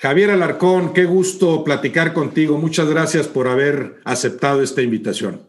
Javier 0.00 0.30
Alarcón, 0.30 0.94
qué 0.94 1.04
gusto 1.04 1.62
platicar 1.62 2.14
contigo. 2.14 2.56
Muchas 2.56 2.88
gracias 2.88 3.28
por 3.28 3.48
haber 3.48 3.96
aceptado 4.04 4.62
esta 4.62 4.80
invitación. 4.80 5.42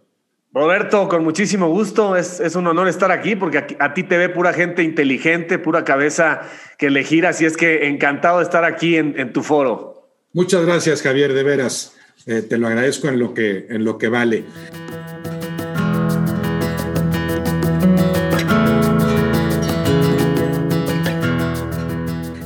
Roberto, 0.53 1.07
con 1.07 1.23
muchísimo 1.23 1.69
gusto. 1.69 2.17
Es, 2.17 2.41
un 2.57 2.67
honor 2.67 2.89
estar 2.89 3.13
aquí 3.13 3.37
porque 3.37 3.77
a, 3.79 3.93
ti 3.93 4.03
te 4.03 4.17
ve 4.17 4.27
pura 4.27 4.51
gente 4.51 4.83
inteligente, 4.83 5.57
pura 5.57 5.85
cabeza 5.85 6.41
que 6.77 6.89
le 6.89 7.05
gira. 7.05 7.29
Así 7.29 7.45
es 7.45 7.55
que 7.55 7.87
encantado 7.87 8.39
de 8.39 8.43
estar 8.43 8.65
aquí 8.65 8.97
en, 8.97 9.31
tu 9.31 9.41
foro. 9.41 10.09
Muchas 10.33 10.65
gracias, 10.65 11.01
Javier, 11.01 11.31
de 11.31 11.43
veras. 11.43 11.95
Eh, 12.25 12.41
te 12.41 12.57
lo 12.57 12.67
agradezco 12.67 13.07
en 13.07 13.19
lo 13.19 13.33
que, 13.33 13.67
en 13.69 13.85
lo 13.85 13.97
que 13.97 14.09
vale. 14.09 14.43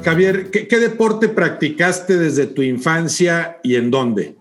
Javier, 0.05 0.51
¿qué, 0.51 0.79
deporte 0.79 1.29
practicaste 1.29 2.19
desde 2.19 2.45
tu 2.45 2.61
infancia 2.61 3.57
y 3.63 3.75
en 3.75 3.89
dónde? 3.89 4.35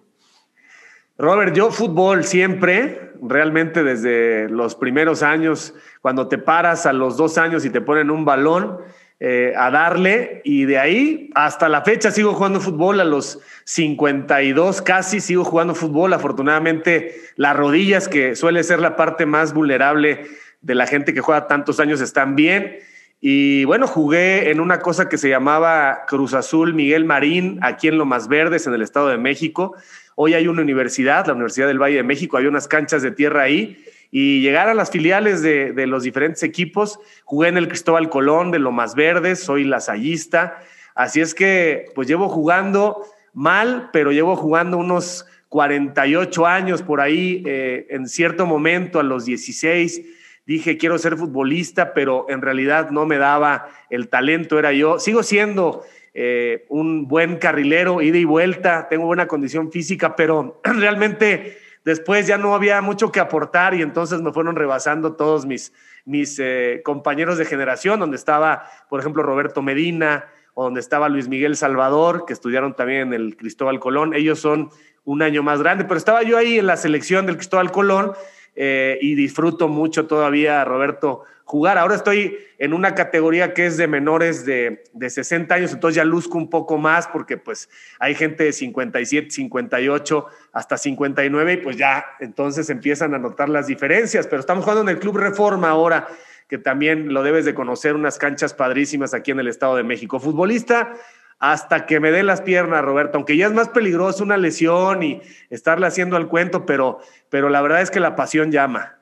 Robert, 1.16 1.56
yo 1.56 1.70
fútbol 1.70 2.24
siempre, 2.24 3.12
realmente 3.22 3.82
desde 3.82 4.50
los 4.50 4.74
primeros 4.74 5.22
años, 5.22 5.72
cuando 6.02 6.28
te 6.28 6.36
paras 6.36 6.84
a 6.84 6.92
los 6.92 7.16
dos 7.16 7.38
años 7.38 7.64
y 7.64 7.70
te 7.70 7.80
ponen 7.80 8.10
un 8.10 8.26
balón 8.26 8.76
eh, 9.20 9.54
a 9.56 9.70
darle, 9.70 10.42
y 10.44 10.66
de 10.66 10.78
ahí 10.78 11.30
hasta 11.34 11.70
la 11.70 11.80
fecha 11.80 12.10
sigo 12.10 12.34
jugando 12.34 12.60
fútbol, 12.60 13.00
a 13.00 13.04
los 13.04 13.40
52 13.64 14.82
casi 14.82 15.18
sigo 15.18 15.44
jugando 15.44 15.74
fútbol, 15.74 16.12
afortunadamente 16.12 17.14
las 17.36 17.56
rodillas, 17.56 18.06
que 18.06 18.36
suele 18.36 18.62
ser 18.64 18.80
la 18.80 18.96
parte 18.96 19.24
más 19.24 19.54
vulnerable 19.54 20.26
de 20.60 20.74
la 20.74 20.86
gente 20.86 21.14
que 21.14 21.22
juega 21.22 21.46
tantos 21.46 21.80
años, 21.80 22.02
están 22.02 22.36
bien 22.36 22.80
y 23.26 23.64
bueno, 23.64 23.86
jugué 23.86 24.50
en 24.50 24.60
una 24.60 24.80
cosa 24.80 25.08
que 25.08 25.16
se 25.16 25.30
llamaba 25.30 26.04
Cruz 26.06 26.34
Azul 26.34 26.74
Miguel 26.74 27.06
Marín, 27.06 27.58
aquí 27.62 27.88
en 27.88 27.96
Lomas 27.96 28.28
Verdes, 28.28 28.66
en 28.66 28.74
el 28.74 28.82
Estado 28.82 29.08
de 29.08 29.16
México. 29.16 29.74
Hoy 30.14 30.34
hay 30.34 30.46
una 30.46 30.60
universidad, 30.60 31.26
la 31.26 31.32
Universidad 31.32 31.66
del 31.68 31.80
Valle 31.80 31.96
de 31.96 32.02
México, 32.02 32.36
hay 32.36 32.44
unas 32.44 32.68
canchas 32.68 33.00
de 33.00 33.12
tierra 33.12 33.44
ahí. 33.44 33.82
Y 34.10 34.42
llegar 34.42 34.68
a 34.68 34.74
las 34.74 34.90
filiales 34.90 35.40
de, 35.40 35.72
los 35.86 36.02
diferentes 36.02 36.42
equipos, 36.42 36.98
jugué 37.24 37.48
en 37.48 37.56
el 37.56 37.66
Cristóbal 37.66 38.10
Colón 38.10 38.50
de 38.50 38.58
Lomas 38.58 38.94
Verdes, 38.94 39.40
soy 39.40 39.64
lasallista. 39.64 40.58
Así 40.94 41.22
es 41.22 41.34
que, 41.34 41.86
pues 41.94 42.06
llevo 42.06 42.28
jugando 42.28 43.06
mal, 43.32 43.88
pero 43.90 44.12
llevo 44.12 44.36
jugando 44.36 44.76
unos 44.76 45.24
48 45.48 46.46
años 46.46 46.82
por 46.82 47.00
ahí, 47.00 47.42
eh, 47.46 47.86
en 47.88 48.06
cierto 48.06 48.44
momento, 48.44 49.00
a 49.00 49.02
los 49.02 49.24
16 49.24 50.02
dije 50.46 50.76
quiero 50.76 50.98
ser 50.98 51.16
futbolista, 51.16 51.94
pero 51.94 52.26
en 52.28 52.42
realidad 52.42 52.90
no 52.90 53.06
me 53.06 53.18
daba 53.18 53.68
el 53.90 54.08
talento, 54.08 54.58
era 54.58 54.72
yo. 54.72 54.98
Sigo 54.98 55.22
siendo 55.22 55.82
eh, 56.12 56.64
un 56.68 57.08
buen 57.08 57.36
carrilero, 57.36 58.02
ida 58.02 58.18
y 58.18 58.24
vuelta, 58.24 58.88
tengo 58.88 59.06
buena 59.06 59.26
condición 59.26 59.72
física, 59.72 60.16
pero 60.16 60.60
realmente 60.64 61.58
después 61.84 62.26
ya 62.26 62.38
no 62.38 62.54
había 62.54 62.80
mucho 62.80 63.12
que 63.12 63.20
aportar 63.20 63.74
y 63.74 63.82
entonces 63.82 64.22
me 64.22 64.32
fueron 64.32 64.56
rebasando 64.56 65.16
todos 65.16 65.46
mis, 65.46 65.72
mis 66.04 66.38
eh, 66.38 66.82
compañeros 66.84 67.38
de 67.38 67.44
generación, 67.44 68.00
donde 68.00 68.16
estaba, 68.16 68.64
por 68.88 69.00
ejemplo, 69.00 69.22
Roberto 69.22 69.62
Medina, 69.62 70.26
o 70.54 70.64
donde 70.64 70.80
estaba 70.80 71.08
Luis 71.08 71.28
Miguel 71.28 71.56
Salvador, 71.56 72.24
que 72.26 72.32
estudiaron 72.32 72.74
también 72.76 73.08
en 73.08 73.12
el 73.12 73.36
Cristóbal 73.36 73.80
Colón. 73.80 74.14
Ellos 74.14 74.38
son 74.38 74.70
un 75.04 75.20
año 75.20 75.42
más 75.42 75.60
grande, 75.60 75.84
pero 75.84 75.98
estaba 75.98 76.22
yo 76.22 76.38
ahí 76.38 76.58
en 76.58 76.66
la 76.66 76.76
selección 76.76 77.26
del 77.26 77.36
Cristóbal 77.36 77.72
Colón 77.72 78.12
eh, 78.56 78.98
y 79.00 79.14
disfruto 79.14 79.68
mucho 79.68 80.06
todavía, 80.06 80.64
Roberto, 80.64 81.24
jugar. 81.44 81.78
Ahora 81.78 81.94
estoy 81.94 82.38
en 82.58 82.72
una 82.72 82.94
categoría 82.94 83.52
que 83.52 83.66
es 83.66 83.76
de 83.76 83.86
menores 83.86 84.46
de, 84.46 84.84
de 84.92 85.10
60 85.10 85.54
años, 85.54 85.72
entonces 85.72 85.96
ya 85.96 86.04
luzco 86.04 86.38
un 86.38 86.48
poco 86.48 86.78
más 86.78 87.06
porque 87.08 87.36
pues 87.36 87.68
hay 87.98 88.14
gente 88.14 88.44
de 88.44 88.52
57, 88.52 89.30
58 89.30 90.26
hasta 90.52 90.76
59 90.78 91.52
y 91.52 91.56
pues 91.58 91.76
ya 91.76 92.04
entonces 92.20 92.70
empiezan 92.70 93.14
a 93.14 93.18
notar 93.18 93.48
las 93.48 93.66
diferencias, 93.66 94.26
pero 94.26 94.40
estamos 94.40 94.64
jugando 94.64 94.82
en 94.82 94.96
el 94.96 94.98
Club 94.98 95.18
Reforma 95.18 95.68
ahora 95.68 96.08
que 96.48 96.58
también 96.58 97.12
lo 97.12 97.22
debes 97.22 97.44
de 97.44 97.54
conocer, 97.54 97.94
unas 97.94 98.18
canchas 98.18 98.54
padrísimas 98.54 99.14
aquí 99.14 99.30
en 99.30 99.40
el 99.40 99.48
Estado 99.48 99.76
de 99.76 99.82
México. 99.82 100.20
Futbolista, 100.20 100.94
hasta 101.38 101.86
que 101.86 102.00
me 102.00 102.10
dé 102.10 102.22
las 102.22 102.40
piernas, 102.40 102.84
Roberto, 102.84 103.18
aunque 103.18 103.36
ya 103.36 103.46
es 103.46 103.52
más 103.52 103.68
peligroso 103.68 104.24
una 104.24 104.36
lesión 104.36 105.02
y 105.02 105.20
estarle 105.50 105.86
haciendo 105.86 106.16
al 106.16 106.28
cuento, 106.28 106.64
pero, 106.66 107.00
pero 107.28 107.48
la 107.48 107.60
verdad 107.62 107.82
es 107.82 107.90
que 107.90 108.00
la 108.00 108.16
pasión 108.16 108.50
llama. 108.50 108.98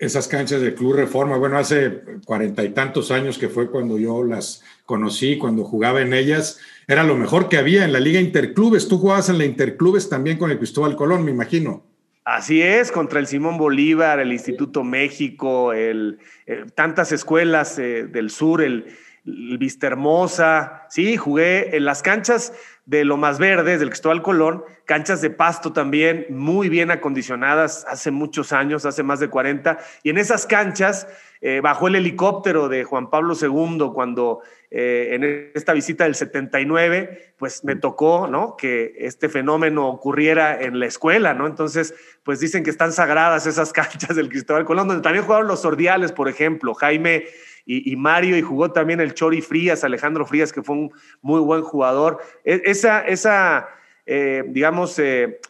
Esas 0.00 0.26
canchas 0.26 0.60
del 0.60 0.74
Club 0.74 0.94
Reforma, 0.94 1.36
bueno, 1.36 1.58
hace 1.58 2.02
cuarenta 2.24 2.64
y 2.64 2.70
tantos 2.70 3.10
años 3.10 3.38
que 3.38 3.48
fue 3.48 3.70
cuando 3.70 3.98
yo 3.98 4.24
las 4.24 4.64
conocí, 4.84 5.38
cuando 5.38 5.64
jugaba 5.64 6.00
en 6.00 6.12
ellas, 6.12 6.58
era 6.88 7.04
lo 7.04 7.16
mejor 7.16 7.48
que 7.48 7.56
había 7.56 7.84
en 7.84 7.92
la 7.92 8.00
Liga 8.00 8.20
Interclubes. 8.20 8.88
Tú 8.88 8.98
jugabas 8.98 9.28
en 9.28 9.38
la 9.38 9.44
Interclubes 9.44 10.08
también 10.08 10.38
con 10.38 10.50
el 10.50 10.58
Cristóbal 10.58 10.96
Colón, 10.96 11.24
me 11.24 11.30
imagino. 11.30 11.84
Así 12.24 12.60
es, 12.60 12.90
contra 12.90 13.20
el 13.20 13.28
Simón 13.28 13.56
Bolívar, 13.56 14.18
el 14.18 14.32
Instituto 14.32 14.82
México, 14.82 15.72
el, 15.72 16.18
eh, 16.46 16.64
tantas 16.74 17.12
escuelas 17.12 17.78
eh, 17.78 18.08
del 18.08 18.30
sur, 18.30 18.62
el, 18.62 18.86
Vista 19.26 19.88
Hermosa, 19.88 20.86
sí, 20.88 21.16
jugué 21.16 21.76
en 21.76 21.84
las 21.84 22.00
canchas 22.00 22.52
de 22.84 23.04
lo 23.04 23.16
más 23.16 23.40
verdes 23.40 23.80
del 23.80 23.88
Cristóbal 23.88 24.22
Colón, 24.22 24.62
canchas 24.84 25.20
de 25.20 25.30
pasto 25.30 25.72
también 25.72 26.26
muy 26.30 26.68
bien 26.68 26.92
acondicionadas 26.92 27.84
hace 27.88 28.12
muchos 28.12 28.52
años, 28.52 28.86
hace 28.86 29.02
más 29.02 29.18
de 29.18 29.28
40, 29.28 29.78
y 30.04 30.10
en 30.10 30.18
esas 30.18 30.46
canchas 30.46 31.08
eh, 31.40 31.60
bajó 31.60 31.88
el 31.88 31.96
helicóptero 31.96 32.68
de 32.68 32.84
Juan 32.84 33.10
Pablo 33.10 33.34
II 33.40 33.90
cuando 33.92 34.42
eh, 34.70 35.10
en 35.12 35.50
esta 35.54 35.72
visita 35.72 36.04
del 36.04 36.14
79, 36.14 37.34
pues 37.36 37.64
me 37.64 37.74
tocó, 37.74 38.28
¿no? 38.28 38.56
Que 38.56 38.94
este 38.98 39.28
fenómeno 39.28 39.88
ocurriera 39.88 40.60
en 40.60 40.78
la 40.78 40.86
escuela, 40.86 41.34
¿no? 41.34 41.46
Entonces, 41.46 41.94
pues 42.22 42.40
dicen 42.40 42.62
que 42.62 42.70
están 42.70 42.92
sagradas 42.92 43.46
esas 43.46 43.72
canchas 43.74 44.14
del 44.14 44.28
Cristóbal 44.28 44.64
Colón, 44.64 44.86
donde 44.86 45.02
también 45.02 45.24
jugaron 45.24 45.48
los 45.48 45.62
Sordiales, 45.62 46.12
por 46.12 46.28
ejemplo, 46.28 46.74
Jaime 46.74 47.26
y, 47.66 47.96
Mario, 47.96 48.36
y 48.36 48.42
jugó 48.42 48.70
también 48.70 49.00
el 49.00 49.12
Chori 49.12 49.42
Frías, 49.42 49.82
Alejandro 49.82 50.24
Frías, 50.24 50.52
que 50.52 50.62
fue 50.62 50.76
un 50.76 50.92
muy 51.20 51.40
buen 51.40 51.62
jugador. 51.62 52.18
E, 52.44 52.62
esa, 52.64 53.00
esa 53.00 53.68
eh, 54.06 54.44
digamos, 54.48 54.98
eh, 55.00 55.40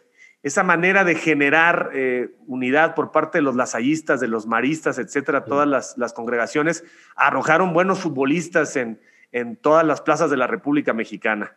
esa 0.41 0.63
manera 0.63 1.03
de 1.03 1.13
generar 1.13 1.91
eh, 1.93 2.31
unidad 2.47 2.95
por 2.95 3.11
parte 3.11 3.37
de 3.37 3.43
los 3.43 3.55
lasallistas, 3.55 4.19
de 4.19 4.27
los 4.27 4.47
maristas, 4.47 4.97
etcétera, 4.97 5.45
todas 5.45 5.95
las, 5.95 6.13
congregaciones, 6.13 6.83
arrojaron 7.15 7.73
buenos 7.73 7.99
futbolistas 7.99 8.75
en, 8.75 8.99
en 9.31 9.57
todas 9.57 9.85
las 9.85 10.01
plazas 10.01 10.31
de 10.31 10.37
la 10.37 10.47
República 10.47 10.93
Mexicana. 10.93 11.55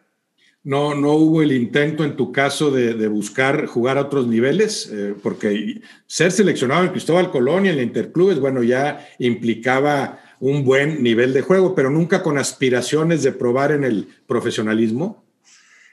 No, 0.63 0.95
no 0.95 1.13
hubo 1.13 1.41
el 1.41 1.53
intento 1.53 2.05
en 2.05 2.17
tu 2.17 2.33
caso 2.33 2.71
de, 2.71 3.09
buscar 3.09 3.65
jugar 3.65 3.97
a 3.97 4.03
otros 4.03 4.27
niveles, 4.27 4.93
porque 5.23 5.81
ser 6.07 6.31
seleccionado 6.33 6.85
en 6.85 6.91
Cristóbal 6.91 7.31
Colón 7.31 7.65
y 7.65 7.71
en 7.71 7.77
el 7.77 7.85
Interclubes, 7.85 8.39
bueno, 8.39 8.63
ya 8.63 9.09
implicaba 9.19 10.19
un 10.41 10.65
buen 10.65 11.03
nivel 11.03 11.33
de 11.33 11.43
juego, 11.43 11.75
pero 11.75 11.91
nunca 11.91 12.23
con 12.23 12.39
aspiraciones 12.39 13.23
de 13.23 13.33
probar 13.33 13.73
en 13.73 13.85
el 13.85 14.09
profesionalismo? 14.27 15.23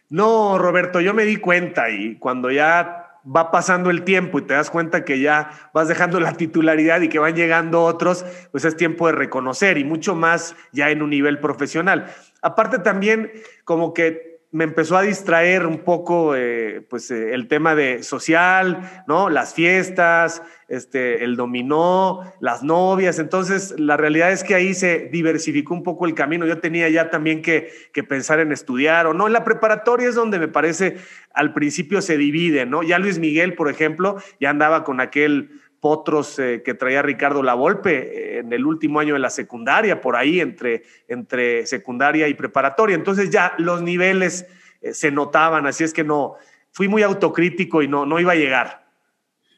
No, 0.10 0.58
Roberto, 0.58 1.02
yo 1.02 1.14
me 1.14 1.26
di 1.26 1.36
cuenta 1.36 1.90
y 1.90 2.16
cuando 2.16 2.50
ya 2.50 3.04
va 3.36 3.52
pasando 3.52 3.90
el 3.90 4.04
tiempo 4.04 4.40
y 4.40 4.44
te 4.44 4.54
das 4.54 4.70
cuenta 4.70 5.04
que 5.04 5.20
ya 5.20 5.52
vas 5.74 5.90
dejando 5.90 6.20
la 6.22 6.34
titularidad 6.34 7.02
y 7.02 7.10
que 7.10 7.20
van 7.20 7.36
llegando 7.36 7.84
otros, 7.84 8.26
pues 8.52 8.64
es 8.64 8.78
tiempo 8.78 9.08
de 9.08 9.14
reconocer 9.14 9.78
y 9.78 9.84
mucho 9.84 10.16
más 10.16 10.56
ya 10.72 10.90
en 10.90 11.02
un 11.02 11.10
nivel 11.10 11.40
profesional. 11.40 12.14
Aparte 12.42 12.80
también 12.80 13.32
como 13.66 13.94
que 13.94 14.27
me 14.52 14.64
empezó 14.64 14.96
a 14.96 15.02
distraer 15.02 15.66
un 15.66 15.80
poco 15.80 16.34
eh, 16.36 16.86
pues, 16.90 17.12
eh, 17.12 17.34
el 17.34 17.48
tema 17.48 17.76
de 17.76 18.02
social, 18.02 19.04
¿no? 19.06 19.30
Las 19.30 19.54
fiestas, 19.54 20.42
este, 20.70 21.26
el 21.26 21.36
dominó, 21.36 22.34
las 22.40 22.64
novias. 22.64 23.20
Entonces, 23.20 23.76
la 23.78 23.98
realidad 23.98 24.32
es 24.32 24.46
que 24.46 24.56
ahí 24.56 24.74
se 24.74 25.10
diversificó 25.12 25.74
un 25.74 25.84
poco 25.84 26.06
el 26.06 26.16
camino. 26.16 26.46
Yo 26.46 26.60
tenía 26.60 26.88
ya 26.88 27.10
también 27.10 27.42
que, 27.42 27.72
que 27.92 28.04
pensar 28.04 28.40
en 28.40 28.54
estudiar 28.54 29.06
o 29.06 29.14
no. 29.14 29.28
En 29.28 29.34
la 29.34 29.44
preparatoria 29.44 30.08
es 30.08 30.16
donde 30.16 30.40
me 30.40 30.48
parece 30.48 30.98
al 31.34 31.54
principio 31.54 32.02
se 32.02 32.18
divide, 32.18 32.66
¿no? 32.66 32.84
Ya 32.84 33.00
Luis 33.00 33.20
Miguel, 33.20 33.54
por 33.54 33.70
ejemplo, 33.70 34.18
ya 34.40 34.50
andaba 34.50 34.84
con 34.84 35.02
aquel 35.02 35.52
potros 35.80 36.40
eh, 36.40 36.62
que 36.64 36.74
traía 36.74 37.02
Ricardo 37.02 37.44
Lavolpe 37.44 38.40
en 38.40 38.52
el 38.54 38.66
último 38.66 39.00
año 39.00 39.14
de 39.14 39.20
la 39.20 39.30
secundaria, 39.30 40.02
por 40.02 40.16
ahí 40.16 40.40
entre, 40.40 40.84
entre 41.08 41.66
secundaria 41.66 42.28
y 42.28 42.34
preparatoria. 42.34 42.96
Entonces 42.96 43.30
ya 43.30 43.54
los 43.58 43.82
niveles 43.82 44.46
eh, 44.82 44.94
se 44.94 45.12
notaban, 45.12 45.68
así 45.68 45.84
es 45.84 45.94
que 45.94 46.04
no, 46.04 46.36
fui 46.72 46.88
muy 46.88 47.04
autocrítico 47.04 47.82
y 47.82 47.88
no, 47.88 48.06
no 48.06 48.20
iba 48.20 48.34
a 48.34 48.36
llegar. 48.36 48.88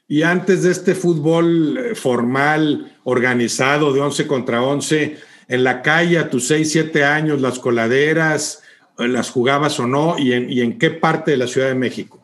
Y 0.07 0.23
antes 0.23 0.63
de 0.63 0.71
este 0.71 0.95
fútbol 0.95 1.77
eh, 1.77 1.95
formal, 1.95 2.97
organizado 3.03 3.93
de 3.93 4.01
11 4.01 4.27
contra 4.27 4.61
11, 4.61 5.17
en 5.47 5.63
la 5.63 5.81
calle 5.81 6.19
a 6.19 6.29
tus 6.29 6.47
6, 6.47 6.71
7 6.71 7.03
años, 7.03 7.41
las 7.41 7.59
coladeras, 7.59 8.63
¿las 8.97 9.31
jugabas 9.31 9.79
o 9.79 9.87
no? 9.87 10.17
¿Y 10.17 10.33
en, 10.33 10.49
y 10.49 10.61
en 10.61 10.77
qué 10.77 10.91
parte 10.91 11.31
de 11.31 11.37
la 11.37 11.47
Ciudad 11.47 11.67
de 11.67 11.75
México? 11.75 12.18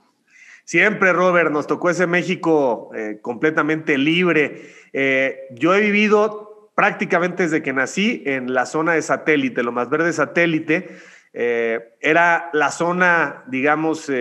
Siempre, 0.66 1.14
Robert, 1.14 1.52
nos 1.52 1.68
tocó 1.68 1.92
ese 1.92 2.08
México 2.08 2.90
eh, 2.96 3.20
completamente 3.22 4.00
libre. 4.00 4.64
Eh, 4.94 5.42
yo 5.52 5.76
he 5.76 5.80
vivido 5.80 6.72
prácticamente 6.74 7.44
desde 7.44 7.62
que 7.62 7.72
nací 7.72 8.24
en 8.26 8.52
la 8.52 8.66
zona 8.66 8.94
de 8.94 9.04
satélite, 9.04 9.62
lo 9.62 9.72
más 9.72 9.92
verde 9.92 10.12
satélite. 10.12 10.98
Eh, 11.34 11.94
era 12.02 12.50
la 12.52 12.72
zona, 12.72 13.44
digamos, 13.46 14.12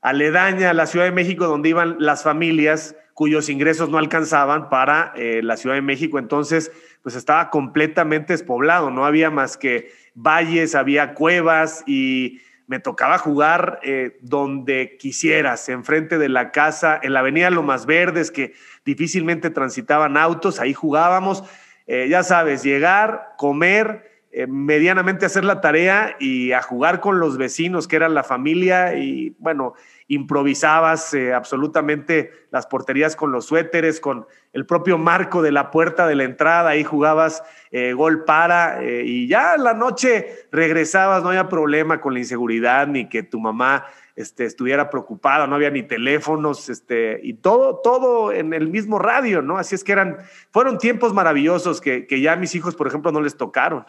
aledaña 0.00 0.70
a 0.70 0.74
la 0.74 0.86
Ciudad 0.86 1.04
de 1.04 1.12
México 1.12 1.46
donde 1.46 1.68
iban 1.68 1.96
las 2.00 2.24
familias 2.24 2.96
cuyos 3.14 3.48
ingresos 3.48 3.90
no 3.90 3.98
alcanzaban 3.98 4.70
para 4.70 5.12
la 5.16 5.56
Ciudad 5.56 5.76
de 5.76 5.82
México. 5.82 6.18
Entonces, 6.18 6.72
pues 7.02 7.14
estaba 7.14 7.48
completamente 7.50 8.32
despoblado, 8.32 8.90
no 8.90 9.04
había 9.04 9.30
más 9.30 9.56
que 9.56 9.92
valles, 10.14 10.74
había 10.74 11.14
cuevas 11.14 11.84
y 11.86 12.40
me 12.70 12.78
tocaba 12.78 13.18
jugar 13.18 13.80
donde 14.20 14.96
quisieras, 14.96 15.68
enfrente 15.68 16.18
de 16.18 16.28
la 16.28 16.52
casa, 16.52 17.00
en 17.02 17.12
la 17.12 17.18
avenida 17.18 17.50
Lomas 17.50 17.84
Verdes, 17.84 18.30
que 18.30 18.54
difícilmente 18.84 19.50
transitaban 19.50 20.16
autos, 20.16 20.60
ahí 20.60 20.72
jugábamos. 20.72 21.42
ya 21.88 22.22
sabes, 22.22 22.62
llegar, 22.62 23.34
comer, 23.36 24.09
eh, 24.32 24.46
medianamente 24.46 25.26
hacer 25.26 25.42
la 25.42 25.60
tarea 25.60 26.14
y 26.20 26.52
a 26.52 26.62
jugar 26.62 27.00
con 27.00 27.18
los 27.18 27.36
vecinos, 27.36 27.88
que 27.88 27.96
eran 27.96 28.14
la 28.14 28.22
familia, 28.22 28.94
y 28.94 29.34
bueno, 29.40 29.74
improvisabas 30.06 31.12
eh, 31.14 31.34
absolutamente 31.34 32.30
las 32.52 32.68
porterías 32.68 33.16
con 33.16 33.32
los 33.32 33.46
suéteres, 33.46 33.98
con 33.98 34.28
el 34.52 34.66
propio 34.66 34.98
marco 34.98 35.42
de 35.42 35.50
la 35.50 35.72
puerta 35.72 36.06
de 36.06 36.14
la 36.14 36.22
entrada, 36.22 36.70
ahí 36.70 36.84
jugabas 36.84 37.42
eh, 37.72 37.92
gol 37.92 38.24
para, 38.24 38.80
y 38.84 39.26
ya 39.26 39.56
la 39.56 39.74
noche 39.74 40.28
regresabas, 40.52 41.24
no 41.24 41.30
había 41.30 41.48
problema 41.48 42.00
con 42.00 42.14
la 42.14 42.20
inseguridad, 42.20 42.86
ni 42.86 43.08
que 43.08 43.24
tu 43.24 43.40
mamá 43.40 43.86
este, 44.14 44.44
estuviera 44.44 44.90
preocupada, 44.90 45.48
no 45.48 45.56
había 45.56 45.70
ni 45.70 45.82
teléfonos, 45.82 46.68
este, 46.68 47.18
y 47.24 47.34
todo, 47.34 47.80
todo 47.82 48.32
en 48.32 48.52
el 48.52 48.68
mismo 48.68 49.00
radio, 49.00 49.42
¿no? 49.42 49.58
Así 49.58 49.74
es 49.74 49.82
que 49.82 49.90
eran, 49.90 50.18
fueron 50.52 50.78
tiempos 50.78 51.12
maravillosos 51.12 51.80
que, 51.80 52.06
que 52.06 52.20
ya 52.20 52.34
a 52.34 52.36
mis 52.36 52.54
hijos, 52.54 52.76
por 52.76 52.86
ejemplo, 52.86 53.10
no 53.10 53.20
les 53.20 53.36
tocaron. 53.36 53.86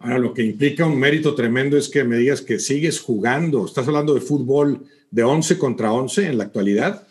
Ahora, 0.00 0.18
lo 0.18 0.32
que 0.32 0.42
implica 0.42 0.86
un 0.86 0.98
mérito 0.98 1.34
tremendo 1.34 1.76
es 1.76 1.90
que 1.90 2.04
me 2.04 2.16
digas 2.16 2.40
que 2.40 2.58
sigues 2.58 3.00
jugando. 3.00 3.66
¿Estás 3.66 3.86
hablando 3.86 4.14
de 4.14 4.22
fútbol 4.22 4.86
de 5.10 5.24
11 5.24 5.58
contra 5.58 5.92
11 5.92 6.26
en 6.26 6.38
la 6.38 6.44
actualidad? 6.44 7.06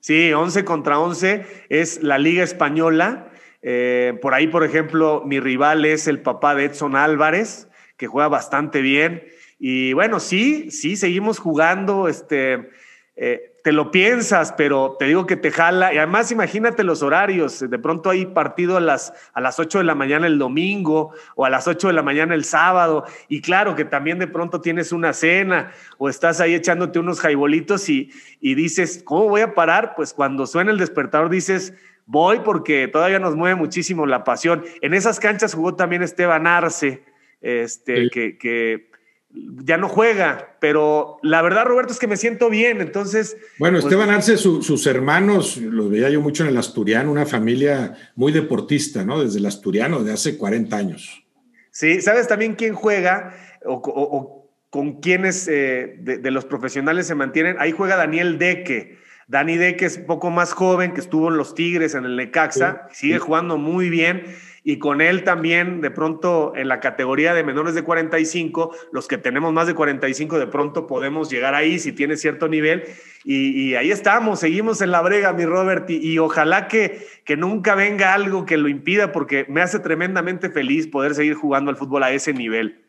Sí, 0.00 0.32
11 0.32 0.64
contra 0.64 0.98
11 0.98 1.44
es 1.68 2.02
la 2.02 2.16
Liga 2.16 2.42
Española. 2.42 3.30
Eh, 3.60 4.18
por 4.22 4.32
ahí, 4.32 4.46
por 4.46 4.64
ejemplo, 4.64 5.22
mi 5.26 5.40
rival 5.40 5.84
es 5.84 6.08
el 6.08 6.22
papá 6.22 6.54
de 6.54 6.64
Edson 6.64 6.96
Álvarez, 6.96 7.68
que 7.98 8.06
juega 8.06 8.28
bastante 8.28 8.80
bien. 8.80 9.24
Y 9.58 9.92
bueno, 9.92 10.18
sí, 10.18 10.70
sí, 10.70 10.96
seguimos 10.96 11.38
jugando. 11.38 12.08
Este, 12.08 12.70
eh, 13.14 13.51
te 13.62 13.72
lo 13.72 13.90
piensas, 13.92 14.52
pero 14.56 14.96
te 14.98 15.04
digo 15.04 15.26
que 15.26 15.36
te 15.36 15.52
jala. 15.52 15.94
Y 15.94 15.98
además, 15.98 16.32
imagínate 16.32 16.82
los 16.82 17.02
horarios. 17.02 17.60
De 17.60 17.78
pronto 17.78 18.10
hay 18.10 18.26
partido 18.26 18.76
a 18.76 18.80
las, 18.80 19.12
a 19.32 19.40
las 19.40 19.60
8 19.60 19.78
de 19.78 19.84
la 19.84 19.94
mañana 19.94 20.26
el 20.26 20.38
domingo 20.38 21.12
o 21.36 21.44
a 21.44 21.50
las 21.50 21.68
8 21.68 21.88
de 21.88 21.94
la 21.94 22.02
mañana 22.02 22.34
el 22.34 22.44
sábado. 22.44 23.04
Y 23.28 23.40
claro 23.40 23.76
que 23.76 23.84
también 23.84 24.18
de 24.18 24.26
pronto 24.26 24.60
tienes 24.60 24.90
una 24.90 25.12
cena 25.12 25.72
o 25.98 26.08
estás 26.08 26.40
ahí 26.40 26.54
echándote 26.54 26.98
unos 26.98 27.20
jaibolitos 27.20 27.88
y, 27.88 28.10
y 28.40 28.54
dices, 28.56 29.02
¿cómo 29.04 29.28
voy 29.28 29.42
a 29.42 29.54
parar? 29.54 29.94
Pues 29.94 30.12
cuando 30.12 30.46
suena 30.46 30.72
el 30.72 30.78
despertador 30.78 31.30
dices, 31.30 31.72
voy 32.04 32.40
porque 32.40 32.88
todavía 32.88 33.20
nos 33.20 33.36
mueve 33.36 33.54
muchísimo 33.54 34.06
la 34.06 34.24
pasión. 34.24 34.64
En 34.80 34.92
esas 34.92 35.20
canchas 35.20 35.54
jugó 35.54 35.76
también 35.76 36.02
Esteban 36.02 36.48
Arce, 36.48 37.04
este, 37.40 38.10
que, 38.10 38.38
que 38.38 38.91
ya 39.34 39.78
no 39.78 39.88
juega, 39.88 40.56
pero 40.60 41.18
la 41.22 41.40
verdad, 41.42 41.64
Roberto, 41.64 41.92
es 41.92 41.98
que 41.98 42.06
me 42.06 42.16
siento 42.16 42.50
bien, 42.50 42.80
entonces... 42.80 43.36
Bueno, 43.58 43.76
pues, 43.76 43.84
Esteban 43.84 44.10
Arce, 44.10 44.36
sus 44.36 44.86
hermanos, 44.86 45.56
los 45.56 45.90
veía 45.90 46.10
yo 46.10 46.20
mucho 46.20 46.42
en 46.42 46.50
el 46.50 46.58
Asturiano, 46.58 47.10
una 47.10 47.26
familia 47.26 47.94
muy 48.14 48.32
deportista, 48.32 49.04
¿no? 49.04 49.22
Desde 49.22 49.38
el 49.38 49.46
Asturiano, 49.46 50.04
de 50.04 50.12
hace 50.12 50.36
40 50.36 50.76
años. 50.76 51.24
Sí, 51.70 52.02
¿sabes 52.02 52.28
también 52.28 52.54
quién 52.54 52.74
juega 52.74 53.34
o, 53.64 54.50
con 54.68 55.00
quiénes 55.00 55.48
eh, 55.48 55.96
de, 55.98 56.30
los 56.30 56.44
profesionales 56.44 57.06
se 57.06 57.14
mantienen? 57.14 57.56
Ahí 57.58 57.72
juega 57.72 57.96
Daniel 57.96 58.38
Deque. 58.38 58.98
Dani 59.28 59.56
Deque 59.56 59.86
es 59.86 59.96
un 59.96 60.06
poco 60.06 60.30
más 60.30 60.52
joven, 60.52 60.92
que 60.92 61.00
estuvo 61.00 61.28
en 61.28 61.38
los 61.38 61.54
Tigres, 61.54 61.94
en 61.94 62.04
el 62.04 62.16
Necaxa, 62.16 62.88
sigue 62.92 63.18
jugando 63.18 63.56
muy 63.56 63.88
bien 63.88 64.24
y 64.64 64.78
con 64.78 65.00
él 65.00 65.24
también 65.24 65.80
de 65.80 65.90
pronto 65.90 66.52
en 66.54 66.68
la 66.68 66.80
categoría 66.80 67.34
de 67.34 67.44
menores 67.44 67.74
de 67.74 67.82
45, 67.82 68.74
los 68.92 69.08
que 69.08 69.18
tenemos 69.18 69.52
más 69.52 69.66
de 69.66 69.74
45 69.74 70.38
de 70.38 70.46
pronto 70.46 70.86
podemos 70.86 71.30
llegar 71.30 71.54
ahí 71.54 71.78
si 71.78 71.92
tiene 71.92 72.16
cierto 72.16 72.48
nivel 72.48 72.84
y, 73.24 73.74
ahí 73.74 73.92
estamos, 73.92 74.40
seguimos 74.40 74.80
en 74.82 74.90
la 74.90 75.00
brega, 75.00 75.32
mi 75.32 75.44
Robert, 75.44 75.88
y, 75.88 76.18
ojalá 76.18 76.66
que, 76.66 77.06
que 77.24 77.36
nunca 77.36 77.76
venga 77.76 78.14
algo 78.14 78.46
que 78.46 78.56
lo 78.56 78.68
impida 78.68 79.12
porque 79.12 79.46
me 79.48 79.62
hace 79.62 79.78
tremendamente 79.78 80.50
feliz 80.50 80.88
poder 80.88 81.14
seguir 81.14 81.34
jugando 81.34 81.70
al 81.70 81.76
fútbol 81.76 82.02
a 82.02 82.10
ese 82.10 82.32
nivel. 82.32 82.81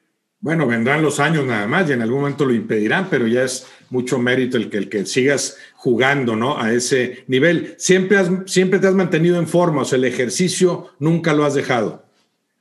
Bueno, 0.44 0.68
vendrán 0.68 1.01
los 1.01 1.22
años 1.22 1.45
nada 1.45 1.66
más 1.68 1.90
y 1.90 1.94
en 1.94 2.01
algún 2.01 2.19
momento 2.19 2.44
lo 2.44 2.54
impedirán, 2.54 3.07
pero 3.10 3.25
ya 3.28 3.44
es 3.44 3.66
mucho 3.90 4.19
mérito 4.19 4.57
el 4.57 4.69
que, 4.69 4.75
el 4.75 4.90
que 4.90 5.06
sigas 5.06 5.57
jugando, 5.74 6.36
¿no? 6.36 6.62
A 6.62 6.74
ese 6.74 7.24
nivel. 7.28 7.75
Siempre, 7.78 8.18
has, 8.18 8.30
siempre 8.45 8.80
te 8.80 8.88
has 8.88 8.94
mantenido 8.94 9.40
en 9.40 9.48
forma, 9.48 9.84
o 9.84 9.86
sea, 9.86 9.98
el 9.98 10.04
ejercicio 10.04 10.90
nunca 11.00 11.31
lo 11.31 11.45
has 11.45 11.54
dejado. 11.54 12.04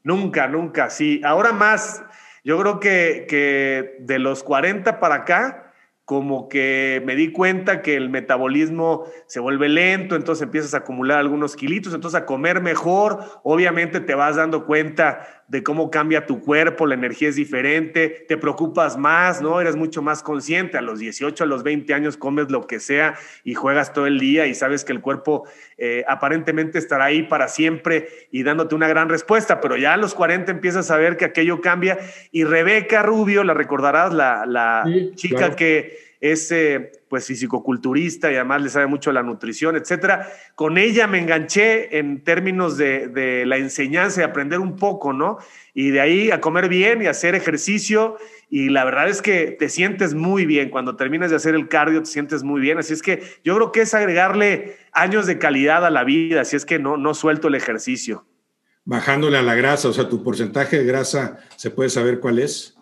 Nunca, 0.05 0.47
nunca, 0.47 0.91
sí. 0.91 1.21
Ahora 1.25 1.51
más, 1.51 2.05
yo 2.45 2.57
creo 2.61 2.79
que, 2.79 3.27
que 3.29 3.97
de 3.99 4.21
los 4.21 4.45
40 4.45 5.01
para 5.01 5.17
acá, 5.17 5.73
como 6.05 6.49
que 6.49 7.03
me 7.05 7.17
di 7.17 7.33
cuenta 7.33 7.83
que 7.83 7.97
el 7.97 8.11
metabolismo 8.11 9.07
se 9.27 9.41
vuelve 9.41 9.69
lento, 9.69 10.15
entonces 10.15 10.43
empiezas 10.43 10.75
a 10.75 10.79
acumular 10.79 11.19
algunos 11.19 11.57
kilitos, 11.57 11.95
entonces 11.95 12.21
a 12.21 12.27
comer 12.27 12.61
mejor, 12.61 13.41
obviamente 13.43 13.99
te 13.99 14.15
vas 14.15 14.37
dando 14.37 14.67
cuenta 14.67 15.42
de 15.49 15.63
cómo 15.63 15.91
cambia 15.91 16.27
tu 16.27 16.41
cuerpo, 16.41 16.87
la 16.87 16.95
energía 16.95 17.29
es 17.29 17.37
diferente, 17.37 18.25
te 18.27 18.37
preocupas 18.37 18.97
más, 18.97 19.43
¿no? 19.43 19.61
Eres 19.61 19.77
mucho 19.77 20.01
más 20.01 20.23
consciente, 20.23 20.79
a 20.79 20.81
los 20.81 20.99
18, 20.99 21.45
a 21.45 21.47
los 21.47 21.63
20 21.63 21.93
años 21.95 22.17
comes 22.17 22.51
lo 22.51 22.67
que 22.67 22.81
sea 22.81 23.15
y 23.45 23.55
juegas 23.55 23.93
todo 23.93 24.07
el 24.07 24.19
día 24.19 24.47
y 24.47 24.55
sabes 24.55 24.85
que 24.85 24.93
el 24.93 25.01
cuerpo 25.01 25.47
eh, 25.77 26.05
aparentemente 26.09 26.79
estará 26.79 27.07
ahí 27.07 27.25
para 27.25 27.49
siempre 27.49 28.09
y 28.31 28.43
dándote 28.43 28.75
una 28.75 28.89
gran 28.89 29.09
respuesta, 29.09 29.61
pero 29.61 29.77
ya 29.77 29.95
a 29.95 29.97
los 29.97 30.15
40 30.15 30.51
empiezas 30.51 30.91
a 30.91 30.97
ver 30.97 31.17
que 31.17 31.25
aquello 31.25 31.61
cambia. 31.61 31.99
Y 32.31 32.45
Rebeca 32.45 33.03
Rubio, 33.03 33.45
la 33.45 33.55
recordarás, 33.55 34.13
la, 34.15 34.85
chica 35.15 35.55
que 35.57 36.12
es 36.23 36.53
eh, 36.53 36.93
pues 37.09 37.27
fisicoculturista 37.27 38.31
y 38.31 38.37
además 38.37 38.63
le 38.63 38.69
sabe 38.71 38.87
mucho 38.87 39.11
la 39.11 39.25
nutrición, 39.25 39.77
etcétera. 39.77 40.31
Con 40.55 40.79
ella 40.79 41.09
me 41.09 41.19
enganché 41.19 41.99
en 41.99 42.23
términos 42.23 42.77
de, 42.77 43.43
la 43.45 43.57
enseñanza 43.57 44.21
y 44.21 44.25
aprender 44.25 44.61
un 44.61 44.77
poco, 44.77 45.13
¿no? 45.13 45.39
Y 45.75 45.91
de 45.91 46.01
ahí 46.01 46.31
a 46.31 46.41
comer 46.41 46.69
bien 46.69 47.03
y 47.03 47.07
hacer 47.07 47.35
ejercicio. 47.35 48.19
Y 48.49 48.69
la 48.69 48.85
verdad 48.85 49.09
es 49.09 49.21
que 49.21 49.57
te 49.59 49.69
sientes 49.69 50.15
muy 50.15 50.47
bien. 50.47 50.71
Cuando 50.71 50.95
terminas 50.95 51.31
de 51.31 51.37
hacer 51.37 51.57
el 51.57 51.69
cardio, 51.69 52.01
te 52.05 52.09
sientes 52.09 52.45
muy 52.45 52.61
bien. 52.61 52.79
Así 52.79 52.93
es 52.93 53.03
que 53.03 53.21
yo 53.43 53.57
creo 53.57 53.73
que 53.73 53.81
es 53.81 53.93
agregarle 53.93 54.77
años 54.93 55.27
de 55.27 55.39
calidad 55.39 55.85
a 55.85 55.91
la 55.91 56.05
vida. 56.05 56.43
Así 56.43 56.55
es 56.55 56.65
que 56.65 56.79
no, 56.79 56.97
no 56.97 57.15
suelto 57.15 57.49
el 57.49 57.57
ejercicio. 57.57 58.25
Bajándole 58.85 59.39
a 59.39 59.43
la 59.43 59.57
grasa, 59.57 59.89
o 59.89 59.93
sea, 59.93 60.09
tu 60.09 60.23
porcentaje 60.23 60.79
de 60.79 60.85
grasa, 60.85 61.41
¿se 61.57 61.71
puede 61.71 61.91
saber 61.91 62.21
cuál 62.21 62.39
es? 62.39 62.77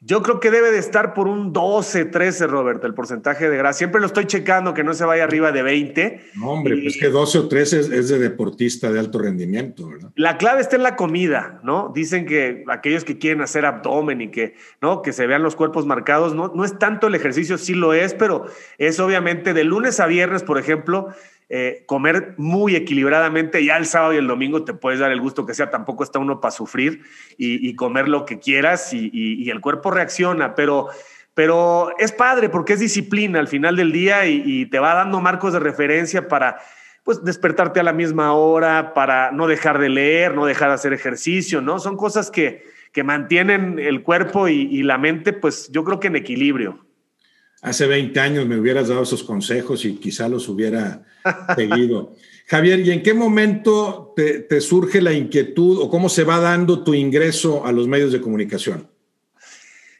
Yo 0.00 0.22
creo 0.22 0.38
que 0.38 0.52
debe 0.52 0.70
de 0.70 0.78
estar 0.78 1.12
por 1.12 1.26
un 1.26 1.52
12, 1.52 2.04
13, 2.04 2.46
Roberto, 2.46 2.86
el 2.86 2.94
porcentaje 2.94 3.50
de 3.50 3.56
grasa. 3.56 3.78
Siempre 3.78 4.00
lo 4.00 4.06
estoy 4.06 4.26
checando 4.26 4.72
que 4.72 4.84
no 4.84 4.94
se 4.94 5.04
vaya 5.04 5.24
arriba 5.24 5.50
de 5.50 5.62
20. 5.62 6.20
No, 6.36 6.52
hombre, 6.52 6.76
pues 6.80 6.96
que 6.96 7.08
12 7.08 7.38
o 7.38 7.48
13 7.48 7.80
es, 7.80 8.08
de 8.08 8.18
deportista 8.20 8.92
de 8.92 9.00
alto 9.00 9.18
rendimiento, 9.18 9.88
¿verdad? 9.88 10.10
La 10.14 10.38
clave 10.38 10.60
está 10.60 10.76
en 10.76 10.84
la 10.84 10.94
comida, 10.94 11.60
¿no? 11.64 11.90
Dicen 11.92 12.26
que 12.26 12.62
aquellos 12.68 13.02
que 13.02 13.18
quieren 13.18 13.42
hacer 13.42 13.66
abdomen 13.66 14.20
y 14.20 14.30
que, 14.30 14.54
¿no? 14.80 15.02
Que 15.02 15.12
se 15.12 15.26
vean 15.26 15.42
los 15.42 15.56
cuerpos 15.56 15.84
marcados, 15.84 16.32
no, 16.32 16.52
no 16.54 16.64
es 16.64 16.78
tanto 16.78 17.08
el 17.08 17.16
ejercicio, 17.16 17.58
sí 17.58 17.74
lo 17.74 17.92
es, 17.92 18.14
pero 18.14 18.46
es 18.78 19.00
obviamente 19.00 19.52
de 19.52 19.64
lunes 19.64 19.98
a 19.98 20.06
viernes, 20.06 20.44
por 20.44 20.58
ejemplo, 20.58 21.08
eh, 21.50 21.84
comer 21.86 22.34
muy 22.36 22.76
equilibradamente, 22.76 23.64
ya 23.64 23.78
el 23.78 23.86
sábado 23.86 24.12
y 24.12 24.18
el 24.18 24.26
domingo 24.26 24.64
te 24.64 24.74
puedes 24.74 25.00
dar 25.00 25.10
el 25.12 25.20
gusto 25.20 25.46
que 25.46 25.54
sea, 25.54 25.70
tampoco 25.70 26.04
está 26.04 26.18
uno 26.18 26.42
para 26.42 26.52
sufrir 26.52 27.00
y, 27.38 27.74
comer 27.74 28.06
lo 28.06 28.26
que 28.26 28.38
quieras 28.38 28.92
y, 28.92 29.48
el 29.50 29.62
cuerpo 29.62 29.90
reacciona, 29.90 30.54
pero, 30.54 30.88
pero 31.32 31.96
es 31.98 32.12
padre 32.12 32.50
porque 32.50 32.74
es 32.74 32.80
disciplina 32.80 33.38
al 33.38 33.48
final 33.48 33.76
del 33.76 33.92
día 33.92 34.26
y, 34.26 34.66
te 34.66 34.78
va 34.78 34.92
dando 34.92 35.22
marcos 35.22 35.54
de 35.54 35.60
referencia 35.60 36.28
para 36.28 36.58
pues 37.02 37.24
despertarte 37.24 37.80
a 37.80 37.82
la 37.82 37.94
misma 37.94 38.34
hora, 38.34 38.92
para 38.92 39.32
no 39.32 39.46
dejar 39.46 39.78
de 39.78 39.88
leer, 39.88 40.34
no 40.34 40.44
dejar 40.44 40.68
de 40.68 40.74
hacer 40.74 40.92
ejercicio, 40.92 41.62
¿no? 41.62 41.78
Son 41.78 41.96
cosas 41.96 42.30
que, 42.30 42.62
que 42.92 43.02
mantienen 43.02 43.78
el 43.78 44.02
cuerpo 44.02 44.48
y 44.48 44.82
la 44.82 44.98
mente, 44.98 45.32
pues 45.32 45.70
yo 45.72 45.82
creo 45.84 45.98
que 45.98 46.08
en 46.08 46.16
equilibrio 46.16 46.87
hace 47.62 47.86
20 47.86 48.18
años 48.20 48.46
me 48.46 48.58
hubieras 48.58 48.88
dado 48.88 49.02
esos 49.02 49.22
consejos 49.22 49.84
y 49.84 49.96
quizá 49.96 50.28
los 50.28 50.48
hubiera 50.48 51.02
seguido. 51.54 52.14
Javier, 52.46 52.80
¿y 52.80 52.92
en 52.92 53.02
qué 53.02 53.12
momento 53.12 54.14
te, 54.16 54.60
surge 54.62 55.02
la 55.02 55.12
inquietud 55.12 55.78
o 55.82 55.90
cómo 55.90 56.08
se 56.08 56.24
va 56.24 56.40
dando 56.40 56.82
tu 56.82 56.94
ingreso 56.94 57.66
a 57.66 57.72
los 57.72 57.86
medios 57.86 58.10
de 58.10 58.22
comunicación? 58.22 58.88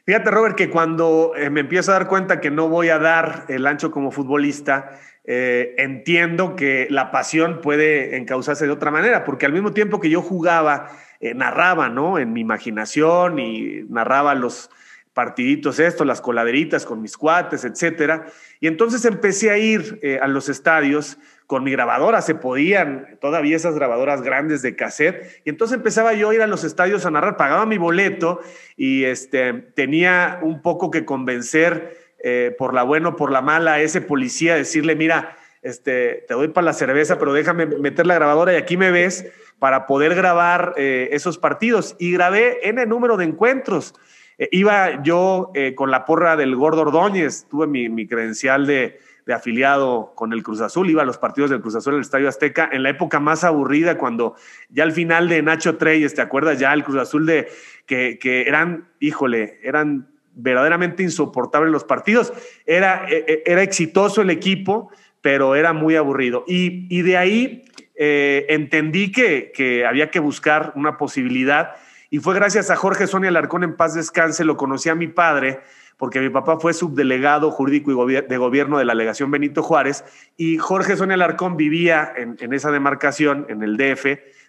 Fíjate, 0.03 0.31
Robert, 0.31 0.55
que 0.55 0.71
cuando 0.71 1.33
eh, 1.37 1.51
me 1.51 1.59
empiezo 1.59 1.91
a 1.91 1.99
dar 1.99 2.07
cuenta 2.07 2.41
que 2.41 2.49
no 2.49 2.67
voy 2.67 2.89
a 2.89 2.97
dar 2.97 3.45
el 3.49 3.67
ancho 3.67 3.91
como 3.91 4.09
futbolista, 4.09 4.99
eh, 5.23 5.75
entiendo 5.77 6.55
que 6.55 6.87
la 6.89 7.11
pasión 7.11 7.61
puede 7.61 8.17
encauzarse 8.17 8.65
de 8.65 8.71
otra 8.71 8.89
manera, 8.89 9.23
porque 9.25 9.45
al 9.45 9.53
mismo 9.53 9.71
tiempo 9.71 9.99
que 9.99 10.09
yo 10.09 10.23
jugaba, 10.23 10.89
eh, 11.19 11.35
narraba, 11.35 11.89
¿no? 11.89 12.17
En 12.17 12.33
mi 12.33 12.41
imaginación 12.41 13.37
y 13.37 13.83
narraba 13.89 14.33
los, 14.33 14.71
partiditos 15.19 15.79
estos, 15.79 16.07
las 16.07 16.21
coladeritas 16.21 16.85
con 16.85 17.01
mis 17.01 17.17
cuates, 17.17 17.65
etcétera. 17.65 18.27
Y 18.61 18.67
entonces 18.67 19.03
empecé 19.03 19.51
a 19.51 19.57
ir 19.57 19.99
eh, 20.01 20.17
a 20.21 20.29
los 20.29 20.47
estadios 20.47 21.17
con 21.45 21.65
mi 21.65 21.73
grabadora, 21.73 22.21
se 22.21 22.35
podían 22.35 23.17
todavía 23.19 23.57
esas 23.57 23.75
grabadoras 23.75 24.21
grandes 24.21 24.61
de 24.61 24.77
cassette, 24.77 25.41
y 25.43 25.49
entonces 25.49 25.75
empezaba 25.75 26.13
yo 26.13 26.29
a 26.29 26.35
ir 26.35 26.41
a 26.41 26.47
los 26.47 26.63
estadios 26.63 27.05
a 27.05 27.11
narrar, 27.11 27.35
pagaba 27.35 27.65
mi 27.65 27.77
boleto 27.77 28.39
y 28.77 29.03
este, 29.03 29.51
tenía 29.75 30.39
un 30.41 30.61
poco 30.61 30.89
que 30.89 31.03
convencer 31.03 31.97
eh, 32.23 32.55
por 32.57 32.73
la 32.73 32.83
buena 32.83 33.09
o 33.09 33.15
por 33.17 33.29
la 33.29 33.41
mala 33.41 33.73
a 33.73 33.81
ese 33.81 33.99
policía, 33.99 34.55
decirle, 34.55 34.95
mira, 34.95 35.35
este, 35.63 36.23
te 36.29 36.33
doy 36.33 36.47
para 36.47 36.63
la 36.63 36.73
cerveza, 36.73 37.19
pero 37.19 37.33
déjame 37.33 37.65
meter 37.65 38.07
la 38.07 38.15
grabadora 38.15 38.53
y 38.53 38.55
aquí 38.55 38.77
me 38.77 38.89
ves 38.89 39.25
para 39.59 39.85
poder 39.85 40.15
grabar 40.15 40.75
eh, 40.77 41.09
esos 41.11 41.37
partidos. 41.37 41.97
Y 41.99 42.13
grabé 42.13 42.59
el 42.69 42.87
número 42.87 43.17
de 43.17 43.25
encuentros. 43.25 43.93
Eh, 44.39 44.49
iba 44.51 45.03
yo 45.03 45.51
con 45.75 45.91
la 45.91 46.05
porra 46.05 46.35
del 46.35 46.55
Gordo 46.55 46.81
Ordóñez, 46.81 47.45
tuve 47.47 47.67
mi, 47.67 48.07
credencial 48.07 48.65
de, 48.65 48.99
de 49.27 49.33
afiliado 49.35 50.13
con 50.15 50.33
el 50.33 50.41
Cruz 50.41 50.59
Azul, 50.59 50.89
iba 50.89 51.03
a 51.03 51.05
los 51.05 51.19
partidos 51.19 51.51
del 51.51 51.61
Cruz 51.61 51.75
Azul 51.75 51.93
en 51.93 51.97
el 51.97 52.01
Estadio 52.01 52.27
Azteca 52.27 52.67
en 52.71 52.81
la 52.81 52.89
época 52.89 53.19
más 53.19 53.43
aburrida, 53.43 53.99
cuando 53.99 54.33
ya 54.69 54.81
al 54.81 54.91
final 54.91 55.29
de 55.29 55.43
Nacho 55.43 55.77
Treyes, 55.77 56.15
¿te 56.15 56.23
acuerdas? 56.23 56.57
Ya 56.57 56.73
el 56.73 56.83
Cruz 56.83 56.97
Azul 56.97 57.27
de 57.27 57.47
que, 57.85 58.45
eran, 58.47 58.87
híjole, 58.99 59.59
eran 59.63 60.07
verdaderamente 60.33 61.03
insoportables 61.03 61.71
los 61.71 61.83
partidos. 61.83 62.33
Era, 62.65 63.05
e, 63.09 63.25
e, 63.27 63.43
era 63.45 63.61
exitoso 63.61 64.21
el 64.21 64.29
equipo, 64.29 64.91
pero 65.21 65.55
era 65.55 65.73
muy 65.73 65.95
aburrido. 65.95 66.43
Y, 66.47 67.01
de 67.01 67.17
ahí 67.17 67.65
eh, 67.95 68.45
entendí 68.49 69.11
que, 69.11 69.51
que 69.53 69.85
había 69.85 70.09
que 70.11 70.19
buscar 70.19 70.71
una 70.75 70.97
posibilidad. 70.97 71.75
Y 72.09 72.19
fue 72.19 72.33
gracias 72.33 72.71
a 72.71 72.75
Jorge 72.75 73.05
Sonia 73.05 73.29
Alarcón 73.29 73.63
en 73.63 73.75
paz 73.75 73.93
descanse, 73.93 74.43
lo 74.43 74.57
conocí 74.57 74.89
a 74.89 74.95
mi 74.95 75.07
padre, 75.07 75.59
porque 75.97 76.19
mi 76.19 76.29
papá 76.29 76.59
fue 76.59 76.73
subdelegado 76.73 77.51
jurídico 77.51 78.09
y 78.09 78.21
de 78.21 78.37
gobierno 78.37 78.79
de 78.79 78.85
la 78.85 78.93
delegación 78.93 79.29
Benito 79.29 79.61
Juárez 79.61 80.03
y 80.37 80.57
Jorge 80.57 80.95
Sonia 80.95 81.15
Alarcón 81.15 81.55
vivía 81.57 82.11
en, 82.15 82.53
esa 82.53 82.71
demarcación, 82.71 83.45
en 83.49 83.61
el 83.61 83.77
DF, 83.77 84.05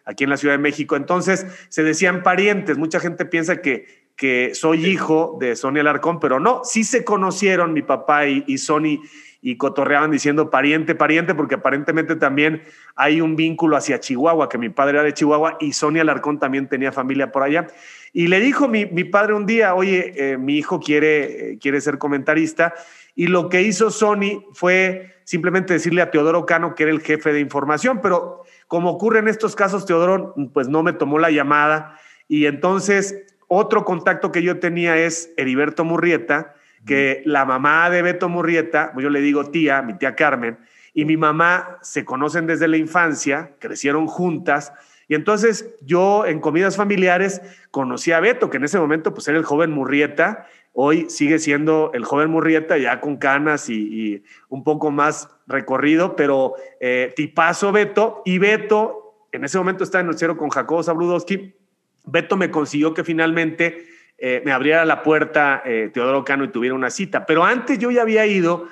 aquí 0.06 0.24
en 0.24 0.30
la 0.30 0.36
Ciudad 0.36 0.54
de 0.54 0.58
México. 0.58 0.96
Entonces 0.96 1.46
se 1.68 1.82
decían 1.82 2.22
parientes. 2.22 2.78
Mucha 2.78 2.98
gente 2.98 3.26
piensa 3.26 3.60
que, 3.60 3.99
que 4.20 4.54
soy 4.54 4.84
hijo 4.84 5.38
de 5.40 5.56
Sonia 5.56 5.80
Alarcón, 5.80 6.20
pero 6.20 6.38
no, 6.38 6.60
sí 6.62 6.84
se 6.84 7.04
conocieron 7.04 7.72
mi 7.72 7.80
papá 7.80 8.26
y, 8.26 8.44
y 8.46 8.58
Sony 8.58 9.00
y 9.40 9.56
cotorreaban 9.56 10.10
diciendo 10.10 10.50
pariente, 10.50 10.94
pariente, 10.94 11.34
porque 11.34 11.54
aparentemente 11.54 12.16
también 12.16 12.60
hay 12.96 13.22
un 13.22 13.34
vínculo 13.34 13.78
hacia 13.78 13.98
Chihuahua, 13.98 14.50
que 14.50 14.58
mi 14.58 14.68
padre 14.68 14.98
era 14.98 15.04
de 15.04 15.14
Chihuahua 15.14 15.56
y 15.58 15.72
Sonia 15.72 16.02
Alarcón 16.02 16.38
también 16.38 16.68
tenía 16.68 16.92
familia 16.92 17.32
por 17.32 17.44
allá. 17.44 17.68
Y 18.12 18.26
le 18.26 18.40
dijo 18.40 18.68
mi, 18.68 18.84
padre 19.04 19.32
un 19.32 19.46
día, 19.46 19.74
oye, 19.74 20.12
eh, 20.14 20.36
mi 20.36 20.58
hijo 20.58 20.80
quiere, 20.80 21.52
eh, 21.52 21.58
quiere 21.58 21.80
ser 21.80 21.96
comentarista. 21.96 22.74
Y 23.14 23.28
lo 23.28 23.48
que 23.48 23.62
hizo 23.62 23.90
Sony 23.90 24.44
fue 24.52 25.14
simplemente 25.24 25.72
decirle 25.72 26.02
a 26.02 26.10
Teodoro 26.10 26.44
Cano 26.44 26.74
que 26.74 26.82
era 26.82 26.92
el 26.92 27.00
jefe 27.00 27.32
de 27.32 27.40
información, 27.40 28.00
pero 28.02 28.42
como 28.68 28.90
ocurre 28.90 29.20
en 29.20 29.28
estos 29.28 29.56
casos, 29.56 29.86
Teodoro 29.86 30.34
pues 30.52 30.68
no 30.68 30.82
me 30.82 30.92
tomó 30.92 31.18
la 31.18 31.30
llamada. 31.30 31.98
Y 32.28 32.44
entonces 32.44 33.29
otro 33.52 33.84
contacto 33.84 34.30
que 34.30 34.44
yo 34.44 34.60
tenía 34.60 34.96
es 34.96 35.34
Heriberto 35.36 35.84
Murrieta, 35.84 36.54
que 36.86 37.20
la 37.26 37.44
mamá 37.44 37.90
de 37.90 38.00
Beto 38.00 38.28
Murrieta, 38.28 38.92
pues 38.94 39.02
yo 39.02 39.10
le 39.10 39.20
digo 39.20 39.50
tía, 39.50 39.82
mi 39.82 39.98
tía 39.98 40.14
Carmen, 40.14 40.56
y 40.94 41.04
mi 41.04 41.16
mamá 41.16 41.78
se 41.82 42.04
conocen 42.04 42.46
desde 42.46 42.68
la 42.68 42.76
infancia, 42.76 43.56
crecieron 43.58 44.06
juntas, 44.06 44.72
y 45.08 45.16
entonces 45.16 45.74
yo 45.82 46.26
en 46.26 46.38
comidas 46.38 46.76
familiares 46.76 47.42
conocí 47.72 48.12
a 48.12 48.20
Beto, 48.20 48.50
que 48.50 48.58
en 48.58 48.64
ese 48.64 48.78
momento 48.78 49.12
pues 49.12 49.26
era 49.26 49.36
el 49.36 49.44
joven 49.44 49.72
Murrieta, 49.72 50.46
hoy 50.72 51.10
sigue 51.10 51.40
siendo 51.40 51.90
el 51.92 52.04
joven 52.04 52.30
Murrieta 52.30 52.78
ya 52.78 53.00
con 53.00 53.16
canas 53.16 53.68
y, 53.68 54.22
un 54.48 54.62
poco 54.62 54.92
más 54.92 55.28
recorrido, 55.48 56.14
pero 56.14 56.54
eh, 56.78 57.12
tipazo 57.16 57.72
Beto, 57.72 58.22
y 58.24 58.38
Beto 58.38 59.26
en 59.32 59.42
ese 59.42 59.58
momento 59.58 59.82
estaba 59.82 60.02
en 60.02 60.10
el 60.10 60.18
cero 60.18 60.36
con 60.36 60.50
Jacobo 60.50 60.84
Zabludowski, 60.84 61.56
Beto 62.04 62.36
me 62.36 62.50
consiguió 62.50 62.94
que 62.94 63.04
finalmente 63.04 63.86
eh, 64.18 64.42
me 64.44 64.52
abriera 64.52 64.84
la 64.84 65.02
puerta 65.02 65.62
eh, 65.64 65.90
Teodoro 65.92 66.24
Cano 66.24 66.44
y 66.44 66.48
tuviera 66.48 66.74
una 66.74 66.90
cita, 66.90 67.26
pero 67.26 67.44
antes 67.44 67.78
yo 67.78 67.90
ya 67.90 68.02
había 68.02 68.26
ido 68.26 68.68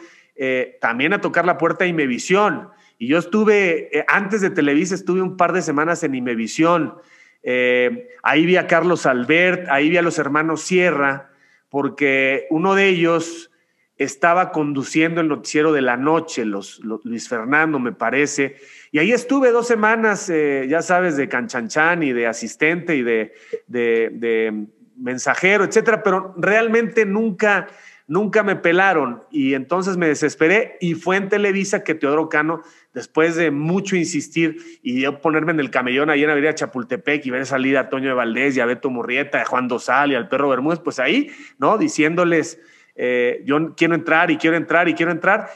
también 0.81 1.13
a 1.13 1.21
tocar 1.21 1.45
la 1.45 1.59
puerta 1.59 1.83
de 1.83 1.91
Imevisión, 1.91 2.69
y 2.99 3.07
yo 3.07 3.19
estuve, 3.19 3.97
eh, 3.97 4.05
antes 4.09 4.41
de 4.41 4.51
Televisa, 4.51 4.95
estuve 4.95 5.23
un 5.23 5.37
par 5.37 5.53
de 5.53 5.63
semanas 5.63 6.03
en 6.03 6.17
Imevisión. 6.17 6.95
Eh, 7.45 8.09
ahí 8.25 8.45
vi 8.45 8.57
a 8.57 8.67
Carlos 8.67 9.07
Albert, 9.07 9.69
ahí 9.71 9.89
vi 9.89 9.97
a 9.97 10.03
los 10.03 10.19
hermanos 10.19 10.63
Sierra, 10.63 11.31
porque 11.69 12.47
uno 12.51 12.75
de 12.75 12.89
ellos 12.89 13.53
estaba 13.97 14.51
conduciendo 14.51 15.21
el 15.21 15.29
noticiero 15.29 15.73
de 15.73 15.83
la 15.83 15.97
noche, 15.97 16.45
Luis 16.45 17.29
Fernando, 17.29 17.79
me 17.79 17.93
parece. 17.93 18.57
Y 18.91 18.99
ahí 18.99 19.13
estuve 19.13 19.51
dos 19.51 19.67
semanas, 19.67 20.31
eh, 20.31 20.67
ya 20.69 20.83
sabes, 20.83 21.17
de 21.17 21.29
canchanchan 21.29 22.03
y 22.03 22.13
de 22.13 22.27
asistente 22.27 22.97
y 22.97 23.03
de, 23.03 23.33
de, 23.67 24.67
mensajero, 24.97 25.65
etcétera, 25.65 26.03
pero 26.03 26.35
realmente 26.37 27.07
nunca 27.07 27.69
nunca 28.09 28.43
me 28.43 28.57
pelaron 28.57 29.23
y 29.31 29.53
entonces 29.53 29.99
me 29.99 30.09
desesperé 30.09 30.79
y 30.81 30.95
fue 30.95 31.17
en 31.17 31.29
Televisa 31.29 31.85
que 31.85 31.95
Teodoro 31.95 32.31
Cano, 32.31 32.63
después 32.95 33.37
de 33.37 33.51
mucho 33.51 33.97
insistir 33.97 34.57
y 34.83 35.03
yo 35.03 35.21
ponerme 35.21 35.53
en 35.53 35.61
el 35.61 35.71
camellón 35.71 36.09
ahí 36.09 36.25
en 36.25 36.31
Avenida 36.31 36.55
Chapultepec 36.55 37.27
y 37.27 37.31
ver 37.31 37.45
salir 37.45 37.77
a 37.77 37.91
Toño 37.91 38.09
de 38.09 38.15
Valdés 38.15 38.57
y 38.57 38.61
a 38.61 38.67
Beto 38.67 38.89
Murrieta, 38.89 39.43
a 39.43 39.45
Juan 39.45 39.69
Dosal 39.69 40.13
y 40.13 40.15
al 40.15 40.29
Perro 40.29 40.49
Bermúdez, 40.49 40.81
pues 40.81 40.99
ahí, 40.99 41.31
¿no? 41.59 41.77
Diciéndoles, 41.77 42.59
eh, 42.97 43.43
yo 43.45 43.75
quiero 43.77 43.95
entrar 43.95 44.31
y 44.31 44.39
quiero 44.39 44.57
entrar 44.57 44.89
y 44.89 44.95
quiero 44.95 45.13
entrar 45.13 45.51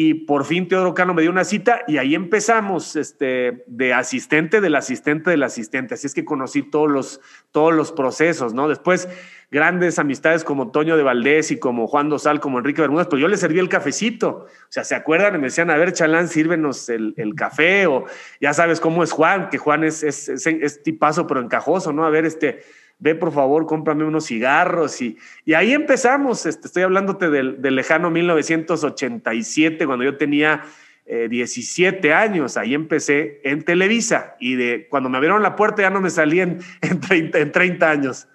y 0.00 0.14
por 0.14 0.44
fin 0.44 0.68
Teodoro 0.68 0.94
Cano 0.94 1.12
me 1.12 1.22
dio 1.22 1.30
una 1.32 1.42
cita 1.42 1.82
y 1.88 1.96
ahí 1.98 2.14
empezamos 2.14 2.94
este, 2.94 3.64
de 3.66 3.92
asistente 3.92 4.60
del 4.60 4.76
asistente 4.76 5.30
del 5.30 5.42
asistente. 5.42 5.94
Así 5.94 6.06
es 6.06 6.14
que 6.14 6.24
conocí 6.24 6.62
todos 6.62 6.88
los, 6.88 7.20
todos 7.50 7.74
los 7.74 7.90
procesos, 7.90 8.54
¿no? 8.54 8.68
Después 8.68 9.08
grandes 9.50 9.98
amistades 9.98 10.44
como 10.44 10.70
Toño 10.70 10.96
de 10.96 11.02
Valdés 11.02 11.50
y 11.50 11.58
como 11.58 11.88
Juan 11.88 12.10
Dosal, 12.10 12.38
como 12.38 12.58
Enrique 12.58 12.80
Bermúdez, 12.80 13.08
pues 13.08 13.20
yo 13.20 13.26
les 13.26 13.40
serví 13.40 13.58
el 13.58 13.68
cafecito. 13.68 14.46
O 14.46 14.68
sea, 14.68 14.84
¿se 14.84 14.94
acuerdan? 14.94 15.32
Me 15.40 15.48
decían, 15.48 15.68
a 15.68 15.76
ver, 15.76 15.92
Chalán, 15.92 16.28
sírvenos 16.28 16.88
el, 16.90 17.34
café 17.36 17.88
o 17.88 18.04
ya 18.40 18.54
sabes 18.54 18.78
cómo 18.78 19.02
es 19.02 19.10
Juan, 19.10 19.48
que 19.50 19.58
Juan 19.58 19.82
es, 19.82 20.04
es, 20.04 20.28
es, 20.28 20.46
es 20.46 20.80
tipazo 20.84 21.26
pero 21.26 21.40
encajoso, 21.40 21.92
¿no? 21.92 22.04
A 22.04 22.10
ver, 22.10 22.24
este 22.24 22.62
ve 22.98 23.14
por 23.14 23.32
favor, 23.32 23.66
cómprame 23.66 24.04
unos 24.04 24.26
cigarros. 24.26 25.00
Y, 25.00 25.16
y 25.44 25.54
ahí 25.54 25.72
empezamos, 25.72 26.46
este, 26.46 26.66
estoy 26.66 26.82
hablándote 26.82 27.30
del, 27.30 27.58
lejano 27.62 28.10
1987, 28.10 29.86
cuando 29.86 30.04
yo 30.04 30.16
tenía 30.16 30.64
17 31.06 32.06
eh, 32.06 32.12
años, 32.12 32.56
ahí 32.56 32.74
empecé 32.74 33.40
en 33.44 33.62
Televisa 33.62 34.36
y 34.40 34.56
de 34.56 34.88
cuando 34.90 35.08
me 35.08 35.16
abrieron 35.16 35.42
la 35.42 35.56
puerta 35.56 35.82
ya 35.82 35.90
no 35.90 36.00
me 36.00 36.10
salí 36.10 36.40
en, 36.40 36.58
en, 36.82 37.52
30, 37.52 37.90
años. 37.90 38.26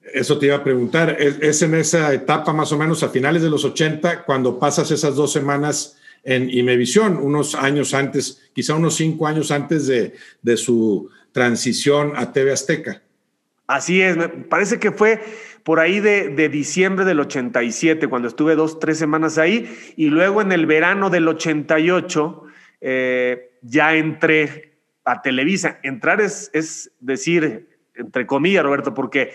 Eso 0.00 0.38
te 0.38 0.46
iba 0.46 0.56
a 0.56 0.64
preguntar, 0.64 1.16
¿Es, 1.20 1.60
en 1.62 1.74
esa 1.74 2.14
etapa 2.14 2.52
más 2.52 2.72
o 2.72 2.78
menos 2.78 3.02
a 3.02 3.08
finales 3.08 3.42
de 3.42 3.50
los 3.50 3.64
80 3.64 4.24
cuando 4.24 4.58
pasas 4.58 4.90
esas 4.90 5.14
dos 5.14 5.32
semanas 5.32 5.98
en 6.22 6.48
Imevisión, 6.48 7.18
unos 7.18 7.54
años 7.54 7.92
antes, 7.92 8.50
quizá 8.52 8.74
unos 8.74 8.96
cinco 8.96 9.26
años 9.26 9.50
antes 9.50 9.86
de, 9.86 10.14
de 10.42 10.56
su 10.56 11.10
transición 11.32 12.12
a 12.16 12.32
TV 12.32 12.52
Azteca? 12.52 13.02
Así 13.66 14.00
es, 14.00 14.16
me 14.16 14.28
parece 14.28 14.78
que 14.78 14.92
fue 14.92 15.20
por 15.64 15.80
ahí 15.80 15.98
de, 15.98 16.48
diciembre 16.48 17.04
del 17.04 17.18
87, 17.18 18.06
cuando 18.06 18.28
estuve 18.28 18.54
dos, 18.54 18.78
tres 18.78 18.98
semanas 18.98 19.38
ahí, 19.38 19.76
y 19.96 20.06
luego 20.06 20.40
en 20.40 20.52
el 20.52 20.66
verano 20.66 21.10
del 21.10 21.26
88 21.26 22.44
eh, 22.80 23.50
ya 23.62 23.94
entré 23.94 24.78
a 25.04 25.22
Televisa. 25.22 25.80
Entrar 25.82 26.20
es, 26.20 26.50
es 26.52 26.92
decir, 27.00 27.68
entre 27.96 28.26
comillas, 28.26 28.62
Roberto, 28.62 28.94
porque 28.94 29.34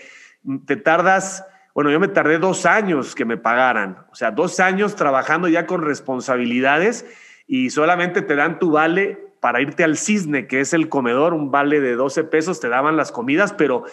te 0.66 0.76
tardas, 0.76 1.44
bueno, 1.74 1.90
yo 1.90 2.00
me 2.00 2.08
tardé 2.08 2.38
dos 2.38 2.64
años 2.64 3.14
que 3.14 3.26
me 3.26 3.36
pagaran, 3.36 4.06
o 4.10 4.14
sea, 4.14 4.30
dos 4.30 4.58
años 4.60 4.96
trabajando 4.96 5.48
ya 5.48 5.66
con 5.66 5.82
responsabilidades 5.82 7.04
y 7.46 7.68
solamente 7.68 8.22
te 8.22 8.36
dan 8.36 8.58
tu 8.58 8.70
vale 8.70 9.18
para 9.40 9.60
irte 9.60 9.82
al 9.82 9.96
cisne, 9.96 10.46
que 10.46 10.60
es 10.60 10.72
el 10.72 10.88
comedor, 10.88 11.34
un 11.34 11.50
vale 11.50 11.80
de 11.80 11.96
12 11.96 12.24
pesos, 12.24 12.60
te 12.60 12.68
daban 12.68 12.96
las 12.96 13.10
comidas, 13.10 13.52
pero 13.52 13.84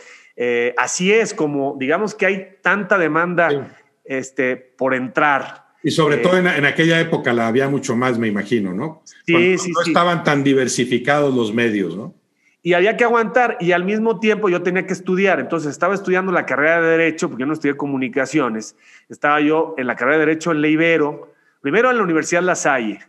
eh, 0.41 0.73
así 0.77 1.11
es, 1.11 1.33
como 1.33 1.75
digamos 1.77 2.15
que 2.15 2.25
hay 2.25 2.47
tanta 2.61 2.97
demanda 2.97 3.75
este, 4.05 4.55
por 4.55 4.93
entrar. 4.93 5.65
Y 5.83 5.91
sobre 5.91 6.15
todo 6.15 6.37
en, 6.37 6.47
aquella 6.47 6.97
época 7.01 7.33
la 7.33 7.49
había 7.49 7.67
mucho 7.67 7.93
más, 7.97 8.17
me 8.17 8.29
imagino, 8.29 8.73
¿no? 8.73 9.03
Sí, 9.25 9.57
sí, 9.57 9.71
no 9.73 9.81
estaban 9.81 10.23
tan 10.23 10.41
diversificados 10.41 11.35
los 11.35 11.53
medios, 11.53 11.97
¿no? 11.97 12.15
Y 12.63 12.71
había 12.71 12.95
que 12.95 13.03
aguantar 13.03 13.57
y 13.59 13.73
al 13.73 13.83
mismo 13.83 14.21
tiempo 14.21 14.47
yo 14.47 14.63
tenía 14.63 14.85
que 14.85 14.93
estudiar. 14.93 15.41
Entonces 15.41 15.71
estaba 15.71 15.93
estudiando 15.93 16.31
la 16.31 16.45
carrera 16.45 16.81
de 16.81 16.87
Derecho, 16.87 17.27
porque 17.27 17.41
yo 17.41 17.47
no 17.47 17.53
estudié 17.53 17.75
comunicaciones. 17.75 18.77
Estaba 19.09 19.41
yo 19.41 19.75
en 19.77 19.87
la 19.87 19.97
carrera 19.97 20.19
de 20.19 20.25
Derecho 20.25 20.53
en 20.53 20.61
Leibero, 20.61 21.33
primero 21.59 21.91
en 21.91 21.97
la 21.97 22.03
Universidad 22.03 22.43
La 22.43 22.55
Salle, 22.55 22.99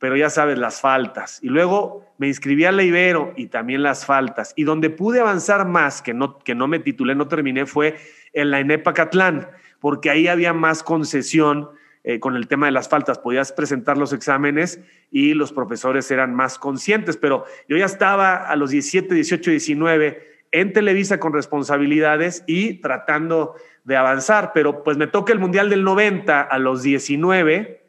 pero 0.00 0.16
ya 0.16 0.30
sabes, 0.30 0.58
las 0.58 0.80
faltas. 0.80 1.38
Y 1.42 1.50
luego 1.50 2.06
me 2.16 2.26
inscribí 2.26 2.64
a 2.64 2.72
la 2.72 2.82
Ibero 2.82 3.34
y 3.36 3.46
también 3.46 3.82
las 3.82 4.06
faltas. 4.06 4.54
Y 4.56 4.64
donde 4.64 4.88
pude 4.88 5.20
avanzar 5.20 5.68
más, 5.68 6.00
que 6.00 6.14
no, 6.14 6.38
que 6.38 6.54
no 6.54 6.66
me 6.66 6.78
titulé, 6.78 7.14
no 7.14 7.28
terminé, 7.28 7.66
fue 7.66 7.96
en 8.32 8.50
la 8.50 8.60
ENEPA 8.60 8.94
Catlán, 8.94 9.48
porque 9.78 10.08
ahí 10.08 10.26
había 10.26 10.54
más 10.54 10.82
concesión 10.82 11.68
eh, 12.02 12.18
con 12.18 12.34
el 12.34 12.48
tema 12.48 12.64
de 12.64 12.72
las 12.72 12.88
faltas. 12.88 13.18
Podías 13.18 13.52
presentar 13.52 13.98
los 13.98 14.14
exámenes 14.14 14.80
y 15.10 15.34
los 15.34 15.52
profesores 15.52 16.10
eran 16.10 16.34
más 16.34 16.58
conscientes, 16.58 17.18
pero 17.18 17.44
yo 17.68 17.76
ya 17.76 17.84
estaba 17.84 18.36
a 18.36 18.56
los 18.56 18.70
17, 18.70 19.14
18, 19.14 19.50
19 19.50 20.30
en 20.52 20.72
Televisa 20.72 21.20
con 21.20 21.34
responsabilidades 21.34 22.42
y 22.46 22.80
tratando 22.80 23.54
de 23.84 23.96
avanzar, 23.96 24.52
pero 24.54 24.82
pues 24.82 24.96
me 24.96 25.06
toca 25.08 25.34
el 25.34 25.38
Mundial 25.38 25.68
del 25.68 25.84
90 25.84 26.40
a 26.40 26.58
los 26.58 26.82
19 26.82 27.79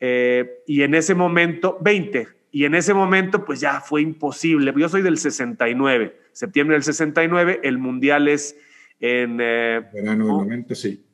eh, 0.00 0.62
y 0.66 0.82
en 0.82 0.94
ese 0.94 1.14
momento, 1.14 1.78
20, 1.80 2.26
y 2.52 2.64
en 2.64 2.74
ese 2.74 2.94
momento 2.94 3.44
pues 3.44 3.60
ya 3.60 3.80
fue 3.80 4.02
imposible. 4.02 4.72
Yo 4.76 4.88
soy 4.88 5.02
del 5.02 5.18
69, 5.18 6.18
septiembre 6.32 6.74
del 6.74 6.82
69, 6.82 7.60
el 7.62 7.78
Mundial 7.78 8.28
es 8.28 8.56
en... 8.98 9.38
Eh, 9.40 9.82
Verano 9.92 10.26
del 10.26 10.36
90, 10.48 10.74
sí. 10.74 11.04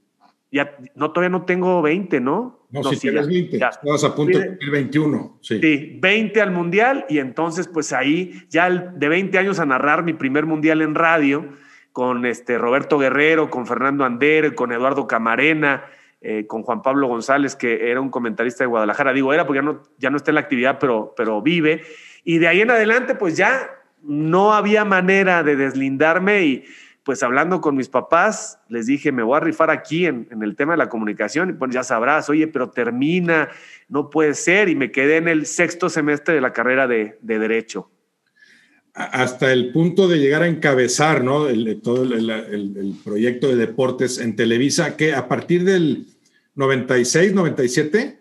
Ya, 0.53 0.77
no, 0.95 1.11
todavía 1.11 1.37
no 1.37 1.45
tengo 1.45 1.83
20, 1.83 2.21
¿no? 2.21 2.67
No, 2.71 2.85
si 2.85 2.97
tienes 2.97 3.27
20, 3.27 3.57
estabas 3.57 4.05
a 4.05 4.15
punto 4.15 4.39
de 4.39 4.57
21. 4.71 5.39
Sí. 5.43 5.61
sí, 5.61 5.99
20 6.01 6.41
al 6.41 6.51
Mundial 6.53 7.05
y 7.09 7.19
entonces 7.19 7.69
pues 7.69 7.93
ahí 7.93 8.47
ya 8.49 8.71
de 8.71 9.09
20 9.09 9.37
años 9.39 9.59
a 9.59 9.67
narrar 9.67 10.05
mi 10.05 10.15
primer 10.15 10.47
Mundial 10.47 10.83
en 10.83 10.95
radio 10.95 11.49
con 11.93 12.27
este 12.27 12.59
Roberto 12.59 12.99
Guerrero, 12.99 13.51
con 13.51 13.67
Fernando 13.67 14.05
Ander, 14.05 14.55
con 14.55 14.73
Eduardo 14.73 15.07
Camarena, 15.07 15.85
eh, 16.21 16.47
con 16.47 16.63
Juan 16.63 16.83
Pablo 16.83 17.09
González, 17.09 17.57
que 17.57 17.91
era 17.91 18.01
un 18.01 18.11
comentarista 18.11 18.65
de 18.65 18.69
Guadalajara. 18.69 19.13
Digo, 19.13 19.33
era 19.33 19.47
porque 19.47 19.59
ya 19.59 19.63
no, 19.63 19.83
ya 19.99 20.11
no 20.11 20.17
está 20.17 20.31
en 20.31 20.37
la 20.37 20.41
actividad, 20.41 20.79
pero, 20.79 21.15
pero 21.17 21.43
vive. 21.43 21.83
Y 22.25 22.39
de 22.39 22.49
ahí 22.49 22.61
en 22.61 22.71
adelante, 22.71 23.15
pues 23.15 23.37
ya 23.37 23.71
no 24.03 24.55
había 24.55 24.85
manera 24.85 25.43
de 25.43 25.57
deslindarme 25.57 26.43
y 26.45 26.65
pues 27.03 27.23
hablando 27.23 27.61
con 27.61 27.77
mis 27.77 27.89
papás, 27.89 28.59
les 28.69 28.87
dije, 28.87 29.13
me 29.13 29.23
voy 29.23 29.37
a 29.37 29.41
rifar 29.41 29.71
aquí 29.71 30.07
en, 30.07 30.27
en, 30.33 30.43
el 30.43 30.57
tema 30.57 30.73
de 30.73 30.79
la 30.79 30.89
comunicación 30.89 31.51
y 31.51 31.53
pues 31.53 31.73
ya 31.73 31.85
sabrás, 31.85 32.29
oye, 32.29 32.49
pero 32.49 32.71
termina, 32.71 33.49
no 33.89 34.11
puede 34.11 34.35
ser 34.35 34.69
y 34.69 34.75
me 34.75 34.91
quedé 34.91 35.19
en 35.19 35.29
el 35.29 35.47
sexto 35.47 35.89
semestre 35.89 36.35
de 36.35 36.41
la 36.41 36.53
carrera 36.53 36.89
de, 36.89 37.17
de 37.21 37.39
Derecho 37.39 37.91
hasta 38.97 39.53
el 39.53 39.73
punto 39.73 40.09
de 40.09 40.19
llegar 40.19 40.43
a 40.43 40.47
encabezar 40.47 41.23
¿no? 41.23 41.49
el, 41.49 41.81
todo 41.83 42.03
el, 42.03 42.95
proyecto 43.05 43.49
de 43.49 43.57
deportes 43.57 44.19
en 44.19 44.35
Televisa, 44.35 44.97
que 44.97 45.15
a 45.15 45.29
partir 45.29 45.65
del 45.65 46.07
96, 46.55 47.35
97? 47.35 48.19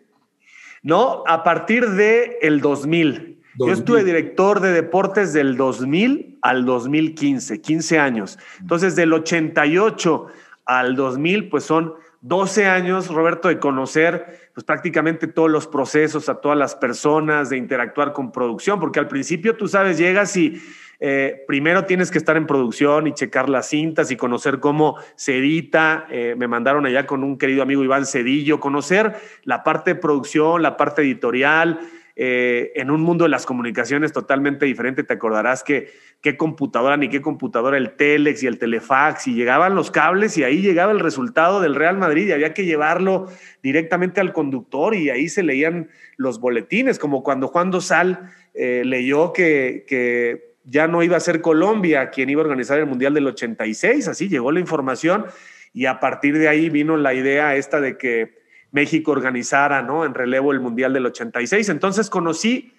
No, 0.83 1.23
a 1.25 1.43
partir 1.45 1.89
del 1.91 2.31
el 2.41 2.59
2000. 2.59 3.37
Yo 3.57 3.71
estuve 3.71 4.03
director 4.03 4.59
de 4.59 4.73
deportes 4.73 5.31
del 5.31 5.55
2000 5.55 6.39
al 6.41 6.65
2015, 6.65 7.61
15 7.61 7.97
años. 7.97 8.37
Entonces, 8.59 8.97
del 8.97 9.13
88 9.13 10.27
al 10.65 10.95
2000, 10.97 11.47
pues 11.47 11.63
son 11.63 11.93
12 12.19 12.65
años, 12.65 13.07
Roberto, 13.07 13.47
de 13.47 13.59
conocer 13.59 14.44
pues 14.55 14.63
prácticamente 14.63 15.27
todos 15.27 15.51
los 15.51 15.67
procesos, 15.67 16.29
a 16.29 16.35
todas 16.35 16.57
las 16.57 16.75
personas, 16.75 17.49
de 17.49 17.57
interactuar 17.57 18.13
con 18.13 18.31
producción, 18.31 18.79
porque 18.79 19.01
al 19.01 19.09
principio 19.09 19.57
tú 19.57 19.67
sabes, 19.67 19.97
llegas 19.97 20.37
y 20.37 20.61
eh, 21.01 21.43
primero 21.45 21.83
tienes 21.83 22.09
que 22.09 22.17
estar 22.17 22.37
en 22.37 22.47
producción 22.47 23.05
y 23.05 23.13
checar 23.13 23.49
las 23.49 23.67
cintas 23.67 24.11
y 24.11 24.15
conocer 24.15 24.61
cómo 24.61 24.95
se 25.15 25.39
edita. 25.39 26.07
Eh, 26.09 26.35
me 26.37 26.47
mandaron 26.47 26.85
allá 26.85 27.05
con 27.05 27.21
un 27.25 27.37
querido 27.37 27.63
amigo 27.63 27.83
Iván 27.83 28.05
Cedillo, 28.05 28.61
conocer 28.61 29.17
la 29.43 29.61
parte 29.61 29.93
de 29.93 29.99
producción, 29.99 30.61
la 30.61 30.77
parte 30.77 31.01
editorial, 31.01 31.81
eh, 32.17 32.71
en 32.75 32.91
un 32.91 33.01
mundo 33.01 33.25
de 33.25 33.29
las 33.29 33.45
comunicaciones 33.45 34.13
totalmente 34.13 34.65
diferente. 34.65 35.03
Te 35.03 35.13
acordarás 35.13 35.63
que 35.63 35.89
qué 36.21 36.37
computadora 36.37 36.95
ni 36.95 37.09
qué 37.09 37.21
computadora, 37.21 37.77
el 37.77 37.97
Telex 37.97 38.41
y 38.41 38.47
el 38.47 38.57
Telefax, 38.57 39.27
y 39.27 39.33
llegaban 39.33 39.75
los 39.75 39.91
cables 39.91 40.37
y 40.37 40.43
ahí 40.43 40.61
llegaba 40.61 40.93
el 40.93 41.01
resultado 41.01 41.59
del 41.59 41.75
Real 41.75 41.97
Madrid 41.97 42.27
y 42.27 42.31
había 42.31 42.53
que 42.53 42.65
llevarlo 42.65 43.27
directamente 43.61 44.21
al 44.21 44.31
conductor 44.31 44.95
y 44.95 45.09
ahí 45.09 45.27
se 45.27 45.43
leían 45.43 45.89
los 46.15 46.39
boletines, 46.39 46.99
como 46.99 47.21
cuando 47.21 47.49
Juan 47.49 47.69
Dosal 47.69 48.31
eh, 48.53 48.83
leyó 48.85 49.33
que, 49.33 49.83
que 49.85 50.55
ya 50.63 50.87
no 50.87 51.03
iba 51.03 51.17
a 51.17 51.19
ser 51.19 51.41
Colombia 51.41 52.09
quien 52.11 52.29
iba 52.29 52.41
a 52.41 52.45
organizar 52.45 52.79
el 52.79 52.85
Mundial 52.85 53.13
del 53.13 53.27
86, 53.27 54.07
así 54.07 54.29
llegó 54.29 54.53
la 54.53 54.61
información 54.61 55.25
y 55.73 55.85
a 55.85 55.99
partir 55.99 56.37
de 56.37 56.47
ahí 56.47 56.69
vino 56.69 56.95
la 56.95 57.13
idea 57.13 57.55
esta 57.57 57.81
de 57.81 57.97
que 57.97 58.44
México 58.75 59.11
organizara, 59.11 59.81
¿no? 59.81 60.03
En 60.03 60.13
relevo 60.13 60.51
el 60.51 60.59
Mundial 60.59 60.91
del 60.91 61.05
86. 61.05 61.69
Entonces 61.69 62.09
conocí 62.09 62.73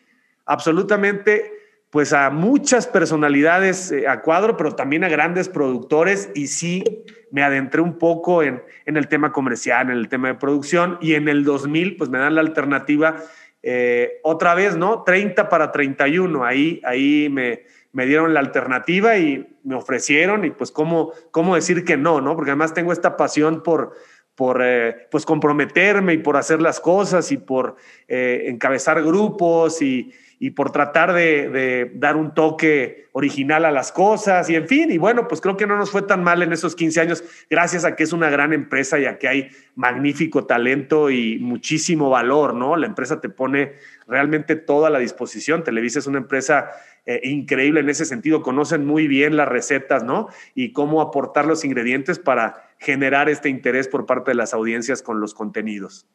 absolutamente 0.44 1.52
pues 1.88 2.12
a 2.12 2.28
muchas 2.28 2.86
personalidades 2.86 3.90
eh, 3.90 4.06
a 4.06 4.20
cuadro, 4.20 4.58
pero 4.58 4.72
también 4.72 5.04
a 5.04 5.08
grandes 5.08 5.48
productores 5.48 6.28
y 6.34 6.48
sí 6.48 6.84
me 7.30 7.42
adentré 7.42 7.80
un 7.80 7.96
poco 7.96 8.42
en, 8.42 8.62
en, 8.84 8.98
el 8.98 9.08
tema 9.08 9.32
comercial, 9.32 9.90
en 9.90 9.96
el 9.96 10.08
tema 10.08 10.28
de 10.28 10.34
producción 10.34 10.98
y 11.00 11.14
en 11.14 11.28
el 11.28 11.44
2000 11.44 11.96
pues 11.96 12.10
me 12.10 12.18
dan 12.18 12.34
la 12.34 12.42
alternativa 12.42 13.16
eh, 13.62 14.20
otra 14.22 14.54
vez, 14.54 14.76
¿no? 14.76 15.02
30 15.02 15.48
para 15.48 15.72
31, 15.72 16.44
ahí, 16.44 16.80
ahí 16.84 17.28
me, 17.30 17.62
me 17.92 18.04
dieron 18.04 18.34
la 18.34 18.40
alternativa 18.40 19.16
y 19.16 19.56
me 19.64 19.74
ofrecieron 19.74 20.44
y 20.44 20.50
pues 20.50 20.70
cómo, 20.70 21.12
cómo 21.30 21.54
decir 21.54 21.84
que 21.84 21.96
no, 21.96 22.20
¿no? 22.20 22.36
Porque 22.36 22.50
además 22.50 22.74
tengo 22.74 22.92
esta 22.92 23.16
pasión 23.16 23.62
por 23.62 23.94
por 24.36 24.60
eh, 24.62 25.08
pues 25.10 25.24
comprometerme 25.24 26.12
y 26.12 26.18
por 26.18 26.36
hacer 26.36 26.62
las 26.62 26.78
cosas 26.78 27.32
y 27.32 27.38
por 27.38 27.76
eh, 28.06 28.44
encabezar 28.46 29.02
grupos 29.02 29.82
y, 29.82 30.12
y 30.38 30.50
por 30.50 30.70
tratar 30.70 31.14
de, 31.14 31.90
dar 31.94 32.16
un 32.16 32.34
toque 32.34 33.06
original 33.12 33.64
a 33.64 33.70
las 33.70 33.90
cosas 33.90 34.50
y 34.50 34.54
en 34.54 34.68
fin, 34.68 34.90
y 34.90 34.98
bueno, 34.98 35.26
pues 35.28 35.40
creo 35.40 35.56
que 35.56 35.66
no 35.66 35.76
nos 35.76 35.90
fue 35.90 36.02
tan 36.02 36.22
mal 36.22 36.42
en 36.42 36.52
esos 36.52 36.76
15 36.76 37.00
años, 37.00 37.24
gracias 37.48 37.86
a 37.86 37.96
que 37.96 38.02
es 38.02 38.12
una 38.12 38.28
gran 38.28 38.52
empresa 38.52 38.98
y 38.98 39.06
a 39.06 39.18
que 39.18 39.28
hay 39.28 39.48
magnífico 39.74 40.44
talento 40.44 41.10
y 41.10 41.38
muchísimo 41.38 42.10
valor, 42.10 42.54
¿no? 42.54 42.76
La 42.76 42.86
empresa 42.86 43.20
te 43.20 43.30
pone 43.30 43.72
realmente 44.06 44.56
toda 44.56 44.90
la 44.90 44.98
disposición, 44.98 45.64
Televisa 45.64 46.00
es 46.00 46.06
una 46.06 46.18
empresa 46.18 46.70
eh, 47.06 47.20
increíble 47.24 47.80
en 47.80 47.88
ese 47.88 48.04
sentido, 48.04 48.42
conocen 48.42 48.84
muy 48.84 49.08
bien 49.08 49.36
las 49.36 49.48
recetas, 49.48 50.04
¿no? 50.04 50.28
Y 50.54 50.72
cómo 50.72 51.00
aportar 51.00 51.46
los 51.46 51.64
ingredientes 51.64 52.18
para 52.18 52.65
generar 52.78 53.28
este 53.28 53.48
interés 53.48 53.88
por 53.88 54.06
parte 54.06 54.30
de 54.32 54.36
las 54.36 54.54
audiencias 54.54 55.02
con 55.02 55.20
los 55.20 55.34
contenidos. 55.34 56.06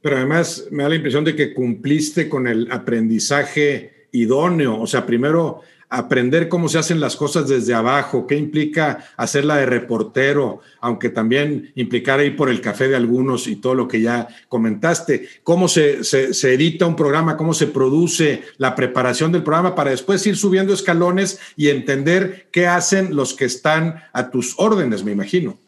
Pero 0.00 0.16
además 0.16 0.68
me 0.70 0.82
da 0.82 0.90
la 0.90 0.96
impresión 0.96 1.24
de 1.24 1.34
que 1.34 1.54
cumpliste 1.54 2.28
con 2.28 2.46
el 2.46 2.70
aprendizaje 2.70 4.08
idóneo, 4.12 4.78
o 4.80 4.86
sea, 4.86 5.06
primero 5.06 5.62
aprender 5.88 6.48
cómo 6.48 6.68
se 6.68 6.78
hacen 6.78 6.98
las 6.98 7.14
cosas 7.14 7.48
desde 7.48 7.72
abajo, 7.72 8.26
qué 8.26 8.36
implica 8.36 9.06
hacerla 9.16 9.56
de 9.56 9.66
reportero, 9.66 10.60
aunque 10.80 11.08
también 11.08 11.72
implicara 11.76 12.24
ir 12.24 12.36
por 12.36 12.50
el 12.50 12.60
café 12.60 12.88
de 12.88 12.96
algunos 12.96 13.46
y 13.46 13.56
todo 13.56 13.74
lo 13.74 13.86
que 13.86 14.00
ya 14.00 14.26
comentaste, 14.48 15.28
cómo 15.42 15.68
se, 15.68 16.02
se, 16.02 16.54
edita 16.54 16.86
un 16.86 16.96
programa, 16.96 17.36
cómo 17.36 17.54
se 17.54 17.68
produce 17.68 18.42
la 18.56 18.74
preparación 18.74 19.30
del 19.30 19.44
programa 19.44 19.74
para 19.74 19.90
después 19.90 20.26
ir 20.26 20.36
subiendo 20.36 20.74
escalones 20.74 21.38
y 21.56 21.68
entender 21.68 22.48
qué 22.50 22.66
hacen 22.66 23.14
los 23.14 23.34
que 23.34 23.44
están 23.44 24.02
a 24.12 24.30
tus 24.30 24.54
órdenes, 24.58 25.04
me 25.04 25.12
imagino. 25.12 25.58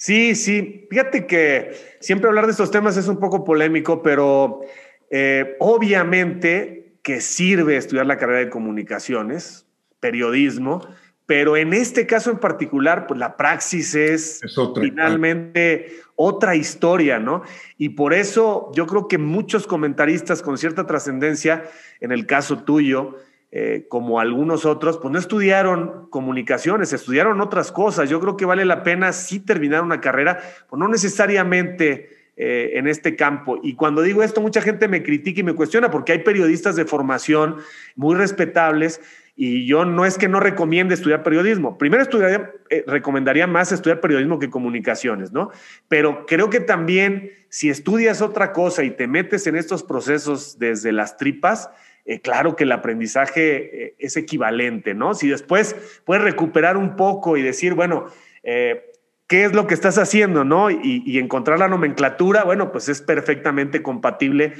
Sí, 0.00 0.34
sí. 0.34 0.86
Fíjate 0.88 1.26
que 1.26 1.72
siempre 2.00 2.26
hablar 2.26 2.46
de 2.46 2.52
estos 2.52 2.70
temas 2.70 2.96
es 2.96 3.06
un 3.06 3.18
poco 3.18 3.44
polémico, 3.44 4.02
pero 4.02 4.62
eh, 5.10 5.56
obviamente 5.60 6.94
que 7.02 7.20
sirve 7.20 7.76
estudiar 7.76 8.06
la 8.06 8.16
carrera 8.16 8.38
de 8.38 8.48
comunicaciones, 8.48 9.66
periodismo, 10.00 10.80
pero 11.26 11.54
en 11.58 11.74
este 11.74 12.06
caso 12.06 12.30
en 12.30 12.38
particular, 12.38 13.06
pues 13.06 13.20
la 13.20 13.36
praxis 13.36 13.94
es, 13.94 14.40
finalmente 14.74 15.92
otra 16.16 16.56
historia, 16.56 17.18
¿no? 17.18 17.42
Y 17.76 17.90
por 17.90 18.14
eso 18.14 18.72
yo 18.74 18.86
creo 18.86 19.06
que 19.06 19.18
muchos 19.18 19.66
comentaristas 19.66 20.40
con 20.40 20.56
cierta 20.56 20.86
trascendencia, 20.86 21.64
en 22.00 22.10
el 22.10 22.24
caso 22.24 22.64
tuyo, 22.64 23.18
eh, 23.52 23.86
como 23.88 24.20
algunos 24.20 24.64
otros, 24.64 24.98
pues 24.98 25.10
no 25.12 25.18
estudiaron 25.18 26.08
comunicaciones, 26.10 26.92
estudiaron 26.92 27.40
otras 27.40 27.72
cosas. 27.72 28.08
Yo 28.08 28.20
creo 28.20 28.36
que 28.36 28.44
vale 28.44 28.64
la 28.64 28.84
pena 28.84 29.12
sí 29.12 29.40
terminar 29.40 29.82
una 29.82 30.00
carrera, 30.00 30.38
pues 30.68 30.78
no 30.78 30.86
necesariamente 30.86 32.30
eh, 32.36 32.78
en 32.78 32.86
este 32.86 33.16
campo. 33.16 33.58
Y 33.62 33.74
cuando 33.74 34.02
digo 34.02 34.22
esto, 34.22 34.40
mucha 34.40 34.62
gente 34.62 34.86
me 34.86 35.02
critica 35.02 35.40
y 35.40 35.42
me 35.42 35.54
cuestiona 35.54 35.90
porque 35.90 36.12
hay 36.12 36.20
periodistas 36.20 36.76
de 36.76 36.84
formación 36.84 37.56
muy 37.96 38.14
respetables 38.14 39.00
y 39.36 39.66
yo 39.66 39.84
no 39.84 40.04
es 40.04 40.16
que 40.16 40.28
no 40.28 40.38
recomiende 40.38 40.94
estudiar 40.94 41.22
periodismo. 41.22 41.76
Primero 41.76 42.02
estudiaría, 42.02 42.52
eh, 42.70 42.84
recomendaría 42.86 43.46
más 43.46 43.72
estudiar 43.72 44.00
periodismo 44.00 44.38
que 44.38 44.48
comunicaciones, 44.48 45.32
¿no? 45.32 45.50
Pero 45.88 46.24
creo 46.26 46.50
que 46.50 46.60
también 46.60 47.32
si 47.48 47.68
estudias 47.68 48.22
otra 48.22 48.52
cosa 48.52 48.84
y 48.84 48.90
te 48.90 49.06
metes 49.06 49.46
en 49.46 49.56
estos 49.56 49.82
procesos 49.82 50.58
desde 50.58 50.92
las 50.92 51.16
tripas, 51.16 51.68
eh, 52.04 52.20
claro 52.20 52.56
que 52.56 52.64
el 52.64 52.72
aprendizaje 52.72 53.84
eh, 53.84 53.94
es 53.98 54.16
equivalente, 54.16 54.94
¿no? 54.94 55.14
Si 55.14 55.28
después 55.28 55.76
puedes 56.04 56.24
recuperar 56.24 56.76
un 56.76 56.96
poco 56.96 57.36
y 57.36 57.42
decir, 57.42 57.74
bueno, 57.74 58.06
eh, 58.42 58.90
¿qué 59.26 59.44
es 59.44 59.52
lo 59.52 59.66
que 59.66 59.74
estás 59.74 59.98
haciendo, 59.98 60.44
no? 60.44 60.70
Y, 60.70 61.18
encontrar 61.18 61.58
la 61.58 61.68
nomenclatura, 61.68 62.44
bueno, 62.44 62.72
pues 62.72 62.88
es 62.88 63.02
perfectamente 63.02 63.82
compatible 63.82 64.54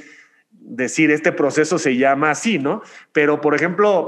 decir, 0.51 1.11
este 1.11 1.31
proceso 1.31 1.77
se 1.77 1.97
llama 1.97 2.31
así, 2.31 2.59
¿no? 2.59 2.83
Pero, 3.11 3.41
por 3.41 3.55
ejemplo, 3.55 4.05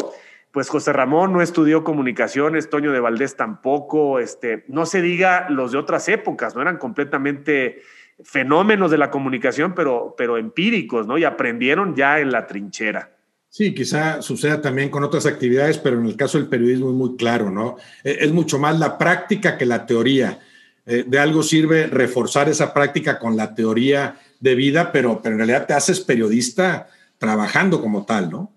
pues 0.51 0.69
José 0.69 0.93
Ramón 0.93 1.33
no 1.33 1.41
estudió 1.41 1.83
comunicaciones, 1.83 2.69
Toño 2.69 2.91
de 2.91 2.99
Valdés 2.99 3.35
tampoco, 3.35 4.19
este, 4.19 4.63
no 4.67 4.85
se 4.85 5.01
diga 5.01 5.49
los 5.49 5.71
de 5.71 5.79
otras 5.79 6.07
épocas, 6.07 6.55
no 6.55 6.61
eran 6.61 6.77
completamente 6.77 7.81
fenómenos 8.23 8.91
de 8.91 8.99
la 8.99 9.09
comunicación, 9.09 9.73
pero, 9.73 10.13
pero 10.17 10.37
empíricos, 10.37 11.07
¿no? 11.07 11.17
Y 11.17 11.23
aprendieron 11.23 11.95
ya 11.95 12.19
en 12.19 12.31
la 12.31 12.45
trinchera. 12.45 13.09
Sí, 13.53 13.75
quizá 13.75 14.19
suceda 14.23 14.59
también 14.61 14.89
con 14.89 15.03
otras 15.03 15.27
actividades, 15.27 15.77
pero 15.77 15.99
en 15.99 16.07
el 16.07 16.17
caso 16.17 16.39
del 16.39 16.47
periodismo 16.47 16.89
es 16.89 16.95
muy 16.95 17.15
claro, 17.17 17.51
¿no? 17.51 17.75
E, 18.03 18.17
es 18.21 18.31
mucho 18.31 18.57
más 18.57 18.79
la 18.79 18.97
práctica 18.97 19.59
que 19.59 19.67
la 19.67 19.85
teoría. 19.85 20.39
Eh, 20.87 21.03
de 21.05 21.19
algo 21.19 21.43
sirve 21.43 21.85
reforzar 21.85 22.49
esa 22.49 22.73
práctica 22.73 23.19
con 23.19 23.37
la 23.37 23.53
teoría 23.53 24.15
de 24.39 24.55
vida, 24.55 24.91
pero, 24.91 25.21
pero 25.21 25.33
en 25.33 25.37
realidad 25.37 25.67
te 25.67 25.75
haces 25.75 25.99
periodista 25.99 26.87
trabajando 27.19 27.79
como 27.79 28.07
tal, 28.07 28.31
¿no? 28.31 28.51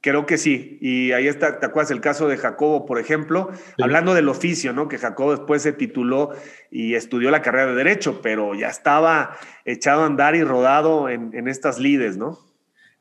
Creo 0.00 0.24
que 0.24 0.38
sí. 0.38 0.78
Y 0.80 1.10
ahí 1.10 1.26
está, 1.26 1.58
¿te 1.58 1.66
acuerdas 1.66 1.90
el 1.90 2.00
caso 2.00 2.28
de 2.28 2.36
Jacobo, 2.36 2.86
por 2.86 3.00
ejemplo? 3.00 3.50
Hablando 3.82 4.14
del 4.14 4.28
oficio, 4.28 4.72
¿no? 4.72 4.86
Que 4.86 4.98
Jacobo 4.98 5.32
después 5.32 5.62
se 5.62 5.72
tituló 5.72 6.30
y 6.70 6.94
estudió 6.94 7.32
la 7.32 7.42
carrera 7.42 7.72
de 7.72 7.74
Derecho, 7.74 8.20
pero 8.22 8.54
ya 8.54 8.68
estaba 8.68 9.36
echado 9.64 10.02
a 10.02 10.06
andar 10.06 10.36
y 10.36 10.44
rodado 10.44 11.08
en, 11.08 11.48
estas 11.48 11.80
lides, 11.80 12.16
¿no? 12.16 12.51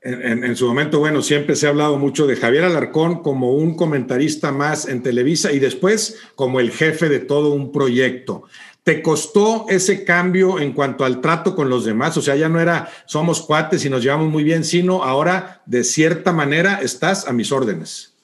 En, 0.03 0.55
su 0.55 0.67
momento, 0.67 0.97
bueno, 0.97 1.21
siempre 1.21 1.55
se 1.55 1.67
ha 1.67 1.69
hablado 1.69 1.99
mucho 1.99 2.25
de 2.25 2.35
Javier 2.35 2.63
Alarcón 2.63 3.21
como 3.21 3.53
un 3.53 3.75
comentarista 3.75 4.51
más 4.51 4.87
en 4.87 5.03
Televisa 5.03 5.51
y 5.51 5.59
después 5.59 6.19
como 6.33 6.59
el 6.59 6.71
jefe 6.71 7.07
de 7.07 7.19
todo 7.19 7.53
un 7.53 7.71
proyecto. 7.71 8.45
¿Te 8.83 9.03
costó 9.03 9.67
ese 9.69 10.03
cambio 10.03 10.59
en 10.59 10.73
cuanto 10.73 11.05
al 11.05 11.21
trato 11.21 11.55
con 11.55 11.69
los 11.69 11.85
demás? 11.85 12.17
O 12.17 12.21
sea, 12.23 12.35
ya 12.35 12.49
no 12.49 12.59
era 12.59 12.89
somos 13.05 13.43
cuates 13.43 13.85
y 13.85 13.91
nos 13.91 14.01
llevamos 14.01 14.31
muy 14.31 14.43
bien, 14.43 14.63
sino 14.63 15.03
ahora 15.03 15.61
de 15.67 15.83
cierta 15.83 16.33
manera 16.33 16.81
estás 16.81 17.27
a 17.27 17.31
mis 17.33 17.51
órdenes. 17.51 18.15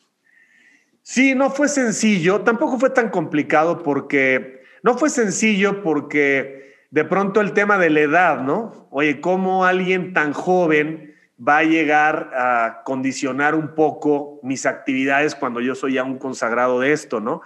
Sí, 1.03 1.35
no 1.35 1.51
fue 1.51 1.67
sencillo, 1.67 2.41
tampoco 2.41 2.79
fue 2.79 2.89
tan 2.89 3.11
complicado 3.11 3.83
porque 3.83 4.63
no 4.81 4.97
fue 4.97 5.11
sencillo 5.11 5.83
porque 5.83 6.73
de 6.89 7.05
pronto 7.05 7.39
el 7.39 7.53
tema 7.53 7.77
de 7.77 7.91
la 7.91 7.99
edad, 7.99 8.41
¿no? 8.41 8.87
Oye, 8.89 9.21
¿cómo 9.21 9.63
alguien 9.63 10.13
tan 10.13 10.33
joven 10.33 11.07
va 11.45 11.59
a 11.59 11.63
llegar 11.63 12.31
a 12.33 12.81
condicionar 12.83 13.55
un 13.55 13.75
poco 13.75 14.39
mis 14.43 14.65
actividades 14.65 15.35
cuando 15.35 15.61
yo 15.61 15.75
soy 15.75 15.93
ya 15.93 16.03
un 16.03 16.17
consagrado 16.17 16.79
de 16.79 16.93
esto, 16.93 17.19
¿no? 17.19 17.41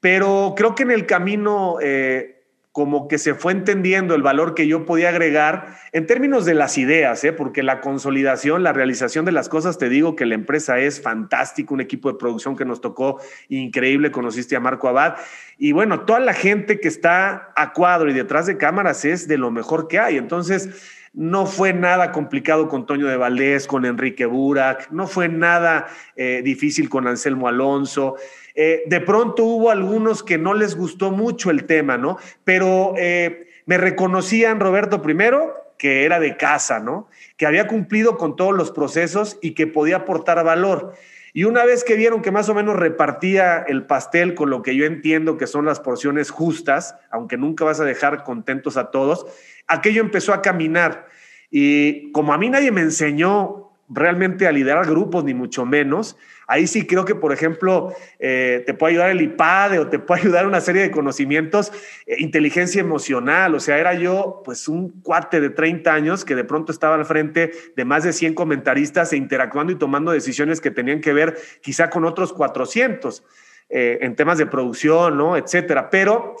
Pero 0.00 0.54
creo 0.56 0.74
que 0.74 0.82
en 0.82 0.90
el 0.90 1.06
camino 1.06 1.78
eh, 1.80 2.40
como 2.72 3.08
que 3.08 3.18
se 3.18 3.34
fue 3.34 3.52
entendiendo 3.52 4.14
el 4.14 4.22
valor 4.22 4.54
que 4.54 4.68
yo 4.68 4.86
podía 4.86 5.08
agregar 5.08 5.76
en 5.90 6.06
términos 6.06 6.44
de 6.44 6.54
las 6.54 6.78
ideas, 6.78 7.24
¿eh? 7.24 7.32
porque 7.32 7.64
la 7.64 7.80
consolidación, 7.80 8.62
la 8.62 8.72
realización 8.72 9.24
de 9.24 9.32
las 9.32 9.48
cosas, 9.48 9.76
te 9.76 9.88
digo 9.88 10.14
que 10.14 10.24
la 10.24 10.36
empresa 10.36 10.78
es 10.78 11.02
fantástica, 11.02 11.74
un 11.74 11.80
equipo 11.80 12.12
de 12.12 12.18
producción 12.18 12.56
que 12.56 12.64
nos 12.64 12.80
tocó 12.80 13.20
increíble, 13.48 14.12
conociste 14.12 14.54
a 14.54 14.60
Marco 14.60 14.88
Abad, 14.88 15.16
y 15.58 15.72
bueno, 15.72 16.02
toda 16.02 16.20
la 16.20 16.32
gente 16.32 16.78
que 16.78 16.86
está 16.86 17.52
a 17.56 17.72
cuadro 17.72 18.08
y 18.08 18.14
detrás 18.14 18.46
de 18.46 18.56
cámaras 18.56 19.04
es 19.04 19.26
de 19.26 19.36
lo 19.36 19.50
mejor 19.50 19.88
que 19.88 19.98
hay, 19.98 20.16
entonces 20.16 20.99
no 21.12 21.46
fue 21.46 21.72
nada 21.72 22.12
complicado 22.12 22.68
con 22.68 22.86
Toño 22.86 23.06
de 23.06 23.16
Valdés, 23.16 23.66
con 23.66 23.84
Enrique 23.84 24.26
Burak, 24.26 24.90
no 24.90 25.06
fue 25.06 25.28
nada 25.28 25.88
eh, 26.14 26.40
difícil 26.44 26.88
con 26.88 27.06
Anselmo 27.08 27.48
Alonso. 27.48 28.16
Eh, 28.54 28.84
de 28.86 29.00
pronto 29.00 29.44
hubo 29.44 29.70
algunos 29.70 30.22
que 30.22 30.38
no 30.38 30.54
les 30.54 30.76
gustó 30.76 31.10
mucho 31.10 31.50
el 31.50 31.64
tema, 31.64 31.98
¿no? 31.98 32.18
Pero 32.44 32.94
eh, 32.96 33.48
me 33.66 33.76
reconocían, 33.76 34.60
Roberto, 34.60 35.02
primero, 35.02 35.54
que 35.78 36.04
era 36.04 36.20
de 36.20 36.36
casa, 36.36 36.78
¿no? 36.78 37.08
Que 37.36 37.46
había 37.46 37.66
cumplido 37.66 38.16
con 38.16 38.36
todos 38.36 38.54
los 38.54 38.70
procesos 38.70 39.38
y 39.40 39.52
que 39.54 39.66
podía 39.66 39.96
aportar 39.96 40.44
valor. 40.44 40.94
Y 41.32 41.44
una 41.44 41.64
vez 41.64 41.84
que 41.84 41.96
vieron 41.96 42.22
que 42.22 42.30
más 42.30 42.48
o 42.48 42.54
menos 42.54 42.76
repartía 42.76 43.58
el 43.58 43.86
pastel 43.86 44.34
con 44.34 44.50
lo 44.50 44.62
que 44.62 44.74
yo 44.74 44.84
entiendo 44.84 45.36
que 45.36 45.46
son 45.46 45.64
las 45.64 45.80
porciones 45.80 46.30
justas, 46.30 46.96
aunque 47.10 47.36
nunca 47.36 47.64
vas 47.64 47.80
a 47.80 47.84
dejar 47.84 48.24
contentos 48.24 48.76
a 48.76 48.90
todos, 48.90 49.26
aquello 49.66 50.00
empezó 50.00 50.32
a 50.32 50.42
caminar. 50.42 51.06
Y 51.50 52.10
como 52.12 52.32
a 52.32 52.38
mí 52.38 52.50
nadie 52.50 52.72
me 52.72 52.80
enseñó 52.80 53.69
realmente 53.90 54.46
a 54.46 54.52
liderar 54.52 54.86
grupos, 54.86 55.24
ni 55.24 55.34
mucho 55.34 55.66
menos, 55.66 56.16
ahí 56.46 56.66
sí 56.66 56.86
creo 56.86 57.04
que, 57.04 57.14
por 57.14 57.32
ejemplo, 57.32 57.94
eh, 58.18 58.62
te 58.66 58.74
puede 58.74 58.94
ayudar 58.94 59.10
el 59.10 59.20
IPADE 59.20 59.78
o 59.78 59.88
te 59.88 59.98
puede 59.98 60.22
ayudar 60.22 60.46
una 60.46 60.60
serie 60.60 60.82
de 60.82 60.90
conocimientos, 60.90 61.72
eh, 62.06 62.16
inteligencia 62.18 62.80
emocional, 62.80 63.54
o 63.54 63.60
sea, 63.60 63.78
era 63.78 63.94
yo 63.94 64.42
pues 64.44 64.66
un 64.66 65.00
cuate 65.02 65.40
de 65.40 65.50
30 65.50 65.92
años 65.92 66.24
que 66.24 66.34
de 66.34 66.44
pronto 66.44 66.72
estaba 66.72 66.96
al 66.96 67.04
frente 67.04 67.52
de 67.76 67.84
más 67.84 68.04
de 68.04 68.12
100 68.12 68.34
comentaristas 68.34 69.12
e 69.12 69.16
interactuando 69.16 69.72
y 69.72 69.76
tomando 69.76 70.10
decisiones 70.10 70.60
que 70.60 70.70
tenían 70.70 71.00
que 71.00 71.12
ver 71.12 71.36
quizá 71.62 71.88
con 71.90 72.04
otros 72.04 72.32
400. 72.32 73.24
Eh, 73.72 74.00
en 74.02 74.16
temas 74.16 74.36
de 74.36 74.46
producción, 74.46 75.16
¿no? 75.16 75.36
Etcétera. 75.36 75.90
Pero 75.90 76.34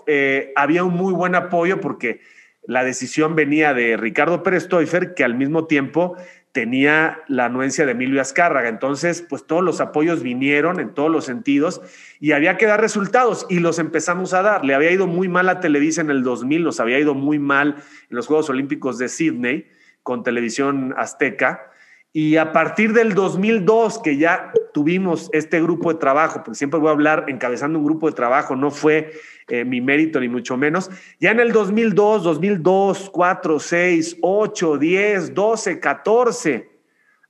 había 0.56 0.82
un 0.82 0.94
muy 0.94 1.12
buen 1.12 1.36
apoyo 1.36 1.80
porque 1.80 2.18
la 2.64 2.84
decisión 2.84 3.36
venía 3.36 3.72
de 3.72 3.96
Ricardo 3.96 4.42
Pérez 4.42 4.64
Stoifer, 4.64 5.14
que 5.14 5.24
al 5.24 5.34
mismo 5.34 5.66
tiempo 5.66 6.16
tenía 6.52 7.22
la 7.28 7.46
anuencia 7.46 7.86
de 7.86 7.92
Emilio 7.92 8.20
Azcárraga. 8.20 8.68
Entonces, 8.68 9.24
pues 9.28 9.46
todos 9.46 9.62
los 9.62 9.80
apoyos 9.80 10.22
vinieron 10.22 10.80
en 10.80 10.94
todos 10.94 11.10
los 11.10 11.24
sentidos 11.24 11.80
y 12.18 12.32
había 12.32 12.56
que 12.56 12.66
dar 12.66 12.80
resultados 12.80 13.46
y 13.48 13.60
los 13.60 13.78
empezamos 13.78 14.34
a 14.34 14.42
dar. 14.42 14.64
Le 14.64 14.74
había 14.74 14.90
ido 14.90 15.06
muy 15.06 15.28
mal 15.28 15.48
a 15.48 15.60
Televisa 15.60 16.00
en 16.00 16.10
el 16.10 16.22
2000, 16.22 16.64
nos 16.64 16.80
había 16.80 16.98
ido 16.98 17.14
muy 17.14 17.38
mal 17.38 17.76
en 18.10 18.16
los 18.16 18.26
Juegos 18.26 18.50
Olímpicos 18.50 18.98
de 18.98 19.08
Sydney 19.08 19.68
con 20.02 20.22
televisión 20.22 20.94
azteca. 20.96 21.70
Y 22.12 22.36
a 22.36 22.52
partir 22.52 22.92
del 22.92 23.14
2002, 23.14 24.00
que 24.02 24.16
ya 24.16 24.52
tuvimos 24.74 25.30
este 25.32 25.62
grupo 25.62 25.92
de 25.92 26.00
trabajo, 26.00 26.42
porque 26.44 26.58
siempre 26.58 26.80
voy 26.80 26.88
a 26.88 26.92
hablar 26.92 27.26
encabezando 27.28 27.78
un 27.78 27.84
grupo 27.84 28.08
de 28.08 28.16
trabajo, 28.16 28.56
no 28.56 28.72
fue 28.72 29.12
eh, 29.46 29.64
mi 29.64 29.80
mérito 29.80 30.18
ni 30.18 30.28
mucho 30.28 30.56
menos, 30.56 30.90
ya 31.20 31.30
en 31.30 31.38
el 31.38 31.52
2002, 31.52 32.24
2002, 32.24 33.10
4, 33.10 33.60
6, 33.60 34.16
8, 34.22 34.78
10, 34.78 35.34
12, 35.34 35.80
14, 35.80 36.70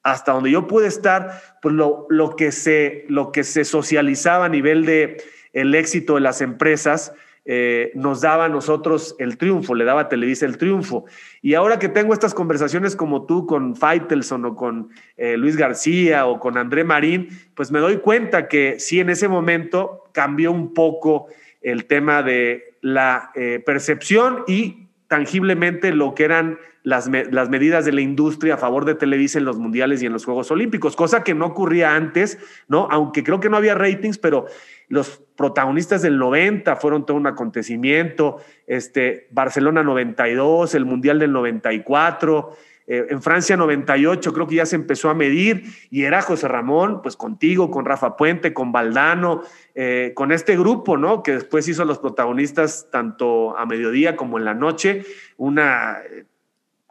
hasta 0.02 0.32
donde 0.32 0.50
yo 0.50 0.66
pude 0.66 0.86
estar, 0.86 1.42
pues 1.60 1.74
lo, 1.74 2.06
lo, 2.08 2.34
que, 2.34 2.50
se, 2.50 3.04
lo 3.08 3.32
que 3.32 3.44
se 3.44 3.66
socializaba 3.66 4.46
a 4.46 4.48
nivel 4.48 4.86
de 4.86 5.22
el 5.52 5.74
éxito 5.74 6.14
de 6.14 6.20
las 6.20 6.40
empresas, 6.40 7.12
eh, 7.52 7.90
nos 7.96 8.20
daba 8.20 8.44
a 8.44 8.48
nosotros 8.48 9.16
el 9.18 9.36
triunfo, 9.36 9.74
le 9.74 9.84
daba 9.84 10.02
a 10.02 10.08
Televisa 10.08 10.46
el 10.46 10.56
triunfo. 10.56 11.06
Y 11.42 11.54
ahora 11.54 11.80
que 11.80 11.88
tengo 11.88 12.12
estas 12.12 12.32
conversaciones 12.32 12.94
como 12.94 13.26
tú 13.26 13.44
con 13.44 13.74
Faitelson 13.74 14.44
o 14.44 14.54
con 14.54 14.90
eh, 15.16 15.36
Luis 15.36 15.56
García 15.56 16.26
o 16.26 16.38
con 16.38 16.56
André 16.56 16.84
Marín, 16.84 17.28
pues 17.56 17.72
me 17.72 17.80
doy 17.80 17.96
cuenta 17.96 18.46
que 18.46 18.78
sí 18.78 19.00
en 19.00 19.10
ese 19.10 19.26
momento 19.26 20.04
cambió 20.12 20.52
un 20.52 20.72
poco 20.72 21.26
el 21.60 21.86
tema 21.86 22.22
de 22.22 22.76
la 22.82 23.32
eh, 23.34 23.60
percepción 23.66 24.44
y 24.46 24.86
tangiblemente 25.08 25.90
lo 25.90 26.14
que 26.14 26.26
eran 26.26 26.56
las, 26.82 27.10
las, 27.30 27.48
medidas 27.48 27.84
de 27.84 27.92
la 27.92 28.00
industria 28.00 28.54
a 28.54 28.58
favor 28.58 28.84
de 28.84 28.94
Televisa 28.94 29.38
en 29.38 29.44
los 29.44 29.58
mundiales 29.58 30.02
y 30.02 30.06
en 30.06 30.12
los 30.12 30.24
Juegos 30.24 30.50
Olímpicos, 30.50 30.96
cosa 30.96 31.22
que 31.22 31.34
no 31.34 31.46
ocurría 31.46 31.94
antes, 31.94 32.38
¿no? 32.68 32.88
Aunque 32.90 33.22
creo 33.22 33.40
que 33.40 33.50
no 33.50 33.56
había 33.56 33.74
ratings, 33.74 34.18
pero 34.18 34.46
los 34.88 35.22
protagonistas 35.36 36.02
del 36.02 36.18
90 36.18 36.76
fueron 36.76 37.06
todo 37.06 37.16
un 37.16 37.26
acontecimiento, 37.26 38.38
este, 38.66 39.28
Barcelona 39.30 39.82
92, 39.82 40.74
el 40.74 40.84
Mundial 40.84 41.18
del 41.18 41.32
94, 41.32 42.56
eh, 42.92 43.06
en 43.08 43.22
Francia 43.22 43.56
98 43.56 44.32
creo 44.32 44.48
que 44.48 44.56
ya 44.56 44.66
se 44.66 44.74
empezó 44.74 45.10
a 45.10 45.14
medir 45.14 45.62
y 45.90 46.02
era 46.02 46.22
José 46.22 46.48
Ramón, 46.48 47.02
pues 47.02 47.16
contigo, 47.16 47.70
con 47.70 47.84
Rafa 47.84 48.16
Puente, 48.16 48.52
con 48.52 48.72
Valdano, 48.72 49.42
eh, 49.76 50.10
con 50.16 50.32
este 50.32 50.58
grupo, 50.58 50.96
¿no? 50.96 51.22
Que 51.22 51.34
después 51.34 51.68
hizo 51.68 51.84
los 51.84 52.00
protagonistas 52.00 52.88
tanto 52.90 53.56
a 53.56 53.64
mediodía 53.64 54.16
como 54.16 54.38
en 54.38 54.44
la 54.44 54.54
noche, 54.54 55.04
una 55.36 55.98
eh, 56.00 56.24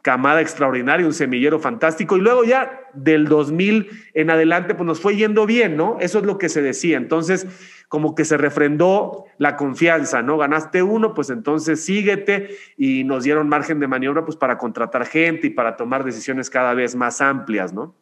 camada 0.02 0.40
extraordinaria, 0.40 1.06
un 1.06 1.12
semillero 1.12 1.58
fantástico. 1.58 2.16
Y 2.16 2.20
luego 2.20 2.44
ya 2.44 2.88
del 2.94 3.26
2000 3.26 3.88
en 4.14 4.30
adelante, 4.30 4.74
pues 4.74 4.86
nos 4.86 5.00
fue 5.00 5.16
yendo 5.16 5.46
bien, 5.46 5.76
¿no? 5.76 5.98
Eso 6.00 6.18
es 6.18 6.24
lo 6.24 6.38
que 6.38 6.48
se 6.48 6.62
decía. 6.62 6.96
Entonces, 6.96 7.46
como 7.88 8.14
que 8.14 8.24
se 8.24 8.36
refrendó 8.36 9.24
la 9.38 9.56
confianza, 9.56 10.22
¿no? 10.22 10.38
Ganaste 10.38 10.82
uno, 10.82 11.12
pues 11.12 11.30
entonces 11.30 11.84
síguete 11.84 12.50
y 12.76 13.04
nos 13.04 13.24
dieron 13.24 13.48
margen 13.48 13.80
de 13.80 13.88
maniobra, 13.88 14.24
pues 14.24 14.36
para 14.36 14.58
contratar 14.58 15.06
gente 15.06 15.48
y 15.48 15.50
para 15.50 15.76
tomar 15.76 16.04
decisiones 16.04 16.50
cada 16.50 16.74
vez 16.74 16.94
más 16.94 17.20
amplias, 17.20 17.72
¿no? 17.72 17.94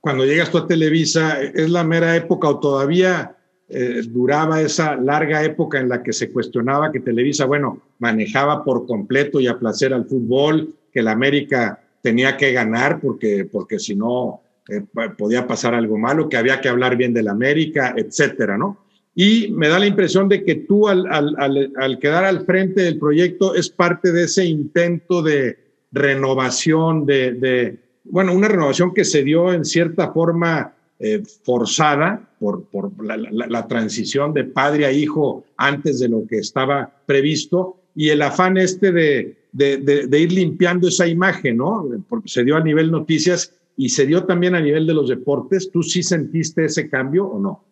Cuando 0.00 0.24
llegas 0.24 0.50
tú 0.50 0.58
a 0.58 0.66
Televisa, 0.66 1.42
¿es 1.42 1.68
la 1.68 1.84
mera 1.84 2.16
época 2.16 2.48
o 2.48 2.60
todavía 2.60 3.36
eh, 3.68 4.00
duraba 4.08 4.62
esa 4.62 4.96
larga 4.96 5.44
época 5.44 5.78
en 5.78 5.90
la 5.90 6.02
que 6.02 6.14
se 6.14 6.32
cuestionaba 6.32 6.90
que 6.90 7.00
Televisa, 7.00 7.44
bueno, 7.44 7.82
manejaba 7.98 8.64
por 8.64 8.86
completo 8.86 9.40
y 9.40 9.46
a 9.46 9.58
placer 9.58 9.92
al 9.92 10.06
fútbol, 10.06 10.74
que 10.98 11.02
la 11.04 11.12
América 11.12 11.78
tenía 12.02 12.36
que 12.36 12.50
ganar 12.50 13.00
porque, 13.00 13.44
porque 13.44 13.78
si 13.78 13.94
no 13.94 14.40
eh, 14.68 14.82
podía 15.16 15.46
pasar 15.46 15.72
algo 15.72 15.96
malo, 15.96 16.28
que 16.28 16.36
había 16.36 16.60
que 16.60 16.68
hablar 16.68 16.96
bien 16.96 17.14
de 17.14 17.22
la 17.22 17.30
América, 17.30 17.94
etcétera, 17.96 18.58
¿no? 18.58 18.78
Y 19.14 19.52
me 19.52 19.68
da 19.68 19.78
la 19.78 19.86
impresión 19.86 20.28
de 20.28 20.42
que 20.42 20.56
tú 20.56 20.88
al, 20.88 21.06
al, 21.06 21.72
al, 21.76 21.98
quedar 22.00 22.24
al 22.24 22.44
frente 22.44 22.82
del 22.82 22.98
proyecto 22.98 23.54
es 23.54 23.68
parte 23.68 24.10
de 24.10 24.24
ese 24.24 24.44
intento 24.44 25.22
de 25.22 25.56
renovación, 25.92 27.06
de, 27.06 27.78
bueno, 28.02 28.34
una 28.34 28.48
renovación 28.48 28.92
que 28.92 29.04
se 29.04 29.22
dio 29.22 29.52
en 29.52 29.64
cierta 29.64 30.10
forma 30.10 30.74
eh, 30.98 31.22
forzada 31.44 32.28
por, 32.40 32.64
por 32.64 32.90
la, 33.04 33.68
transición 33.68 34.32
de 34.32 34.42
padre 34.42 34.84
a 34.84 34.90
hijo 34.90 35.44
antes 35.56 36.00
de 36.00 36.08
lo 36.08 36.26
que 36.26 36.38
estaba 36.38 36.92
previsto 37.06 37.76
y 37.94 38.08
el 38.08 38.20
afán 38.22 38.56
este 38.56 38.90
de, 38.90 39.37
de, 39.52 40.18
ir 40.18 40.32
limpiando 40.32 40.88
esa 40.88 41.06
imagen, 41.06 41.56
¿no? 41.56 41.88
Porque 42.08 42.28
se 42.28 42.44
dio 42.44 42.56
a 42.56 42.62
nivel 42.62 42.90
noticias 42.90 43.54
y 43.76 43.88
se 43.90 44.06
dio 44.06 44.24
también 44.24 44.54
a 44.54 44.60
nivel 44.60 44.86
de 44.86 44.94
los 44.94 45.08
deportes. 45.08 45.70
¿Tú 45.70 45.82
sí 45.82 46.02
sentiste 46.02 46.64
ese 46.64 46.88
cambio 46.88 47.26
o 47.26 47.40
no? 47.40 47.64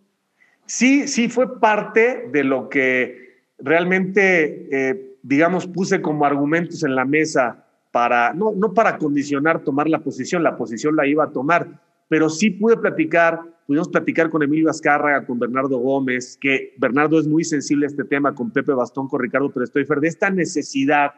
Sí, 0.67 1.07
sí, 1.07 1.29
fue 1.29 1.61
parte 1.61 2.29
de 2.33 2.45
lo 2.45 2.69
que 2.69 3.45
realmente, 3.59 4.69
eh, 4.71 5.17
digamos, 5.23 5.67
puse 5.67 6.03
como 6.03 6.25
argumentos 6.25 6.83
en 6.83 6.95
la 6.95 7.05
mesa 7.05 7.65
para, 7.93 8.35
no, 8.35 8.53
no 8.53 8.75
para 8.75 8.99
condicionar 8.99 9.65
tomar 9.65 9.89
la 9.89 10.01
posición, 10.01 10.43
la 10.43 10.57
posición 10.57 10.97
la 10.97 11.07
iba 11.07 11.25
a 11.25 11.31
tomar, 11.31 11.81
pero 12.09 12.29
sí 12.29 12.51
pude 12.51 12.77
platicar, 12.77 13.41
pudimos 13.67 13.89
platicar 13.89 14.29
con 14.29 14.43
Emilio 14.43 14.69
Azcárraga, 14.69 15.25
con 15.25 15.39
Bernardo 15.39 15.79
Gómez, 15.79 16.37
que 16.41 16.75
Bernardo 16.79 17.19
es 17.19 17.27
muy 17.27 17.45
sensible 17.45 17.87
a 17.87 17.89
este 17.89 18.05
tema, 18.05 18.35
con 18.35 18.51
Pepe 18.51 18.73
Bastón, 18.73 19.09
con 19.09 19.21
Ricardo 19.21 19.51
Prestoifer, 19.51 20.01
de 20.01 20.09
esta 20.09 20.31
necesidad 20.31 21.13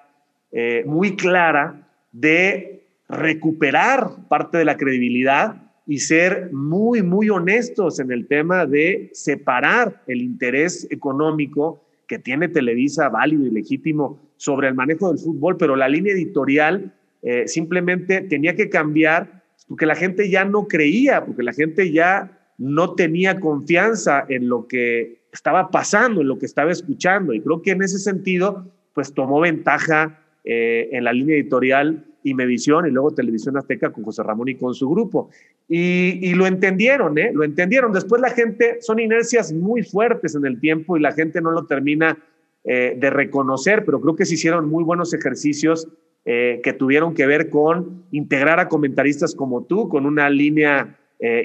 eh, 0.52 0.82
muy 0.86 1.16
clara 1.16 1.88
de 2.12 2.86
recuperar 3.08 4.28
parte 4.28 4.58
de 4.58 4.64
la 4.64 4.76
credibilidad 4.76 5.72
y 5.86 5.98
ser 5.98 6.50
muy, 6.52 7.02
muy 7.02 7.30
honestos 7.30 7.98
en 8.00 8.12
el 8.12 8.26
tema 8.26 8.66
de 8.66 9.10
separar 9.12 10.02
el 10.06 10.20
interés 10.20 10.86
económico 10.90 11.82
que 12.06 12.18
tiene 12.18 12.48
Televisa 12.48 13.08
válido 13.08 13.46
y 13.46 13.50
legítimo 13.50 14.20
sobre 14.36 14.68
el 14.68 14.74
manejo 14.74 15.08
del 15.08 15.18
fútbol, 15.18 15.56
pero 15.56 15.76
la 15.76 15.88
línea 15.88 16.12
editorial 16.12 16.94
eh, 17.22 17.48
simplemente 17.48 18.22
tenía 18.22 18.54
que 18.54 18.68
cambiar 18.68 19.42
porque 19.68 19.86
la 19.86 19.94
gente 19.94 20.30
ya 20.30 20.44
no 20.44 20.66
creía, 20.66 21.24
porque 21.24 21.42
la 21.42 21.52
gente 21.52 21.92
ya 21.92 22.38
no 22.56 22.94
tenía 22.94 23.38
confianza 23.38 24.24
en 24.28 24.48
lo 24.48 24.66
que 24.66 25.20
estaba 25.32 25.70
pasando, 25.70 26.22
en 26.22 26.28
lo 26.28 26.38
que 26.38 26.46
estaba 26.46 26.72
escuchando. 26.72 27.32
Y 27.34 27.40
creo 27.40 27.62
que 27.62 27.72
en 27.72 27.82
ese 27.82 27.98
sentido, 27.98 28.72
pues 28.94 29.12
tomó 29.12 29.40
ventaja 29.40 30.18
eh, 30.44 30.88
en 30.92 31.04
la 31.04 31.12
línea 31.12 31.36
editorial 31.36 32.04
Imevisión 32.24 32.86
y 32.86 32.90
luego 32.90 33.12
Televisión 33.12 33.56
Azteca 33.56 33.90
con 33.90 34.04
José 34.04 34.22
Ramón 34.22 34.48
y 34.48 34.54
con 34.56 34.74
su 34.74 34.88
grupo. 34.88 35.30
Y, 35.68 36.34
lo 36.34 36.46
entendieron, 36.46 37.18
¿eh? 37.18 37.30
Lo 37.32 37.44
entendieron. 37.44 37.92
Después 37.92 38.20
la 38.20 38.30
gente, 38.30 38.78
son 38.80 38.98
inercias 38.98 39.52
muy 39.52 39.82
fuertes 39.82 40.34
en 40.34 40.46
el 40.46 40.60
tiempo 40.60 40.96
y 40.96 41.00
la 41.00 41.12
gente 41.12 41.40
no 41.40 41.50
lo 41.50 41.66
termina 41.66 42.18
eh, 42.64 42.96
de 42.98 43.10
reconocer, 43.10 43.84
pero 43.84 44.00
creo 44.00 44.16
que 44.16 44.26
se 44.26 44.34
hicieron 44.34 44.68
muy 44.68 44.84
buenos 44.84 45.14
ejercicios 45.14 45.88
eh, 46.24 46.60
que 46.62 46.72
tuvieron 46.72 47.14
que 47.14 47.26
ver 47.26 47.50
con 47.50 48.04
integrar 48.10 48.60
a 48.60 48.68
comentaristas 48.68 49.34
como 49.34 49.64
tú, 49.64 49.88
con 49.88 50.06
una 50.06 50.28
línea 50.30 50.96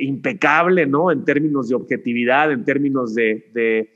impecable, 0.02 0.86
¿no? 0.86 1.12
En 1.12 1.26
términos 1.26 1.68
de 1.68 1.74
objetividad, 1.74 2.52
en 2.52 2.64
términos 2.64 3.16
de, 3.16 3.90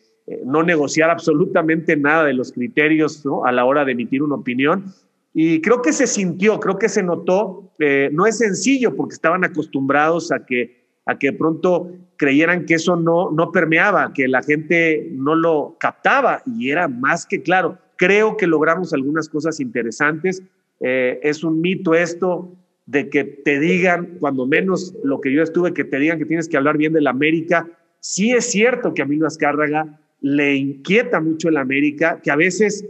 no 0.46 0.64
negociar 0.64 1.10
absolutamente 1.10 1.96
nada 1.96 2.26
de 2.26 2.34
los 2.34 2.52
criterios 2.52 3.24
a 3.46 3.52
la 3.52 3.66
hora 3.66 3.86
de 3.86 3.94
emitir 3.94 4.22
una 4.22 4.36
opinión 4.36 4.94
y 5.40 5.62
creo 5.62 5.84
que 5.84 5.94
se 5.94 6.08
sintió, 6.08 6.60
creo 6.60 6.80
que 6.80 6.90
se 6.90 7.04
notó, 7.04 7.72
eh, 7.78 8.10
no 8.12 8.26
es 8.26 8.40
sencillo 8.40 8.96
porque 8.96 9.14
estaban 9.14 9.44
acostumbrados 9.44 10.32
a 10.32 10.48
que, 10.48 10.84
a 11.06 11.20
que 11.20 11.32
pronto 11.32 11.92
creyeran 12.16 12.66
que 12.66 12.74
eso 12.74 12.96
no, 12.96 13.30
no 13.30 13.52
permeaba, 13.52 14.14
que 14.14 14.28
la 14.28 14.42
gente 14.42 15.10
no 15.12 15.36
lo 15.36 15.78
captaba 15.80 16.42
y 16.48 16.72
era 16.72 16.88
más 16.88 17.28
que 17.28 17.44
claro. 17.44 17.78
Creo 17.98 18.36
que 18.36 18.48
logramos 18.48 18.94
algunas 18.94 19.30
cosas 19.30 19.60
interesantes. 19.60 20.42
Eh, 20.80 21.20
es 21.22 21.44
un 21.44 21.62
mito 21.62 21.94
esto 21.94 22.52
de 22.88 23.08
que 23.12 23.24
te 23.24 23.60
digan, 23.60 24.18
cuando 24.20 24.48
menos 24.48 24.96
lo 25.04 25.22
que 25.22 25.32
yo 25.32 25.44
estuve, 25.44 25.72
que 25.72 25.84
te 25.84 26.00
digan 26.00 26.18
que 26.18 26.26
tienes 26.26 26.50
que 26.50 26.58
hablar 26.58 26.78
bien 26.78 26.94
de 26.94 27.02
la 27.02 27.12
América. 27.12 27.68
Sí 28.00 28.32
es 28.32 28.50
cierto 28.50 28.96
que 28.96 29.04
a 29.04 29.06
Emilio 29.06 29.28
Azcárraga 29.28 30.00
le 30.22 30.56
inquieta 30.56 31.20
mucho 31.22 31.50
el 31.50 31.58
América, 31.58 32.20
que 32.22 32.32
a 32.32 32.36
veces 32.36 32.86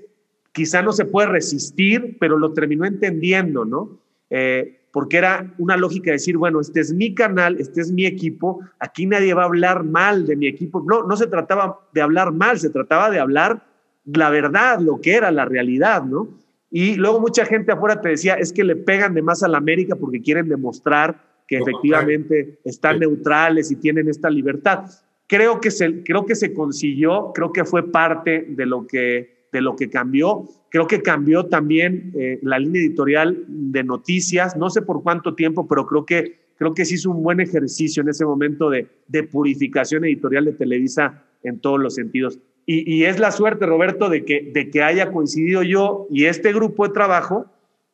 quizá 0.51 0.81
no 0.81 0.91
se 0.91 1.05
puede 1.05 1.27
resistir, 1.27 2.17
pero 2.19 2.37
lo 2.37 2.53
terminó 2.53 2.85
entendiendo, 2.85 3.65
¿no? 3.65 3.99
Eh, 4.29 4.79
porque 4.91 5.17
era 5.17 5.53
una 5.59 5.77
lógica 5.77 6.05
de 6.05 6.13
decir, 6.13 6.37
bueno, 6.37 6.59
este 6.59 6.79
es 6.79 6.93
mi 6.93 7.13
canal, 7.13 7.57
este 7.59 7.81
es 7.81 7.91
mi 7.91 8.05
equipo, 8.05 8.61
aquí 8.79 9.05
nadie 9.05 9.33
va 9.33 9.43
a 9.43 9.45
hablar 9.45 9.83
mal 9.83 10.25
de 10.25 10.35
mi 10.35 10.47
equipo. 10.47 10.83
No, 10.87 11.03
no 11.03 11.15
se 11.15 11.27
trataba 11.27 11.81
de 11.93 12.01
hablar 12.01 12.31
mal, 12.31 12.59
se 12.59 12.69
trataba 12.69 13.11
de 13.11 13.19
hablar 13.19 13.67
la 14.05 14.29
verdad, 14.29 14.79
lo 14.79 14.99
que 15.01 15.13
era 15.13 15.31
la 15.31 15.45
realidad, 15.45 16.03
¿no? 16.03 16.29
Y 16.71 16.95
luego 16.95 17.19
mucha 17.19 17.45
gente 17.45 17.71
afuera 17.71 18.01
te 18.01 18.09
decía, 18.09 18.35
es 18.35 18.51
que 18.51 18.63
le 18.63 18.75
pegan 18.75 19.13
de 19.13 19.21
más 19.21 19.43
a 19.43 19.47
la 19.47 19.57
América 19.57 19.95
porque 19.95 20.21
quieren 20.21 20.49
demostrar 20.49 21.21
que 21.47 21.57
efectivamente 21.57 22.59
están 22.65 22.99
neutrales 22.99 23.71
y 23.71 23.77
tienen 23.77 24.09
esta 24.09 24.29
libertad. 24.29 24.85
Creo 25.27 25.59
que, 25.59 25.71
se, 25.71 26.03
creo 26.03 26.25
que 26.25 26.35
se 26.35 26.53
consiguió, 26.53 27.31
creo 27.33 27.51
que 27.51 27.65
fue 27.65 27.91
parte 27.91 28.45
de 28.49 28.65
lo 28.65 28.87
que 28.87 29.37
de 29.51 29.61
lo 29.61 29.75
que 29.75 29.89
cambió. 29.89 30.47
Creo 30.69 30.87
que 30.87 31.01
cambió 31.01 31.45
también 31.45 32.11
eh, 32.17 32.39
la 32.41 32.59
línea 32.59 32.81
editorial 32.81 33.45
de 33.47 33.83
noticias, 33.83 34.55
no 34.57 34.69
sé 34.69 34.81
por 34.81 35.03
cuánto 35.03 35.35
tiempo, 35.35 35.67
pero 35.67 35.85
creo 35.87 36.05
que, 36.05 36.39
creo 36.57 36.73
que 36.73 36.85
se 36.85 36.95
hizo 36.95 37.11
un 37.11 37.23
buen 37.23 37.39
ejercicio 37.39 38.03
en 38.03 38.09
ese 38.09 38.25
momento 38.25 38.69
de, 38.69 38.87
de 39.07 39.23
purificación 39.23 40.05
editorial 40.05 40.45
de 40.45 40.53
Televisa 40.53 41.23
en 41.43 41.59
todos 41.59 41.79
los 41.79 41.95
sentidos. 41.95 42.39
Y, 42.65 42.93
y, 42.93 43.05
es 43.05 43.19
la 43.19 43.31
suerte, 43.31 43.65
Roberto, 43.65 44.09
de 44.09 44.25
que, 44.25 44.51
de 44.53 44.69
que 44.69 44.83
haya 44.83 45.11
coincidido 45.13 45.63
yo 45.63 46.07
y 46.11 46.25
este 46.25 46.51
grupo 46.51 46.85
de 46.85 46.93
trabajo 46.93 47.45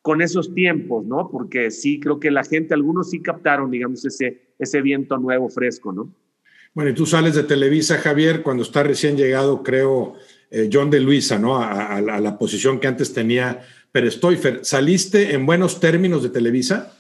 con 0.02 0.22
esos 0.22 0.56
tiempos, 0.56 1.06
¿no? 1.06 1.30
Porque 1.30 1.70
sí, 1.70 2.00
creo 2.00 2.20
que 2.20 2.32
la 2.32 2.44
gente, 2.44 2.74
algunos 2.74 3.12
sí 3.12 3.22
captaron, 3.22 3.70
digamos, 3.70 4.04
ese, 4.04 4.42
ese 4.58 4.82
viento 4.82 5.18
nuevo, 5.20 5.48
fresco, 5.48 5.94
¿no? 5.94 6.12
Bueno, 6.74 6.90
y 6.90 6.94
tú 6.94 7.06
sales 7.06 7.36
de 7.36 7.44
Televisa, 7.44 7.98
Javier, 7.98 8.42
cuando 8.42 8.64
está 8.64 8.82
recién 8.82 9.16
llegado, 9.16 9.62
creo, 9.62 10.16
eh, 10.50 10.70
John 10.72 10.90
de 10.90 11.00
Luisa, 11.00 11.38
¿no? 11.38 11.62
A, 11.62 12.02
la 12.02 12.38
posición 12.38 12.80
que 12.80 12.88
antes 12.88 13.14
tenía 13.14 13.62
Perestoifer. 13.92 14.66
¿Saliste 14.66 15.34
en 15.34 15.46
buenos 15.46 15.80
términos 15.80 16.24
de 16.24 16.30
Televisa? 16.30 16.94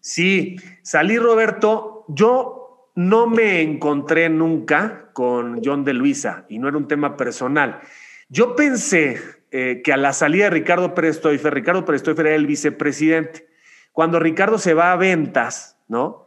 Sí, 0.00 0.56
salí, 0.82 1.18
Roberto. 1.18 2.04
Yo 2.08 2.90
no 2.94 3.26
me 3.26 3.62
encontré 3.62 4.28
nunca 4.28 5.10
con 5.12 5.60
John 5.64 5.84
de 5.84 5.92
Luisa 5.92 6.46
y 6.48 6.58
no 6.58 6.68
era 6.68 6.76
un 6.76 6.86
tema 6.86 7.16
personal. 7.16 7.80
Yo 8.28 8.54
pensé 8.54 9.20
eh, 9.50 9.82
que 9.84 9.92
a 9.92 9.96
la 9.96 10.12
salida 10.12 10.44
de 10.44 10.50
Ricardo 10.50 10.94
Perestoifer, 10.94 11.52
Ricardo 11.52 11.84
Perestoifer 11.84 12.26
era 12.26 12.36
el 12.36 12.46
vicepresidente. 12.46 13.48
Cuando 13.92 14.20
Ricardo 14.20 14.58
se 14.58 14.74
va 14.74 14.92
a 14.92 14.96
ventas, 14.96 15.78
¿no? 15.88 16.25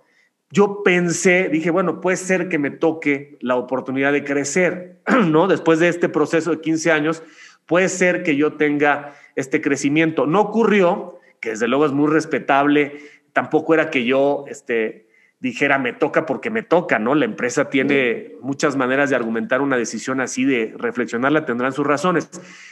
Yo 0.52 0.82
pensé, 0.84 1.50
dije, 1.50 1.70
bueno, 1.70 2.02
puede 2.02 2.18
ser 2.18 2.50
que 2.50 2.58
me 2.58 2.72
toque 2.72 3.38
la 3.40 3.56
oportunidad 3.56 4.12
de 4.12 4.24
crecer, 4.24 5.00
¿no? 5.28 5.48
Después 5.48 5.80
de 5.80 5.90
este 5.90 6.10
proceso 6.10 6.52
de 6.52 6.62
15 6.62 6.92
años, 6.92 7.24
puede 7.66 7.88
ser 7.90 8.24
que 8.24 8.36
yo 8.36 8.54
tenga 8.54 9.14
este 9.36 9.62
crecimiento. 9.62 10.26
No 10.26 10.42
ocurrió, 10.42 11.20
que 11.40 11.52
desde 11.52 11.68
luego 11.68 11.86
es 11.86 11.92
muy 11.92 12.10
respetable, 12.12 13.00
tampoco 13.32 13.76
era 13.76 13.92
que 13.92 14.06
yo 14.06 14.46
este, 14.48 15.08
dijera, 15.40 15.78
me 15.78 15.94
toca 15.94 16.26
porque 16.26 16.50
me 16.50 16.64
toca, 16.64 16.98
¿no? 16.98 17.14
La 17.14 17.26
empresa 17.26 17.70
tiene 17.70 18.34
muchas 18.42 18.76
maneras 18.76 19.12
de 19.12 19.16
argumentar 19.16 19.62
una 19.62 19.78
decisión 19.78 20.20
así, 20.20 20.46
de 20.46 20.74
reflexionarla, 20.76 21.46
tendrán 21.46 21.74
sus 21.74 21.86
razones. 21.86 22.28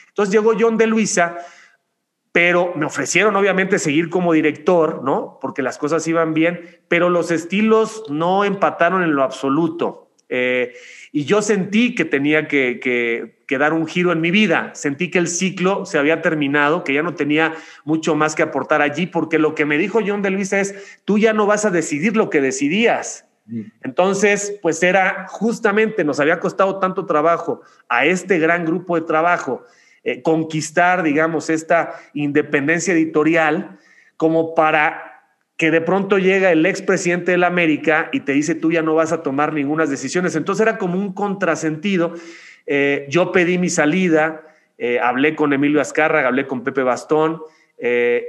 Entonces 0.08 0.34
llegó 0.34 0.54
John 0.60 0.78
de 0.78 0.88
Luisa 0.88 1.38
pero 2.38 2.72
me 2.76 2.86
ofrecieron 2.86 3.36
obviamente 3.36 3.80
seguir 3.80 4.12
como 4.12 4.32
director, 4.32 5.04
¿no? 5.04 5.40
Porque 5.42 5.64
las 5.64 5.80
cosas 5.80 6.08
iban 6.08 6.36
bien, 6.36 6.62
pero 6.88 7.10
los 7.10 7.32
estilos 7.32 8.04
no 8.10 8.46
empataron 8.46 9.02
en 9.02 9.16
lo 9.16 9.24
absoluto. 9.24 10.12
Eh, 10.30 10.76
y 11.12 11.26
yo 11.26 11.42
sentí 11.42 11.96
que 11.96 12.06
tenía 12.06 12.48
que, 12.48 12.80
que, 12.80 13.58
dar 13.58 13.74
un 13.74 13.88
giro 13.88 14.12
en 14.12 14.22
mi 14.22 14.30
vida. 14.30 14.70
Sentí 14.76 15.10
que 15.10 15.18
el 15.18 15.28
ciclo 15.28 15.88
se 15.88 15.98
había 15.98 16.22
terminado, 16.22 16.84
que 16.84 16.94
ya 16.94 17.02
no 17.02 17.16
tenía 17.16 17.56
mucho 17.86 18.14
más 18.14 18.36
que 18.36 18.44
aportar 18.44 18.84
allí, 18.84 19.08
porque 19.08 19.40
lo 19.40 19.56
que 19.56 19.66
me 19.66 19.80
dijo 19.80 20.02
John 20.06 20.22
de 20.22 20.30
Luisa 20.30 20.60
es, 20.60 21.00
tú 21.06 21.18
ya 21.18 21.34
no 21.34 21.48
vas 21.48 21.66
a 21.66 21.72
decidir 21.72 22.16
lo 22.16 22.30
que 22.30 22.40
decidías. 22.40 23.26
Mm. 23.48 23.62
Entonces, 23.84 24.60
pues 24.62 24.84
era 24.84 25.26
justamente, 25.28 26.04
nos 26.04 26.20
había 26.20 26.40
costado 26.40 26.78
tanto 26.78 27.08
trabajo 27.08 27.62
a 27.90 28.06
este 28.06 28.38
gran 28.38 28.64
grupo 28.64 28.94
de 28.94 29.08
trabajo 29.08 29.64
eh, 30.08 30.22
conquistar, 30.22 31.04
digamos, 31.04 31.50
esta 31.50 32.00
independencia 32.14 32.94
editorial 32.94 33.78
como 34.16 34.56
para 34.56 35.22
que 35.58 35.70
de 35.70 35.82
pronto 35.82 36.18
llega 36.18 36.50
el 36.50 36.66
expresidente 36.66 37.32
de 37.32 37.38
la 37.38 37.48
América 37.48 38.08
y 38.14 38.22
te 38.22 38.32
dice 38.32 38.56
tú 38.56 38.72
ya 38.72 38.82
no 38.82 38.96
vas 38.96 39.12
a 39.12 39.22
tomar 39.22 39.52
ninguna 39.52 39.86
decisiones. 39.86 40.38
Entonces 40.38 40.66
era 40.66 40.78
como 40.78 40.98
un 40.98 41.12
contrasentido. 41.12 42.14
Eh, 42.66 43.06
yo 43.10 43.34
pedí 43.34 43.58
mi 43.58 43.68
salida, 43.68 44.44
eh, 44.78 44.98
hablé 45.02 45.36
con 45.36 45.52
Emilio 45.52 45.82
Azcárraga, 45.82 46.30
hablé 46.30 46.48
con 46.48 46.64
Pepe 46.64 46.84
Bastón, 46.84 47.42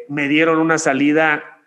me 0.08 0.26
dieron 0.26 0.58
una 0.58 0.78
salida 0.78 1.57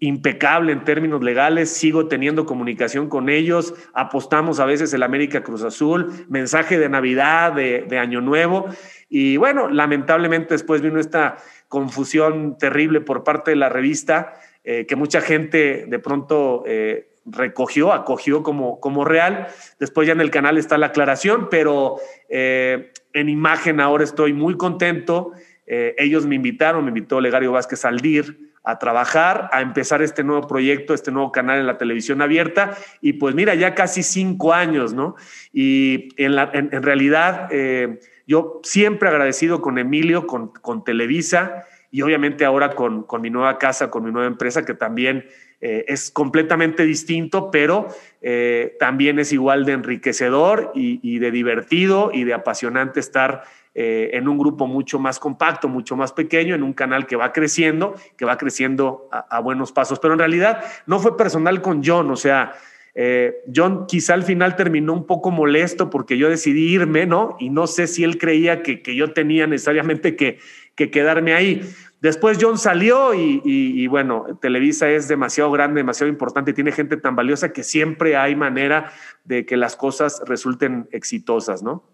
impecable 0.00 0.72
en 0.72 0.84
términos 0.84 1.22
legales, 1.22 1.70
sigo 1.70 2.08
teniendo 2.08 2.46
comunicación 2.46 3.08
con 3.08 3.28
ellos, 3.28 3.74
apostamos 3.92 4.58
a 4.58 4.64
veces 4.64 4.92
el 4.94 5.02
América 5.02 5.42
Cruz 5.42 5.62
Azul, 5.62 6.26
mensaje 6.28 6.78
de 6.78 6.88
Navidad, 6.88 7.52
de, 7.52 7.98
Año 7.98 8.22
Nuevo, 8.22 8.66
y 9.10 9.36
bueno, 9.36 9.68
lamentablemente 9.68 10.54
después 10.54 10.80
vino 10.80 10.98
esta 10.98 11.36
confusión 11.68 12.56
terrible 12.58 13.02
por 13.02 13.24
parte 13.24 13.50
de 13.50 13.56
la 13.56 13.68
revista, 13.68 14.34
eh, 14.64 14.86
que 14.86 14.96
mucha 14.96 15.20
gente 15.20 15.84
de 15.86 15.98
pronto 15.98 16.64
eh, 16.66 17.10
recogió, 17.26 17.92
acogió 17.92 18.42
como, 18.42 18.80
como 18.80 19.04
real. 19.04 19.48
Después 19.78 20.06
ya 20.06 20.12
en 20.12 20.20
el 20.20 20.30
canal 20.30 20.56
está 20.56 20.78
la 20.78 20.86
aclaración, 20.86 21.48
pero 21.50 21.96
eh, 22.28 22.92
en 23.12 23.28
imagen 23.28 23.80
ahora 23.80 24.04
estoy 24.04 24.32
muy 24.32 24.56
contento. 24.56 25.32
Ellos 25.72 26.26
me 26.26 26.34
invitaron, 26.34 26.82
me 26.82 26.88
invitó 26.88 27.20
Legario 27.20 27.52
Vázquez 27.52 27.84
Aldir 27.84 28.49
a 28.70 28.78
trabajar, 28.78 29.48
a 29.52 29.60
empezar 29.60 30.02
este 30.02 30.24
nuevo 30.24 30.46
proyecto, 30.46 30.94
este 30.94 31.10
nuevo 31.10 31.32
canal 31.32 31.58
en 31.58 31.66
la 31.66 31.78
televisión 31.78 32.22
abierta. 32.22 32.76
Y 33.00 33.14
pues 33.14 33.34
mira, 33.34 33.54
ya 33.54 33.74
casi 33.74 34.02
cinco 34.02 34.52
años, 34.52 34.94
¿no? 34.94 35.16
Y 35.52 36.08
en, 36.16 36.82
realidad 36.82 37.48
eh, 37.50 38.00
yo 38.26 38.60
siempre 38.62 39.08
agradecido 39.08 39.60
con 39.60 39.78
Emilio, 39.78 40.26
con, 40.26 40.48
con 40.48 40.84
Televisa 40.84 41.66
y 41.90 42.02
obviamente 42.02 42.44
ahora 42.44 42.70
con, 42.70 43.02
con, 43.02 43.20
mi 43.20 43.30
nueva 43.30 43.58
casa, 43.58 43.90
con 43.90 44.04
mi 44.04 44.12
nueva 44.12 44.28
empresa, 44.28 44.64
que 44.64 44.74
también 44.74 45.26
eh, 45.60 45.84
es 45.88 46.10
completamente 46.10 46.84
distinto, 46.84 47.50
pero 47.50 47.88
eh, 48.22 48.76
también 48.78 49.18
es 49.18 49.32
igual 49.32 49.64
de 49.64 49.72
enriquecedor 49.72 50.70
y, 50.74 51.00
y, 51.02 51.18
de 51.18 51.30
divertido 51.30 52.12
y 52.14 52.24
de 52.24 52.34
apasionante 52.34 53.00
estar 53.00 53.42
eh, 53.74 54.10
en 54.14 54.26
un 54.26 54.36
grupo 54.36 54.66
mucho 54.66 54.98
más 54.98 55.18
compacto, 55.18 55.68
mucho 55.68 55.96
más 55.96 56.12
pequeño, 56.12 56.54
en 56.54 56.62
un 56.62 56.72
canal 56.72 57.06
que 57.06 57.14
va 57.16 57.32
creciendo, 57.32 57.94
que 58.16 58.24
va 58.24 58.36
creciendo 58.36 59.08
a, 59.12 59.38
buenos 59.40 59.70
pasos. 59.70 60.00
Pero 60.00 60.14
en 60.14 60.18
realidad 60.18 60.64
no 60.86 60.98
fue 60.98 61.16
personal 61.16 61.62
con 61.62 61.82
John, 61.84 62.10
o 62.10 62.16
sea, 62.16 62.52
eh, 62.94 63.44
John 63.54 63.86
quizá 63.86 64.14
al 64.14 64.24
final 64.24 64.56
terminó 64.56 64.92
un 64.92 65.06
poco 65.06 65.30
molesto 65.30 65.88
porque 65.88 66.18
yo 66.18 66.28
decidí 66.28 66.72
irme, 66.72 67.06
¿no? 67.06 67.36
Y 67.38 67.50
no 67.50 67.68
sé 67.68 67.86
si 67.86 68.02
él 68.02 68.18
creía 68.18 68.62
que, 68.64 68.82
que 68.82 68.96
yo 68.96 69.12
tenía 69.12 69.46
necesariamente 69.46 70.16
que, 70.16 70.38
que, 70.74 70.90
quedarme 70.90 71.34
ahí. 71.34 71.62
Después 72.00 72.38
John 72.40 72.58
salió 72.58 73.12
y, 73.14 73.86
bueno, 73.86 74.38
Televisa 74.40 74.88
es 74.90 75.06
demasiado 75.06 75.50
grande, 75.52 75.80
demasiado 75.80 76.10
importante, 76.10 76.54
tiene 76.54 76.72
gente 76.72 76.96
tan 76.96 77.14
valiosa 77.14 77.52
que 77.52 77.62
siempre 77.62 78.16
hay 78.16 78.34
manera 78.34 78.90
de 79.24 79.44
que 79.44 79.58
las 79.58 79.76
cosas 79.76 80.22
resulten 80.26 80.88
exitosas, 80.92 81.62
¿no? 81.62 81.84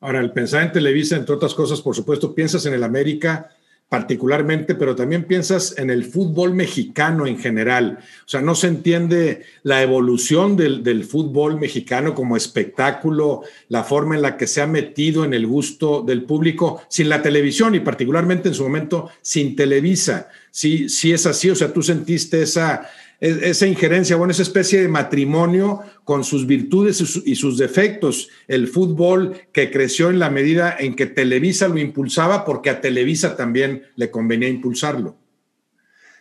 Ahora, 0.00 0.20
el 0.20 0.32
pensar 0.32 0.62
en 0.62 0.72
Televisa, 0.72 1.16
entre 1.16 1.34
otras 1.34 1.54
cosas, 1.54 1.80
por 1.80 1.94
supuesto, 1.94 2.34
piensas 2.34 2.64
en 2.66 2.74
el 2.74 2.84
América, 2.84 3.50
particularmente, 3.88 4.74
pero 4.74 4.94
también 4.94 5.24
piensas 5.24 5.76
en 5.78 5.88
el 5.88 6.04
fútbol 6.04 6.54
mexicano 6.54 7.26
en 7.26 7.38
general. 7.38 7.98
O 8.26 8.28
sea, 8.28 8.42
no 8.42 8.54
se 8.54 8.66
entiende 8.66 9.44
la 9.62 9.82
evolución 9.82 10.56
del, 10.56 10.82
del, 10.82 11.04
fútbol 11.04 11.58
mexicano 11.58 12.14
como 12.14 12.36
espectáculo, 12.36 13.42
la 13.68 13.84
forma 13.84 14.14
en 14.14 14.22
la 14.22 14.36
que 14.36 14.46
se 14.46 14.60
ha 14.60 14.66
metido 14.66 15.24
en 15.24 15.32
el 15.32 15.46
gusto 15.46 16.02
del 16.02 16.24
público 16.24 16.82
sin 16.88 17.08
la 17.08 17.22
televisión 17.22 17.74
y 17.74 17.80
particularmente 17.80 18.48
en 18.48 18.54
su 18.54 18.62
momento 18.62 19.08
sin 19.22 19.56
Televisa. 19.56 20.28
Sí, 20.50 20.88
sí 20.90 21.12
es 21.12 21.24
así, 21.24 21.48
o 21.48 21.54
sea, 21.54 21.72
tú 21.72 21.82
sentiste 21.82 22.42
esa 22.42 22.90
esa 23.20 23.66
injerencia, 23.66 24.16
bueno, 24.16 24.30
esa 24.30 24.42
especie 24.42 24.80
de 24.80 24.88
matrimonio 24.88 25.80
con 26.04 26.22
sus 26.22 26.46
virtudes 26.46 27.22
y 27.24 27.34
sus 27.34 27.58
defectos. 27.58 28.28
El 28.46 28.68
fútbol 28.68 29.36
que 29.52 29.70
creció 29.70 30.10
en 30.10 30.20
la 30.20 30.30
medida 30.30 30.76
en 30.78 30.94
que 30.94 31.06
Televisa 31.06 31.68
lo 31.68 31.78
impulsaba, 31.78 32.44
porque 32.44 32.70
a 32.70 32.80
Televisa 32.80 33.36
también 33.36 33.82
le 33.96 34.10
convenía 34.10 34.48
impulsarlo. 34.48 35.16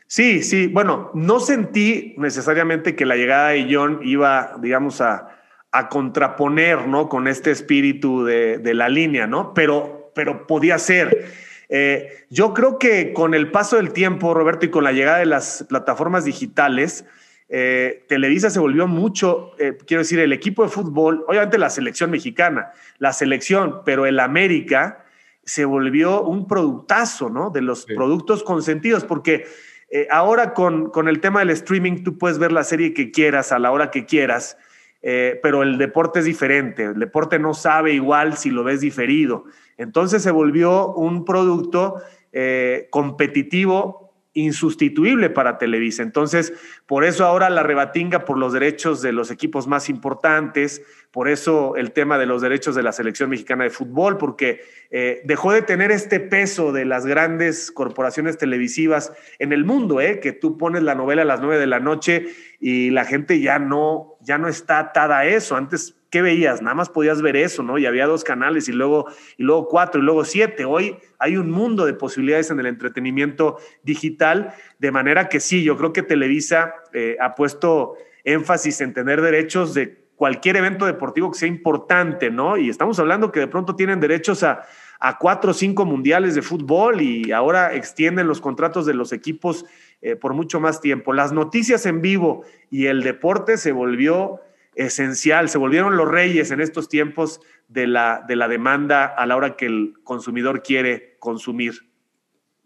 Sí, 0.08 0.42
sí, 0.42 0.68
bueno, 0.68 1.12
no 1.14 1.40
sentí 1.40 2.16
necesariamente 2.18 2.96
que 2.96 3.06
la 3.06 3.16
llegada 3.18 3.50
de 3.50 3.68
John 3.70 4.00
iba, 4.04 4.58
digamos, 4.62 5.02
a, 5.02 5.38
a 5.72 5.90
contraponer, 5.90 6.88
¿no? 6.88 7.10
Con 7.10 7.28
este 7.28 7.52
espíritu 7.52 8.24
de, 8.24 8.58
de 8.58 8.74
la 8.74 8.90
línea, 8.90 9.28
¿no? 9.28 9.54
Pero, 9.54 10.12
pero 10.16 10.48
podía 10.48 10.80
ser. 10.80 11.47
Eh, 11.70 12.26
yo 12.30 12.54
creo 12.54 12.80
que 12.80 13.14
con 13.14 13.34
el 13.34 13.52
paso 13.52 13.78
del 13.78 13.92
tiempo, 13.92 14.34
Roberto, 14.34 14.66
y 14.66 14.70
con 14.70 14.84
la 14.84 14.92
llegada 14.92 15.20
de 15.20 15.26
las 15.26 15.66
plataformas 15.68 16.26
digitales, 16.26 17.06
eh, 17.50 18.06
Televisa 18.08 18.50
se 18.50 18.60
volvió 18.60 18.88
mucho, 18.88 19.52
eh, 19.58 19.78
quiero 19.86 20.04
decir, 20.04 20.20
el 20.20 20.34
equipo 20.34 20.64
de 20.64 20.70
fútbol, 20.70 21.24
obviamente 21.28 21.58
la 21.58 21.70
selección 21.70 22.12
mexicana, 22.12 22.72
la 23.00 23.14
selección, 23.14 23.82
pero 23.86 24.06
el 24.06 24.20
América 24.20 25.06
se 25.44 25.64
volvió 25.64 26.24
un 26.24 26.46
productazo, 26.46 27.30
¿no? 27.30 27.50
De 27.50 27.62
los 27.62 27.84
sí. 27.84 27.96
productos 27.96 28.44
consentidos, 28.44 29.06
porque 29.06 29.46
eh, 29.90 30.08
ahora 30.12 30.54
con, 30.54 30.90
con 30.90 31.08
el 31.08 31.22
tema 31.22 31.40
del 31.40 31.52
streaming 31.52 32.04
tú 32.04 32.18
puedes 32.18 32.38
ver 32.38 32.52
la 32.52 32.66
serie 32.66 32.94
que 32.94 33.12
quieras 33.12 33.54
a 33.54 33.60
la 33.60 33.72
hora 33.72 33.92
que 33.92 34.06
quieras. 34.06 34.58
Eh, 35.02 35.40
pero 35.44 35.64
el 35.64 35.78
deporte 35.78 36.20
es 36.20 36.26
diferente, 36.26 36.84
el 36.84 37.00
deporte 37.00 37.38
no 37.38 37.54
sabe 37.54 37.94
igual 37.94 38.36
si 38.36 38.50
lo 38.50 38.64
ves 38.64 38.82
diferido. 38.82 39.46
Entonces 39.78 40.24
se 40.24 40.32
volvió 40.32 40.94
un 40.94 41.24
producto 41.24 42.02
eh, 42.32 42.88
competitivo 42.90 44.07
insustituible 44.38 45.30
para 45.30 45.58
Televisa. 45.58 46.04
Entonces, 46.04 46.54
por 46.86 47.04
eso 47.04 47.26
ahora 47.26 47.50
la 47.50 47.64
rebatinga 47.64 48.24
por 48.24 48.38
los 48.38 48.54
derechos 48.54 49.02
de 49.02 49.12
los 49.12 49.32
equipos 49.32 49.68
más 49.68 49.90
importantes, 49.90 50.84
por 51.12 51.28
eso 51.28 51.76
el 51.76 51.92
tema 51.92 52.20
de 52.20 52.28
los 52.28 52.42
derechos 52.42 52.76
de 52.76 52.84
la 52.84 52.92
selección 52.92 53.32
mexicana 53.32 53.64
de 53.64 53.72
fútbol, 53.72 54.18
porque 54.18 54.62
eh, 54.92 55.22
dejó 55.26 55.52
de 55.52 55.64
tener 55.64 55.92
este 55.92 56.20
peso 56.20 56.72
de 56.72 56.86
las 56.86 57.06
grandes 57.08 57.72
corporaciones 57.72 58.38
televisivas 58.38 59.12
en 59.40 59.54
el 59.54 59.66
mundo, 59.66 60.00
¿eh? 60.02 60.20
que 60.20 60.34
tú 60.34 60.58
pones 60.58 60.84
la 60.84 60.94
novela 60.94 61.24
a 61.24 61.26
las 61.26 61.42
nueve 61.42 61.58
de 61.58 61.68
la 61.68 61.80
noche 61.80 62.28
y 62.60 62.92
la 62.92 63.06
gente 63.06 63.40
ya 63.40 63.58
no, 63.58 64.18
ya 64.22 64.38
no 64.38 64.48
está 64.48 64.78
atada 64.78 65.20
a 65.20 65.26
eso. 65.26 65.56
Antes 65.56 65.97
¿qué 66.10 66.22
veías? 66.22 66.62
Nada 66.62 66.76
más 66.76 66.90
podías 66.90 67.22
ver 67.22 67.36
eso, 67.36 67.64
¿no? 67.64 67.78
Y 67.78 67.86
había 67.86 68.06
dos 68.06 68.24
canales 68.24 68.68
y 68.70 68.72
luego, 68.72 69.08
y 69.38 69.44
luego 69.44 69.68
cuatro 69.68 70.02
y 70.02 70.04
luego 70.04 70.26
siete. 70.26 70.66
Hoy 70.66 70.98
hay 71.20 71.38
un 71.38 71.52
mundo 71.52 71.86
de 71.86 71.94
posibilidades 71.94 72.52
en 72.52 72.60
el 72.60 72.66
entretenimiento 72.66 73.58
digital, 73.84 74.54
de 74.80 74.92
manera 74.92 75.30
que 75.30 75.40
sí, 75.40 75.64
yo 75.64 75.78
creo 75.78 75.94
que 75.94 76.04
Televisa 76.04 76.74
eh, 76.94 77.18
ha 77.20 77.36
puesto 77.36 77.96
énfasis 78.24 78.82
en 78.82 78.94
tener 78.94 79.22
derechos 79.22 79.74
de 79.74 80.06
cualquier 80.16 80.58
evento 80.58 80.86
deportivo 80.86 81.32
que 81.32 81.38
sea 81.38 81.48
importante, 81.48 82.32
¿no? 82.32 82.58
Y 82.58 82.70
estamos 82.70 83.00
hablando 83.00 83.32
que 83.32 83.40
de 83.40 83.48
pronto 83.48 83.76
tienen 83.76 84.00
derechos 84.00 84.44
a, 84.44 84.64
a 85.00 85.18
cuatro 85.18 85.52
o 85.52 85.54
cinco 85.54 85.86
mundiales 85.86 86.36
de 86.36 86.42
fútbol 86.42 87.02
y 87.02 87.32
ahora 87.32 87.74
extienden 87.76 88.28
los 88.28 88.42
contratos 88.42 88.86
de 88.86 88.96
los 88.96 89.14
equipos 89.14 89.66
eh, 90.02 90.16
por 90.16 90.34
mucho 90.34 90.60
más 90.60 90.82
tiempo. 90.82 91.14
Las 91.14 91.32
noticias 91.32 91.86
en 91.86 92.02
vivo 92.02 92.44
y 92.70 92.88
el 92.88 93.04
deporte 93.04 93.58
se 93.58 93.72
volvió 93.72 94.42
esencial, 94.78 95.50
se 95.50 95.58
volvieron 95.58 95.98
los 95.98 96.08
reyes 96.08 96.52
en 96.52 96.62
estos 96.62 96.90
tiempos 96.90 97.42
de 97.68 97.88
la, 97.88 98.24
de 98.28 98.36
la 98.36 98.48
demanda 98.48 99.06
a 99.06 99.26
la 99.26 99.36
hora 99.36 99.56
que 99.56 99.66
el 99.66 99.94
consumidor 100.04 100.64
quiere 100.64 101.18
consumir. 101.20 101.74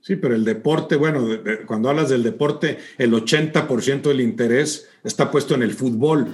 Sí, 0.02 0.16
pero 0.16 0.34
el 0.34 0.44
deporte, 0.44 0.96
bueno, 0.96 1.28
cuando 1.68 1.90
hablas 1.90 2.10
del 2.10 2.24
deporte, 2.24 2.80
el 2.98 3.14
80% 3.14 4.02
del 4.02 4.22
interés 4.22 4.90
está 5.04 5.30
puesto 5.30 5.54
en 5.54 5.62
el 5.62 5.74
fútbol. 5.74 6.28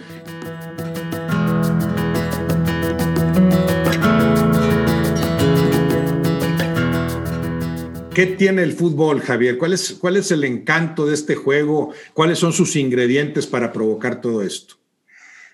¿Qué 8.18 8.26
tiene 8.26 8.64
el 8.64 8.74
fútbol, 8.74 9.20
Javier? 9.20 9.60
¿Cuál 9.60 9.74
es, 9.74 9.94
¿Cuál 10.00 10.18
es 10.18 10.32
el 10.32 10.44
encanto 10.44 11.06
de 11.06 11.14
este 11.14 11.36
juego? 11.36 11.94
¿Cuáles 12.14 12.40
son 12.40 12.52
sus 12.52 12.76
ingredientes 12.76 13.46
para 13.46 13.72
provocar 13.72 14.22
todo 14.22 14.42
esto? 14.42 14.77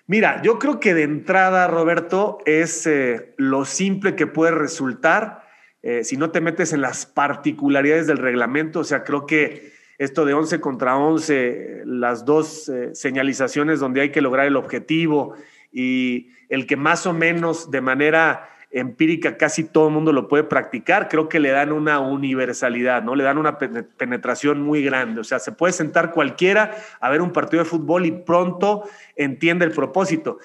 Mira, 0.06 0.42
yo 0.42 0.58
creo 0.58 0.80
que 0.80 0.92
de 0.92 1.02
entrada, 1.02 1.66
Roberto, 1.66 2.38
es 2.44 2.86
eh, 2.86 3.32
lo 3.38 3.64
simple 3.64 4.14
que 4.14 4.26
puede 4.26 4.52
resultar 4.52 5.44
eh, 5.82 6.04
si 6.04 6.16
no 6.16 6.30
te 6.30 6.40
metes 6.40 6.72
en 6.72 6.80
las 6.80 7.06
particularidades 7.06 8.06
del 8.06 8.18
reglamento. 8.18 8.80
O 8.80 8.84
sea, 8.84 9.04
creo 9.04 9.26
que 9.26 9.72
esto 9.98 10.24
de 10.24 10.34
11 10.34 10.60
contra 10.60 10.96
11, 10.96 11.82
las 11.86 12.24
dos 12.24 12.68
eh, 12.68 12.94
señalizaciones 12.94 13.80
donde 13.80 14.02
hay 14.02 14.10
que 14.10 14.20
lograr 14.20 14.46
el 14.46 14.56
objetivo 14.56 15.34
y 15.72 16.30
el 16.48 16.66
que 16.66 16.76
más 16.76 17.06
o 17.06 17.12
menos 17.12 17.70
de 17.70 17.80
manera 17.80 18.48
empírica 18.74 19.36
casi 19.36 19.62
todo 19.62 19.86
el 19.86 19.94
mundo 19.94 20.12
lo 20.12 20.26
puede 20.26 20.42
practicar, 20.42 21.08
creo 21.08 21.28
que 21.28 21.38
le 21.38 21.50
dan 21.50 21.70
una 21.70 22.00
universalidad, 22.00 23.04
¿no? 23.04 23.14
Le 23.14 23.22
dan 23.22 23.38
una 23.38 23.56
penetración 23.56 24.60
muy 24.62 24.82
grande. 24.82 25.20
O 25.20 25.24
sea, 25.24 25.38
se 25.38 25.52
puede 25.52 25.72
sentar 25.72 26.10
cualquiera 26.10 26.74
a 27.00 27.08
ver 27.08 27.22
un 27.22 27.32
partido 27.32 27.62
de 27.62 27.70
fútbol 27.70 28.04
y 28.04 28.10
pronto 28.10 28.82
entiende 29.14 29.64
el 29.64 29.70
propósito. 29.70 30.38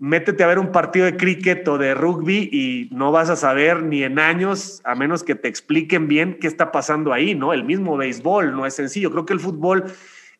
Métete 0.00 0.42
a 0.42 0.46
ver 0.46 0.58
un 0.58 0.72
partido 0.72 1.04
de 1.04 1.16
cricket 1.16 1.68
o 1.68 1.76
de 1.76 1.94
rugby 1.94 2.48
y 2.50 2.88
no 2.90 3.12
vas 3.12 3.28
a 3.28 3.36
saber 3.36 3.82
ni 3.82 4.02
en 4.02 4.18
años, 4.18 4.80
a 4.84 4.94
menos 4.94 5.22
que 5.22 5.34
te 5.34 5.48
expliquen 5.48 6.08
bien 6.08 6.38
qué 6.40 6.46
está 6.46 6.72
pasando 6.72 7.12
ahí, 7.12 7.34
¿no? 7.34 7.52
El 7.52 7.64
mismo 7.64 7.98
béisbol 7.98 8.56
no 8.56 8.64
es 8.64 8.74
sencillo. 8.74 9.10
Creo 9.10 9.26
que 9.26 9.34
el 9.34 9.40
fútbol 9.40 9.84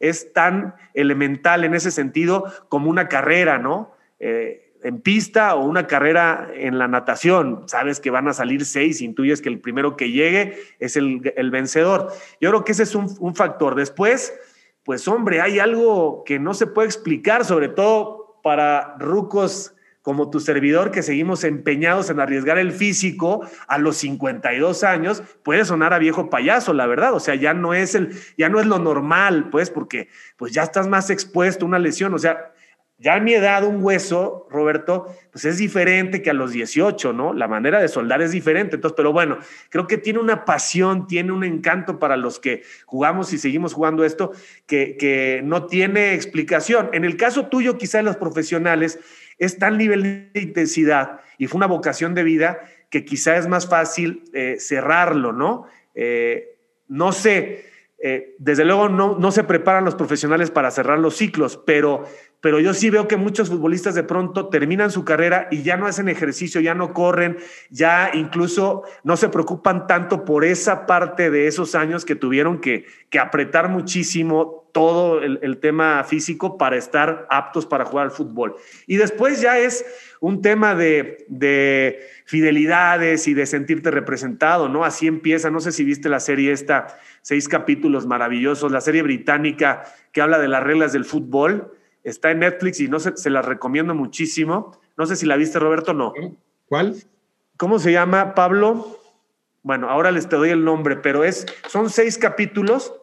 es 0.01 0.33
tan 0.33 0.75
elemental 0.95 1.65
en 1.65 1.75
ese 1.75 1.91
sentido 1.91 2.51
como 2.71 2.89
una 2.89 3.07
carrera, 3.09 3.59
¿no? 3.59 3.93
Eh, 4.19 4.64
en 4.85 5.01
pista 5.01 5.55
o 5.55 5.65
una 5.65 5.87
carrera 5.87 6.49
en 6.55 6.79
la 6.79 6.87
natación. 6.87 7.65
Sabes 7.67 8.01
que 8.01 8.11
van 8.11 8.29
a 8.29 8.35
salir 8.35 8.67
seis, 8.67 9.01
intuyes 9.01 9.41
que 9.41 9.49
el 9.49 9.59
primero 9.59 9.97
que 9.97 10.11
llegue 10.11 10.59
es 10.79 10.97
el, 10.97 11.33
el 11.37 11.51
vencedor. 11.51 12.13
Yo 12.41 12.51
creo 12.51 12.65
que 12.65 12.73
ese 12.73 12.83
es 12.83 12.95
un, 12.95 13.35
factor. 13.35 13.75
Después, 13.75 14.35
pues 14.85 15.09
hombre, 15.09 15.41
hay 15.41 15.59
algo 15.59 16.23
que 16.25 16.39
no 16.39 16.53
se 16.53 16.67
puede 16.67 16.87
explicar, 16.87 17.47
sobre 17.47 17.69
todo 17.69 18.41
para 18.43 18.97
rucos 18.99 19.75
como 20.03 20.29
tu 20.29 20.39
servidor, 20.39 20.91
que 20.91 21.03
seguimos 21.03 21.45
empeñados 21.45 22.11
en 22.11 22.21
arriesgar 22.21 22.59
el 22.59 22.73
físico 22.73 23.41
a 23.67 23.79
los 23.79 23.97
52 23.97 24.85
años, 24.85 25.23
puede 25.43 25.65
sonar 25.65 25.95
a 25.95 25.99
viejo 25.99 26.29
payaso, 26.29 26.75
la 26.75 26.87
verdad. 26.87 27.15
O 27.15 27.21
sea, 27.21 27.37
ya 27.37 27.55
no 27.55 27.73
es 27.73 27.95
el, 27.95 28.11
ya 28.37 28.51
no 28.51 28.61
es 28.61 28.67
lo 28.67 28.79
normal, 28.79 29.49
pues, 29.49 29.71
porque 29.71 30.11
pues 30.37 30.53
ya 30.53 30.63
estás 30.63 30.89
más 30.89 31.09
expuesto 31.09 31.65
a 31.65 31.69
una 31.69 31.79
lesión. 31.79 32.13
O 32.13 32.19
sea, 32.19 32.53
Ya 32.97 33.15
a 33.15 33.21
mi 33.21 33.35
edad, 33.35 33.65
un 33.65 33.83
hueso, 33.83 34.47
Roberto, 34.51 35.07
pues 35.33 35.45
es 35.45 35.59
diferente 35.59 36.23
que 36.23 36.31
a 36.31 36.33
los 36.33 36.53
18, 36.53 37.13
¿no? 37.13 37.35
La 37.35 37.49
manera 37.49 37.81
de 37.81 37.89
soldar 37.89 38.23
es 38.23 38.31
diferente. 38.31 38.77
Entonces, 38.77 38.95
pero 38.97 39.13
bueno, 39.13 39.39
creo 39.69 39.87
que 39.87 39.99
tiene 39.99 40.21
una 40.21 40.45
pasión, 40.45 41.07
tiene 41.09 41.33
un 41.33 41.43
encanto 41.43 41.99
para 41.99 42.17
los 42.17 42.39
que 42.39 42.63
jugamos 42.87 43.33
y 43.33 43.39
seguimos 43.39 43.75
jugando 43.75 44.05
esto 44.05 44.33
que, 44.67 44.97
que 44.97 45.41
no 45.45 45.67
tiene 45.67 46.15
explicación. 46.15 46.91
En 46.93 47.05
el 47.05 47.17
caso 47.17 47.49
tuyo, 47.49 47.79
quizá 47.79 47.99
de 47.99 48.05
los 48.05 48.17
profesionales, 48.17 49.01
es 49.39 49.59
tal 49.59 49.77
nivel 49.77 50.31
de 50.33 50.41
intensidad 50.41 51.21
y 51.37 51.47
fue 51.47 51.59
una 51.59 51.67
vocación 51.67 52.15
de 52.15 52.23
vida 52.23 52.61
que 52.91 53.05
quizá 53.05 53.37
es 53.37 53.49
más 53.49 53.69
fácil 53.69 54.23
eh, 54.33 54.57
cerrarlo, 54.61 55.33
¿no? 55.33 55.67
Eh, 55.95 56.57
no 56.87 57.13
sé, 57.13 57.65
eh, 57.99 58.37
desde 58.39 58.65
luego 58.65 58.89
no, 58.89 59.19
no, 59.19 59.33
se 59.33 59.45
preparan 59.45 59.85
los 59.85 59.95
profesionales 59.95 60.51
para 60.51 60.71
cerrar 60.71 60.99
los 60.99 61.17
ciclos, 61.17 61.61
pero, 61.65 62.05
pero 62.45 62.61
yo 62.61 62.75
sí 62.75 62.91
veo 62.91 63.09
que 63.09 63.17
muchos 63.17 63.49
futbolistas 63.49 63.95
de 63.95 64.03
pronto 64.03 64.51
terminan 64.51 64.91
su 64.91 65.03
carrera 65.03 65.49
y 65.51 65.63
ya 65.63 65.79
no 65.79 65.87
hacen 65.87 66.11
ejercicio, 66.11 66.61
ya 66.61 66.75
no 66.75 66.93
corren, 66.93 67.39
ya 67.71 68.11
incluso 68.13 68.83
no 69.03 69.17
se 69.17 69.31
preocupan 69.31 69.87
tanto 69.87 70.27
por 70.27 70.45
esa 70.45 70.85
parte 70.85 71.31
de 71.31 71.47
esos 71.47 71.75
años 71.75 72.05
que 72.05 72.17
tuvieron 72.17 72.61
que, 72.61 72.85
que 73.09 73.19
apretar 73.19 73.71
muchísimo 73.71 74.69
todo 74.73 75.23
el, 75.23 75.57
tema 75.57 76.05
físico 76.05 76.59
para 76.59 76.77
estar 76.77 77.27
aptos 77.31 77.65
para 77.65 77.87
jugar 77.87 78.07
al 78.07 78.11
fútbol. 78.11 78.57
Y 78.87 78.97
después 78.97 79.41
ya 79.41 79.59
es 79.59 79.87
un 80.21 80.43
tema 80.43 80.75
de, 80.75 81.25
de, 81.29 82.07
fidelidades 82.27 83.27
y 83.27 83.33
de 83.33 83.47
sentirte 83.47 83.91
representado, 83.91 84.69
¿no? 84.69 84.85
Así 84.85 85.07
empieza, 85.07 85.51
no 85.51 85.61
sé 85.61 85.73
si 85.73 85.83
viste 85.83 86.11
la 86.11 86.21
serie 86.21 86.53
esta, 86.53 86.99
seis 87.23 87.49
capítulos 87.49 88.05
maravillosos, 88.07 88.71
la 88.71 88.83
serie 88.83 89.03
británica 89.03 89.85
que 90.13 90.21
habla 90.21 90.39
de 90.39 90.49
las 90.49 90.63
reglas 90.63 90.93
del 90.93 91.07
fútbol, 91.07 91.73
está 92.05 92.31
en 92.31 92.41
Netflix 92.41 92.81
y 92.81 92.89
no 92.89 93.01
sé, 93.01 93.17
se 93.17 93.31
la 93.31 93.43
recomiendo 93.43 93.95
muchísimo. 93.95 94.79
No 94.97 95.07
sé 95.07 95.17
si 95.17 95.27
la 95.27 95.37
viste, 95.37 95.59
Roberto, 95.59 95.93
no. 95.93 96.13
¿Cuál? 96.67 96.95
¿Cómo 97.57 97.79
se 97.79 97.93
llama, 97.93 98.35
Pablo? 98.35 99.01
Bueno, 99.63 99.89
ahora 99.89 100.11
les 100.11 100.29
te 100.29 100.37
doy 100.37 100.51
el 100.51 100.65
nombre, 100.65 100.97
pero 100.97 101.25
es, 101.25 101.47
son 101.69 101.91
seis 101.91 102.19
capítulos 102.19 102.95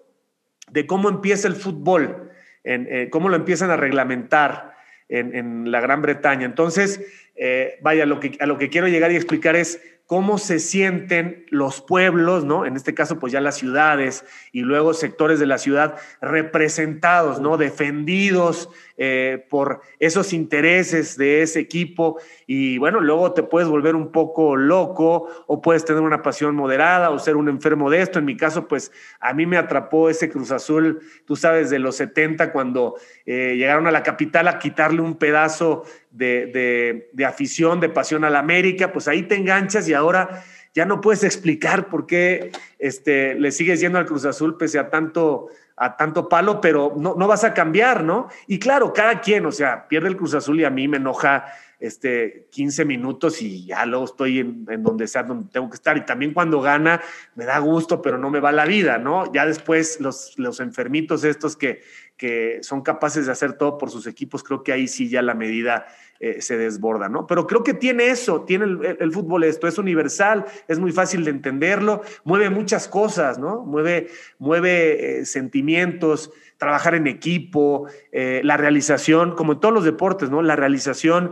de 0.70 0.86
cómo 0.86 1.10
empieza 1.10 1.47
el 1.47 1.56
fútbol, 1.56 2.32
en, 2.64 2.88
eh, 2.89 3.10
cómo 3.10 3.30
lo 3.30 3.36
empiezan 3.36 3.72
a 3.72 3.78
reglamentar, 3.78 4.72
en, 5.10 5.72
la 5.72 5.82
Gran 5.82 6.02
Bretaña. 6.02 6.45
Entonces, 6.45 7.02
eh, 7.36 7.80
vaya, 7.82 8.06
lo 8.06 8.20
que, 8.20 8.38
a 8.39 8.45
lo 8.45 8.58
que 8.58 8.70
quiero 8.70 8.88
llegar 8.88 9.12
y 9.12 9.18
explicar 9.18 9.58
es 9.58 9.82
cómo 10.12 10.38
se 10.39 10.59
sienten 10.59 11.45
los 11.51 11.80
pueblos, 11.80 12.43
¿no? 12.43 12.66
En 12.66 12.76
este 12.76 12.93
caso, 12.93 13.18
pues 13.18 13.32
ya 13.32 13.39
las 13.39 13.55
ciudades 13.55 14.26
y 14.51 14.59
luego 14.59 14.93
sectores 14.93 15.39
de 15.39 15.45
la 15.45 15.57
ciudad 15.57 15.95
representados, 16.20 17.39
¿no? 17.39 17.55
Defendidos 17.55 18.68
eh, 18.97 19.45
por 19.49 19.80
esos 19.99 20.34
intereses 20.34 21.16
de 21.16 21.43
ese 21.43 21.62
equipo. 21.62 22.20
Y 22.45 22.78
bueno, 22.78 22.99
luego 22.99 23.32
te 23.32 23.41
puedes 23.41 23.70
volver 23.70 23.95
un 23.95 24.12
poco 24.12 24.57
loco 24.57 25.30
o 25.47 25.62
puedes 25.62 25.86
tener 25.86 26.01
una 26.01 26.22
pasión 26.22 26.57
moderada 26.57 27.09
o 27.09 27.18
ser 27.18 27.38
un 27.38 27.47
enfermo 27.47 27.89
de 27.89 28.01
esto. 28.01 28.20
En 28.20 28.26
mi 28.26 28.36
caso, 28.36 28.68
pues 28.68 28.91
a 29.22 29.34
mí 29.34 29.45
me 29.45 29.55
atrapó 29.55 30.09
ese 30.09 30.30
Cruz 30.30 30.51
Azul, 30.51 30.99
tú 31.26 31.38
sabes, 31.38 31.70
de 31.70 31.80
los 31.80 31.95
70, 31.95 32.51
cuando 32.51 32.95
eh, 33.26 33.55
llegaron 33.55 33.88
a 33.88 33.91
la 33.91 34.03
capital 34.03 34.49
a 34.49 34.59
quitarle 34.59 34.99
un 34.99 35.16
pedazo 35.16 35.86
de, 36.12 37.09
de, 37.14 37.26
afición, 37.26 37.80
de 37.80 37.89
pasión 37.89 38.24
a 38.24 38.30
la 38.30 38.39
América, 38.39 38.91
pues 38.91 39.07
ahí 39.07 39.24
te 39.24 39.36
enganchas 39.36 39.88
y 39.88 39.93
ahora 39.93 40.43
ya 40.74 40.86
no 40.86 41.01
puedes 41.01 41.24
explicar 41.24 41.89
por 41.89 42.05
qué 42.05 42.51
este, 42.80 43.36
le 43.36 43.51
sigues 43.51 43.80
yendo 43.80 43.97
al 43.97 44.05
Cruz 44.05 44.26
Azul 44.26 44.57
pese 44.57 44.80
a 44.80 44.89
tanto, 44.89 45.47
a 45.76 45.97
tanto 45.97 46.30
palo, 46.30 46.62
pero 46.62 46.93
no, 46.97 47.16
no 47.18 47.28
vas 47.28 47.43
a 47.43 47.53
cambiar, 47.53 48.03
¿no? 48.03 48.28
Y 48.47 48.59
claro, 48.59 48.93
cada 48.93 49.22
quien, 49.22 49.45
o 49.45 49.51
sea, 49.51 49.88
pierde 49.88 50.09
el 50.09 50.18
Cruz 50.18 50.34
Azul 50.34 50.59
y 50.59 50.66
a 50.66 50.70
mí 50.70 50.88
me 50.88 50.97
enoja 50.97 51.45
este, 51.82 52.48
15 52.52 52.86
minutos 52.86 53.42
y 53.42 53.66
ya 53.66 53.86
luego 53.86 54.06
estoy 54.06 54.40
en, 54.40 54.66
donde 54.84 55.08
sea 55.08 55.24
donde 55.24 55.50
tengo 55.52 55.70
que 55.70 55.76
estar. 55.76 55.98
Y 55.98 56.06
también 56.06 56.34
cuando 56.34 56.62
gana 56.62 57.02
me 57.36 57.46
da 57.46 57.60
gusto, 57.60 58.02
pero 58.02 58.18
no 58.18 58.30
me 58.30 58.40
va 58.40 58.52
la 58.52 58.66
vida, 58.66 59.00
¿no? 59.00 59.32
Ya 59.34 59.46
después 59.46 60.00
los, 60.00 60.38
los 60.38 60.60
enfermitos 60.60 61.24
estos 61.24 61.58
que, 61.58 61.82
que 62.18 62.60
son 62.62 62.82
capaces 62.82 63.26
de 63.26 63.32
hacer 63.32 63.54
todo 63.54 63.80
por 63.80 63.90
sus 63.90 64.06
equipos, 64.06 64.44
creo 64.44 64.64
que 64.64 64.72
ahí 64.72 64.88
sí 64.88 65.10
ya 65.10 65.24
la 65.24 65.34
medida 65.34 65.88
eh, 66.20 66.40
se 66.40 66.56
desborda, 66.56 67.10
¿no? 67.10 67.26
Pero 67.26 67.48
creo 67.48 67.64
que 67.64 67.74
tiene 67.74 68.10
eso, 68.10 68.44
tiene 68.44 68.66
el, 68.66 68.98
el, 69.00 69.12
fútbol 69.12 69.44
esto, 69.44 69.68
es 69.68 69.80
universal, 69.80 70.46
es 70.68 70.78
muy 70.78 70.92
fácil 70.92 71.26
de 71.26 71.32
entenderlo, 71.32 72.04
mueve 72.24 72.52
muchas 72.52 72.88
cosas, 72.88 73.40
¿no? 73.40 73.66
Mueve, 73.66 74.08
mueve 74.38 75.22
eh, 75.22 75.26
sentimientos, 75.26 76.32
trabajar 76.62 76.93
en 76.93 77.07
equipo, 77.07 77.88
eh, 78.12 78.39
la 78.43 78.55
realización, 78.55 79.34
como 79.34 79.53
en 79.53 79.59
todos 79.59 79.74
los 79.74 79.84
deportes, 79.84 80.30
¿no? 80.30 80.43
La 80.43 80.55
realización 80.55 81.32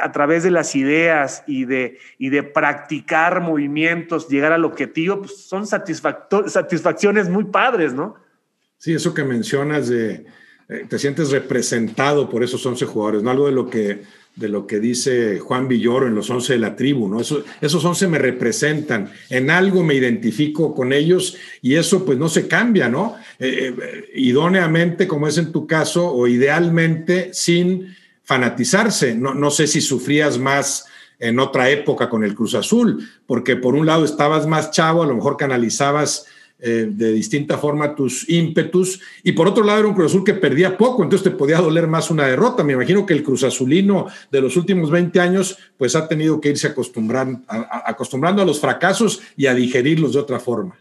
a 0.00 0.10
través 0.10 0.42
de 0.42 0.50
las 0.50 0.74
ideas 0.74 1.44
y 1.46 1.66
de, 1.66 1.98
y 2.16 2.30
de 2.30 2.42
practicar 2.42 3.42
movimientos, 3.42 4.30
llegar 4.30 4.52
al 4.52 4.64
objetivo, 4.64 5.18
pues 5.18 5.36
son 5.36 5.66
satisfacciones 5.66 7.28
muy 7.28 7.44
padres, 7.44 7.92
¿no? 7.92 8.14
Sí, 8.78 8.94
eso 8.94 9.12
que 9.12 9.22
mencionas 9.22 9.88
de 9.88 10.24
eh, 10.70 10.86
te 10.88 10.98
sientes 10.98 11.30
representado 11.30 12.30
por 12.30 12.42
esos 12.42 12.64
11 12.64 12.86
jugadores, 12.86 13.22
¿no? 13.22 13.32
Algo 13.32 13.46
de 13.48 13.52
lo 13.52 13.68
que, 13.68 14.00
de 14.40 14.48
lo 14.48 14.66
que 14.66 14.80
dice 14.80 15.38
Juan 15.38 15.68
Villoro 15.68 16.06
en 16.06 16.14
los 16.14 16.30
11 16.30 16.54
de 16.54 16.58
la 16.58 16.74
tribu, 16.74 17.08
¿no? 17.08 17.20
Eso, 17.20 17.44
esos 17.60 17.84
11 17.84 18.08
me 18.08 18.18
representan, 18.18 19.12
en 19.28 19.50
algo 19.50 19.84
me 19.84 19.94
identifico 19.94 20.74
con 20.74 20.94
ellos 20.94 21.36
y 21.60 21.74
eso 21.74 22.06
pues 22.06 22.16
no 22.16 22.26
se 22.30 22.48
cambia, 22.48 22.88
¿no? 22.88 23.16
Eh, 23.38 23.74
eh, 23.78 24.10
idóneamente, 24.14 25.06
como 25.06 25.28
es 25.28 25.36
en 25.36 25.52
tu 25.52 25.66
caso, 25.66 26.10
o 26.10 26.26
idealmente, 26.26 27.34
sin 27.34 27.94
fanatizarse. 28.24 29.14
No, 29.14 29.34
no 29.34 29.50
sé 29.50 29.66
si 29.66 29.82
sufrías 29.82 30.38
más 30.38 30.86
en 31.18 31.38
otra 31.38 31.68
época 31.68 32.08
con 32.08 32.24
el 32.24 32.34
Cruz 32.34 32.54
Azul, 32.54 33.06
porque 33.26 33.56
por 33.56 33.74
un 33.74 33.84
lado 33.84 34.06
estabas 34.06 34.46
más 34.46 34.70
chavo, 34.70 35.02
a 35.02 35.06
lo 35.06 35.14
mejor 35.14 35.36
canalizabas 35.36 36.26
eh, 36.62 36.88
de 36.90 37.12
distinta 37.12 37.58
forma 37.58 37.94
tus 37.94 38.28
ímpetus. 38.28 39.00
Y 39.22 39.32
por 39.32 39.48
otro 39.48 39.64
lado, 39.64 39.78
era 39.80 39.88
un 39.88 39.94
Cruz 39.94 40.12
Azul 40.12 40.24
que 40.24 40.34
perdía 40.34 40.76
poco, 40.76 41.02
entonces 41.02 41.30
te 41.30 41.36
podía 41.36 41.58
doler 41.58 41.86
más 41.86 42.10
una 42.10 42.26
derrota. 42.26 42.62
Me 42.64 42.74
imagino 42.74 43.06
que 43.06 43.14
el 43.14 43.22
Cruz 43.22 43.44
Azulino 43.44 44.06
de 44.30 44.40
los 44.40 44.56
últimos 44.56 44.90
20 44.90 45.20
años, 45.20 45.58
pues 45.76 45.96
ha 45.96 46.06
tenido 46.06 46.40
que 46.40 46.50
irse 46.50 46.66
acostumbrando 46.66 47.40
a, 47.48 47.88
acostumbrando 47.90 48.42
a 48.42 48.44
los 48.44 48.60
fracasos 48.60 49.22
y 49.36 49.46
a 49.46 49.54
digerirlos 49.54 50.12
de 50.12 50.20
otra 50.20 50.38
forma. 50.38 50.78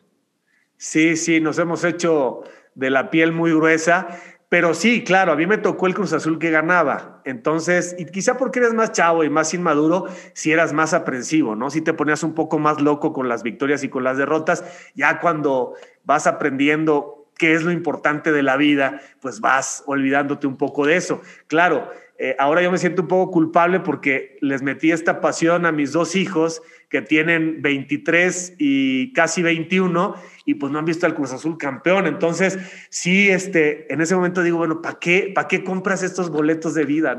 Sí, 0.78 1.16
sí, 1.16 1.40
nos 1.40 1.60
hemos 1.60 1.84
hecho 1.84 2.44
de 2.76 2.90
la 2.90 3.10
piel 3.10 3.32
muy 3.32 3.52
gruesa. 3.52 4.08
Pero 4.50 4.74
sí, 4.74 5.04
claro, 5.04 5.32
a 5.32 5.36
mí 5.36 5.45
me 5.45 5.60
tocó 5.60 5.86
el 5.86 5.93
Cruz 5.93 6.12
Azul 6.12 6.39
que 6.39 6.50
ganaba. 6.50 7.22
Entonces, 7.24 7.95
y 8.00 8.06
quizá 8.06 8.36
porque 8.36 8.58
eres 8.58 8.74
más 8.74 8.91
chavo 8.91 9.24
y 9.24 9.30
más 9.30 9.54
inmaduro, 9.54 10.08
si 10.34 10.52
eras 10.52 10.74
más 10.74 10.95
aprensivo, 10.95 11.56
¿no? 11.56 11.70
Si 11.70 11.82
te 11.82 11.93
ponías 11.93 12.24
un 12.24 12.34
poco 12.34 12.58
más 12.58 12.82
loco 12.82 13.14
con 13.14 13.30
las 13.30 13.43
victorias 13.43 13.84
y 13.84 13.89
con 13.89 14.04
las 14.04 14.18
derrotas, 14.18 14.64
ya 14.95 15.20
cuando 15.20 15.76
vas 16.04 16.26
aprendiendo 16.26 17.28
qué 17.38 17.54
es 17.54 17.64
lo 17.64 17.72
importante 17.72 18.32
de 18.32 18.41
la 18.41 18.58
vida, 18.58 19.02
pues 19.22 19.39
vas 19.39 19.84
olvidándote 19.86 20.47
un 20.47 20.58
poco 20.58 20.86
de 20.86 20.97
eso. 20.97 21.22
Claro, 21.45 21.88
eh, 22.22 22.36
ahora 22.38 22.62
yo 22.62 22.70
me 22.70 22.78
siento 22.78 23.04
un 23.04 23.08
poco 23.08 23.32
culpable 23.32 23.80
porque 23.80 24.38
les 24.42 24.62
metí 24.62 24.92
esta 24.92 25.22
pasión 25.22 25.66
a 25.66 25.72
mis 25.72 25.94
dos 25.94 26.18
hijos 26.18 26.62
que 26.90 27.02
tienen 27.02 27.62
23 27.62 28.56
y 28.58 29.14
casi 29.14 29.42
21 29.42 30.16
y 30.44 30.56
pues 30.56 30.70
no 30.70 30.80
han 30.80 30.86
visto 30.86 31.06
al 31.06 31.16
Cruz 31.16 31.32
Azul 31.32 31.58
campeón. 31.58 32.08
Entonces, 32.08 32.58
sí, 32.90 33.30
este, 33.30 33.92
en 33.94 34.02
ese 34.02 34.16
momento 34.16 34.44
digo, 34.44 34.58
bueno, 34.58 34.82
¿para 34.82 35.00
qué, 35.00 35.32
¿para 35.34 35.48
qué 35.48 35.64
compras 35.64 36.04
estos 36.04 36.30
boletos 36.30 36.74
de 36.74 36.84
vida? 36.84 37.18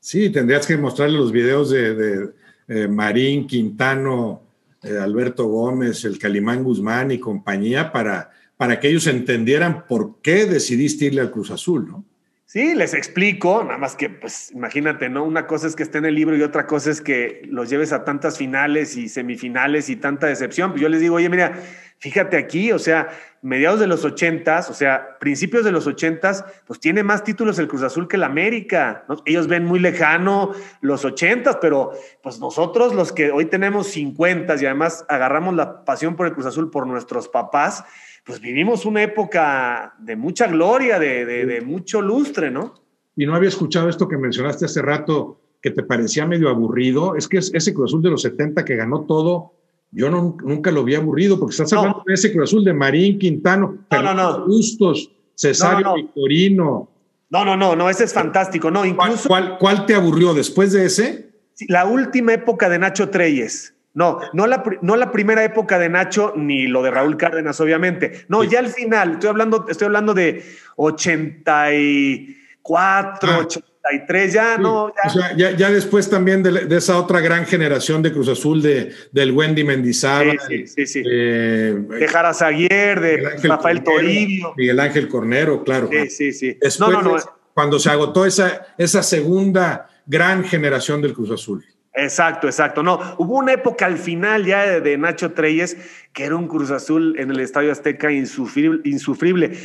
Sí, 0.00 0.30
tendrías 0.30 0.66
que 0.66 0.76
mostrarle 0.76 1.16
los 1.16 1.30
videos 1.30 1.70
de, 1.70 1.94
de 1.94 2.30
eh, 2.66 2.88
Marín, 2.88 3.46
Quintano, 3.46 4.42
eh, 4.82 4.98
Alberto 4.98 5.46
Gómez, 5.46 6.04
el 6.04 6.18
Calimán 6.18 6.64
Guzmán 6.64 7.12
y 7.12 7.20
compañía 7.20 7.92
para, 7.92 8.30
para 8.56 8.80
que 8.80 8.88
ellos 8.88 9.06
entendieran 9.06 9.86
por 9.86 10.20
qué 10.22 10.46
decidiste 10.46 11.04
irle 11.04 11.20
al 11.20 11.30
Cruz 11.30 11.52
Azul, 11.52 11.86
¿no? 11.86 12.04
Sí, 12.48 12.76
les 12.76 12.94
explico, 12.94 13.64
nada 13.64 13.76
más 13.76 13.96
que, 13.96 14.08
pues, 14.08 14.52
imagínate, 14.52 15.08
¿no? 15.08 15.24
Una 15.24 15.48
cosa 15.48 15.66
es 15.66 15.74
que 15.74 15.82
esté 15.82 15.98
en 15.98 16.04
el 16.04 16.14
libro 16.14 16.36
y 16.36 16.42
otra 16.42 16.68
cosa 16.68 16.92
es 16.92 17.00
que 17.00 17.42
los 17.46 17.68
lleves 17.68 17.92
a 17.92 18.04
tantas 18.04 18.38
finales 18.38 18.96
y 18.96 19.08
semifinales 19.08 19.88
y 19.90 19.96
tanta 19.96 20.28
decepción. 20.28 20.70
Pues 20.70 20.80
yo 20.80 20.88
les 20.88 21.00
digo, 21.00 21.16
oye, 21.16 21.28
mira, 21.28 21.58
fíjate 21.98 22.36
aquí, 22.36 22.70
o 22.70 22.78
sea, 22.78 23.08
mediados 23.42 23.80
de 23.80 23.88
los 23.88 24.04
ochentas, 24.04 24.70
o 24.70 24.74
sea, 24.74 25.18
principios 25.18 25.64
de 25.64 25.72
los 25.72 25.88
ochentas, 25.88 26.44
pues 26.68 26.78
tiene 26.78 27.02
más 27.02 27.24
títulos 27.24 27.58
el 27.58 27.66
Cruz 27.66 27.82
Azul 27.82 28.06
que 28.06 28.14
el 28.14 28.22
América. 28.22 29.04
Ellos 29.24 29.48
ven 29.48 29.64
muy 29.64 29.80
lejano 29.80 30.52
los 30.80 31.04
ochentas, 31.04 31.58
pero 31.60 31.94
pues 32.22 32.38
nosotros 32.38 32.94
los 32.94 33.10
que 33.10 33.32
hoy 33.32 33.46
tenemos 33.46 33.88
cincuentas 33.88 34.62
y 34.62 34.66
además 34.66 35.04
agarramos 35.08 35.56
la 35.56 35.84
pasión 35.84 36.14
por 36.14 36.28
el 36.28 36.32
Cruz 36.32 36.46
Azul 36.46 36.70
por 36.70 36.86
nuestros 36.86 37.26
papás, 37.26 37.82
pues 38.26 38.40
vivimos 38.40 38.84
una 38.84 39.04
época 39.04 39.94
de 40.00 40.16
mucha 40.16 40.48
gloria, 40.48 40.98
de, 40.98 41.24
de, 41.24 41.46
de, 41.46 41.60
mucho 41.60 42.02
lustre, 42.02 42.50
¿no? 42.50 42.74
Y 43.14 43.24
no 43.24 43.36
había 43.36 43.48
escuchado 43.48 43.88
esto 43.88 44.08
que 44.08 44.16
mencionaste 44.16 44.64
hace 44.64 44.82
rato, 44.82 45.40
que 45.62 45.70
te 45.70 45.84
parecía 45.84 46.26
medio 46.26 46.48
aburrido. 46.48 47.14
Es 47.14 47.28
que 47.28 47.38
ese 47.38 47.72
Cruz 47.72 47.90
Azul 47.90 48.02
de 48.02 48.10
los 48.10 48.22
70 48.22 48.64
que 48.64 48.74
ganó 48.74 49.02
todo, 49.02 49.52
yo 49.92 50.10
no, 50.10 50.36
nunca 50.44 50.72
lo 50.72 50.82
vi 50.82 50.96
aburrido, 50.96 51.38
porque 51.38 51.52
estás 51.52 51.72
hablando 51.72 51.98
no. 51.98 52.04
de 52.04 52.14
ese 52.14 52.32
Cruz 52.32 52.50
Azul 52.50 52.64
de 52.64 52.74
Marín, 52.74 53.16
Quintano, 53.16 53.78
no, 53.92 54.02
no, 54.02 54.12
no. 54.12 54.44
Bustos, 54.44 55.08
Cesario 55.36 55.94
Victorino. 55.94 56.90
No, 57.30 57.44
no, 57.44 57.56
no, 57.56 57.76
no, 57.76 57.88
ese 57.88 58.04
es 58.04 58.12
fantástico. 58.12 58.72
No, 58.72 58.84
incluso. 58.84 59.28
¿Cuál, 59.28 59.56
cuál, 59.58 59.86
te 59.86 59.94
aburrió 59.94 60.34
después 60.34 60.72
de 60.72 60.86
ese? 60.86 61.30
La 61.68 61.86
última 61.86 62.34
época 62.34 62.68
de 62.68 62.80
Nacho 62.80 63.08
Treyes. 63.08 63.75
No, 63.96 64.20
no 64.34 64.46
la, 64.46 64.62
no 64.82 64.94
la 64.94 65.10
primera 65.10 65.42
época 65.42 65.78
de 65.78 65.88
Nacho 65.88 66.34
ni 66.36 66.66
lo 66.66 66.82
de 66.82 66.90
Raúl 66.90 67.16
Cárdenas, 67.16 67.58
obviamente. 67.62 68.26
No, 68.28 68.44
ya 68.44 68.58
al 68.58 68.68
final, 68.68 69.12
estoy 69.12 69.30
hablando, 69.30 69.64
estoy 69.70 69.86
hablando 69.86 70.12
de 70.12 70.44
84, 70.76 73.32
ah. 73.32 73.38
83, 73.38 74.32
ya 74.34 74.58
no. 74.58 74.88
Ya. 74.88 75.08
O 75.08 75.10
sea, 75.10 75.34
ya, 75.34 75.70
después 75.70 76.10
también 76.10 76.42
de, 76.42 76.76
esa 76.76 77.00
otra 77.00 77.20
gran 77.20 77.46
generación 77.46 78.02
de 78.02 78.12
Cruz 78.12 78.28
Azul, 78.28 78.60
de, 78.60 78.92
del 79.12 79.32
Wendy 79.32 79.64
Mendizábal. 79.64 80.40
Sí, 80.46 80.66
sí, 80.66 80.86
sí. 80.86 81.02
Eh, 81.10 81.82
de 81.88 82.06
Jarazaguier, 82.06 83.00
de 83.00 83.38
Rafael 83.44 83.82
Toribio. 83.82 84.52
Miguel 84.58 84.78
Ángel 84.78 85.08
Cornero, 85.08 85.64
claro. 85.64 85.88
Sí, 85.90 86.10
sí, 86.10 86.34
sí. 86.34 86.58
no, 86.80 86.90
no, 86.90 87.00
no. 87.00 87.16
Cuando 87.54 87.78
se 87.78 87.88
agotó 87.88 88.26
esa, 88.26 88.74
esa 88.76 89.02
segunda 89.02 89.88
gran 90.04 90.44
generación 90.44 91.00
del 91.00 91.14
Cruz 91.14 91.30
Azul. 91.30 91.64
Exacto, 91.96 92.46
exacto. 92.46 92.82
No, 92.82 93.00
hubo 93.16 93.38
una 93.38 93.54
época 93.54 93.86
al 93.86 93.96
final 93.96 94.44
ya 94.44 94.80
de, 94.80 94.98
Nacho 94.98 95.32
Treyes 95.32 95.76
que 96.12 96.24
era 96.24 96.36
un 96.36 96.46
Cruz 96.46 96.70
Azul 96.70 97.16
en 97.18 97.30
el 97.30 97.40
Estadio 97.40 97.72
Azteca 97.72 98.12
insufrible, 98.12 98.80
insufrible. 98.84 99.58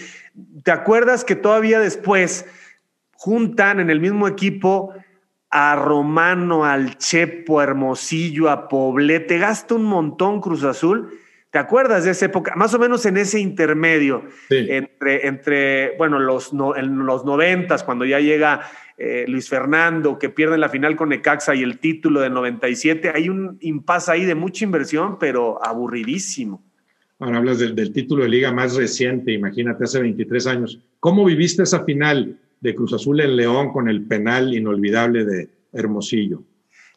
¿Te 0.63 0.71
acuerdas 0.71 1.25
que 1.25 1.35
todavía 1.35 1.79
después 1.79 2.45
juntan 3.13 3.81
en 3.81 3.89
el 3.89 3.99
mismo 3.99 4.27
equipo 4.27 4.93
a 5.49 5.75
Romano, 5.75 6.63
al 6.65 6.97
Chepo, 6.97 7.59
a 7.59 7.63
Hermosillo, 7.63 8.49
a 8.49 8.69
Poblete? 8.69 9.37
Gasta 9.37 9.75
un 9.75 9.83
montón 9.83 10.39
Cruz 10.39 10.63
Azul. 10.63 11.13
¿Te 11.51 11.59
acuerdas 11.59 12.05
de 12.05 12.11
esa 12.11 12.27
época? 12.27 12.53
Más 12.55 12.73
o 12.73 12.79
menos 12.79 13.05
en 13.05 13.17
ese 13.17 13.37
intermedio, 13.37 14.23
entre, 14.49 15.27
entre, 15.27 15.97
bueno, 15.97 16.17
los, 16.17 16.53
en 16.77 17.05
los 17.05 17.25
noventas, 17.25 17.83
cuando 17.83 18.05
ya 18.05 18.21
llega 18.21 18.61
eh, 19.03 19.25
Luis 19.27 19.49
Fernando, 19.49 20.19
que 20.19 20.29
pierde 20.29 20.59
la 20.59 20.69
final 20.69 20.95
con 20.95 21.09
Necaxa 21.09 21.55
y 21.55 21.63
el 21.63 21.79
título 21.79 22.21
del 22.21 22.35
97. 22.35 23.11
Hay 23.15 23.29
un 23.29 23.57
impasse 23.59 24.11
ahí 24.11 24.25
de 24.25 24.35
mucha 24.35 24.63
inversión, 24.63 25.17
pero 25.17 25.57
aburridísimo. 25.65 26.63
Ahora 27.17 27.37
hablas 27.39 27.57
del, 27.57 27.91
título 27.93 28.21
de 28.21 28.29
liga 28.29 28.51
más 28.51 28.75
reciente, 28.75 29.31
imagínate, 29.31 29.85
hace 29.85 30.01
23 30.01 30.45
años. 30.45 30.79
¿Cómo 30.99 31.25
viviste 31.25 31.63
esa 31.63 31.83
final 31.83 32.37
de 32.59 32.75
Cruz 32.75 32.93
Azul 32.93 33.19
en 33.21 33.37
León 33.37 33.71
con 33.71 33.89
el 33.89 34.03
penal 34.03 34.53
inolvidable 34.53 35.25
de 35.25 35.49
Hermosillo? 35.73 36.43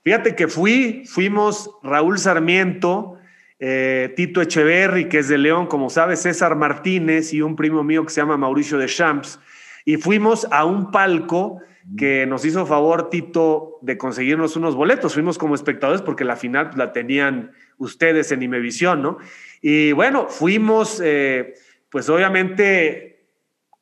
Fíjate 0.03 0.37
que 0.37 0.47
fui, 0.47 1.05
fuimos 1.07 1.71
Raúl 1.83 2.19
Sarmiento, 2.19 3.17
eh, 3.59 4.13
Tito 4.15 4.43
Echeverry, 4.43 5.09
que 5.09 5.21
es 5.21 5.29
de 5.29 5.39
León, 5.39 5.69
como 5.69 5.89
sabes, 5.89 6.21
César 6.21 6.55
Martínez 6.55 7.33
y 7.33 7.41
un 7.41 7.57
primo 7.57 7.83
mío 7.83 8.05
que 8.05 8.11
se 8.11 8.21
llama 8.21 8.37
Mauricio 8.37 8.77
de 8.77 8.89
Champs, 8.89 9.41
y 9.87 9.97
fuimos 9.97 10.47
a 10.51 10.67
un 10.67 10.91
palco 10.91 11.63
que 11.97 12.27
nos 12.27 12.45
hizo 12.45 12.67
favor 12.67 13.11
Tito 13.11 13.79
de 13.83 13.99
conseguirnos 13.99 14.57
unos 14.57 14.75
boletos. 14.75 15.15
Fuimos 15.15 15.39
como 15.39 15.55
espectadores 15.55 16.03
porque 16.03 16.25
la 16.25 16.37
final 16.37 16.71
la 16.77 16.93
tenían 16.93 17.53
ustedes 17.79 18.33
en 18.33 18.43
Imevisión, 18.43 19.03
¿no? 19.03 19.19
Y 19.61 19.93
bueno, 19.93 20.27
fuimos, 20.29 21.01
eh, 21.05 21.55
pues 21.91 22.09
obviamente 22.09 23.15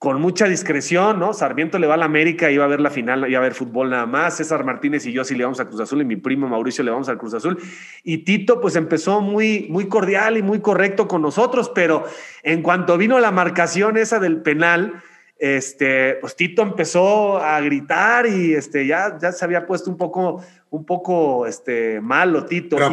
con 0.02 0.20
mucha 0.20 0.48
discreción, 0.48 1.20
¿no? 1.20 1.32
Sarmiento 1.32 1.78
le 1.78 1.86
va 1.86 1.94
a 1.94 1.96
la 1.96 2.06
América, 2.06 2.50
iba 2.50 2.64
a 2.64 2.66
ver 2.66 2.80
la 2.80 2.90
final, 2.90 3.24
iba 3.30 3.38
a 3.38 3.42
ver 3.42 3.54
fútbol 3.54 3.90
nada 3.90 4.04
más. 4.04 4.36
César 4.36 4.64
Martínez 4.64 5.06
y 5.06 5.12
yo 5.12 5.22
sí 5.22 5.36
le 5.36 5.44
vamos 5.44 5.60
a 5.60 5.68
Cruz 5.68 5.80
Azul 5.80 6.00
y 6.00 6.04
mi 6.04 6.16
primo 6.16 6.48
Mauricio 6.48 6.82
le 6.82 6.90
vamos 6.90 7.08
al 7.08 7.18
Cruz 7.18 7.34
Azul. 7.34 7.56
Y 8.02 8.24
Tito 8.24 8.60
pues 8.60 8.74
empezó 8.74 9.20
muy, 9.20 9.68
muy 9.70 9.86
cordial 9.86 10.36
y 10.36 10.42
muy 10.42 10.58
correcto 10.58 11.06
con 11.06 11.22
nosotros, 11.22 11.70
pero 11.72 12.04
en 12.42 12.62
cuanto 12.62 12.98
vino 12.98 13.20
la 13.20 13.30
marcación 13.30 13.96
esa 13.96 14.18
del 14.18 14.42
penal, 14.42 15.04
este, 15.42 16.18
pues 16.20 16.36
Tito 16.36 16.62
empezó 16.62 17.36
a 17.36 17.60
gritar 17.60 18.28
y 18.28 18.54
este, 18.54 18.86
ya, 18.86 19.18
ya 19.20 19.32
se 19.32 19.44
había 19.44 19.66
puesto 19.66 19.90
un 19.90 19.96
poco, 19.96 20.40
un 20.70 20.84
poco 20.84 21.48
este, 21.48 22.00
malo 22.00 22.46
Tito. 22.46 22.76
Pero 22.76 22.86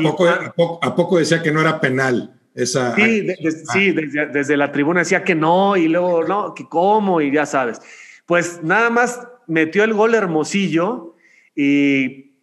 a 0.81 0.95
poco, 0.95 1.19
decía 1.19 1.43
que 1.43 1.51
no 1.51 1.61
era 1.61 1.79
penal. 1.79 2.33
Esa, 2.55 2.95
sí, 2.95 3.27
sí 3.71 3.91
desde, 3.91 4.57
la 4.57 4.71
tribuna 4.71 5.01
decía 5.01 5.23
que 5.23 5.35
no 5.35 5.77
y 5.77 5.89
luego 5.89 6.23
no, 6.23 6.55
que 6.55 6.67
cómo 6.67 7.21
y 7.21 7.31
ya 7.31 7.45
sabes. 7.45 7.81
Pues 8.25 8.63
nada 8.63 8.89
más 8.89 9.27
metió 9.45 9.83
el 9.83 9.93
gol 9.93 10.15
hermosillo 10.15 11.15
y 11.55 12.33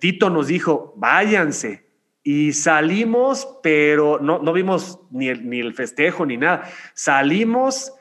Tito 0.00 0.30
nos 0.30 0.48
dijo, 0.48 0.94
váyanse. 0.96 1.86
Y 2.24 2.54
salimos, 2.54 3.48
pero 3.62 4.18
no, 4.18 4.40
no 4.40 4.52
vimos 4.52 4.98
ni 5.12 5.30
ni 5.30 5.60
el 5.60 5.74
festejo 5.74 6.26
ni 6.26 6.36
nada. 6.36 6.68
Salimos 6.94 7.92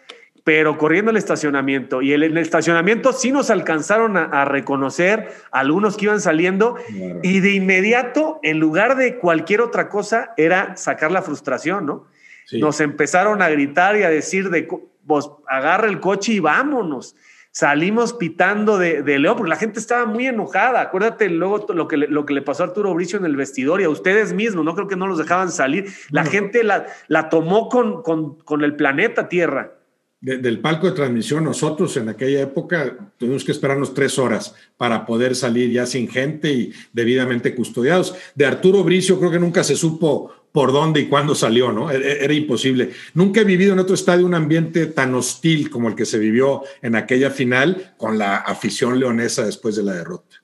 pero 0.47 0.77
corriendo 0.77 1.11
el 1.11 1.17
estacionamiento. 1.17 2.01
Y 2.01 2.13
en 2.13 2.23
el, 2.23 2.37
estacionamiento 2.37 3.11
sí 3.11 3.33
nos 3.33 3.49
alcanzaron 3.49 4.15
a, 4.15 4.45
reconocer 4.45 5.27
algunos 5.51 5.97
que 5.97 6.05
iban 6.05 6.21
saliendo 6.21 6.77
y 7.21 7.41
de 7.41 7.51
inmediato, 7.51 8.39
en 8.43 8.57
lugar 8.57 8.95
de 8.95 9.17
cualquier 9.17 9.59
otra 9.59 9.89
cosa, 9.89 10.31
era 10.37 10.77
sacar 10.77 11.11
la 11.11 11.21
frustración, 11.21 11.85
¿no? 11.85 12.07
Nos 12.53 12.79
empezaron 12.79 13.41
a 13.41 13.49
gritar 13.49 13.97
y 13.97 14.03
a 14.03 14.09
decir 14.09 14.49
de, 14.49 14.69
vos 15.03 15.33
agarra 15.49 15.89
el 15.89 15.99
coche 15.99 16.31
y 16.31 16.39
vámonos. 16.39 17.17
Salimos 17.51 18.13
pitando 18.13 18.77
de, 18.77 19.03
de, 19.03 19.19
León, 19.19 19.35
porque 19.35 19.49
la 19.49 19.57
gente 19.57 19.81
estaba 19.81 20.05
muy 20.05 20.27
enojada. 20.27 20.79
Acuérdate 20.79 21.27
luego 21.27 21.65
lo 21.73 21.89
que, 21.89 21.97
le, 21.97 22.07
lo 22.07 22.25
que 22.25 22.33
le 22.33 22.41
pasó 22.41 22.63
a 22.63 22.67
Arturo 22.67 22.93
Bricio 22.93 23.19
en 23.19 23.25
el 23.25 23.35
vestidor 23.35 23.81
y 23.81 23.83
a 23.83 23.89
ustedes 23.89 24.31
mismos, 24.31 24.63
no 24.63 24.75
creo 24.75 24.87
que 24.87 24.95
no 24.95 25.07
los 25.07 25.17
dejaban 25.17 25.51
salir. 25.51 25.91
La 26.09 26.23
gente 26.23 26.63
la, 26.63 26.85
la 27.09 27.27
tomó 27.27 27.67
con, 27.67 28.01
con, 28.01 28.35
con 28.39 28.63
el 28.63 28.77
planeta 28.77 29.27
Tierra 29.27 29.73
del 30.19 30.59
palco 30.59 30.87
de 30.87 30.93
transmisión, 30.93 31.43
nosotros 31.43 31.95
en 31.97 32.09
aquella 32.09 32.41
época 32.41 33.11
tuvimos 33.17 33.43
que 33.43 33.51
esperarnos 33.51 33.93
tres 33.93 34.17
horas 34.17 34.55
para 34.75 35.05
poder 35.05 35.35
salir 35.35 35.71
ya 35.71 35.85
sin 35.85 36.07
gente 36.07 36.51
y 36.51 36.73
debidamente 36.91 37.53
custodiados. 37.53 38.15
De 38.33 38.45
Arturo 38.45 38.83
Bricio 38.83 39.19
creo 39.19 39.29
que 39.29 39.39
nunca 39.39 39.63
se 39.63 39.75
supo 39.75 40.31
por 40.51 40.71
dónde 40.71 41.01
y 41.01 41.07
cuándo 41.07 41.35
salió, 41.35 41.71
¿no? 41.71 41.91
Era, 41.91 42.03
era, 42.13 42.33
imposible. 42.33 42.91
Nunca 43.13 43.41
he 43.41 43.43
vivido 43.43 43.73
en 43.73 43.79
otro 43.79 43.93
estadio 43.93 44.25
un 44.25 44.33
ambiente 44.33 44.87
tan 44.87 45.13
hostil 45.13 45.69
como 45.69 45.87
el 45.87 45.93
que 45.93 46.05
se 46.05 46.17
vivió 46.17 46.63
en 46.81 46.95
aquella 46.95 47.29
final 47.29 47.93
con 47.97 48.17
la 48.17 48.37
afición 48.37 48.99
leonesa 48.99 49.45
después 49.45 49.75
de 49.75 49.83
la 49.83 49.93
derrota. 49.93 50.37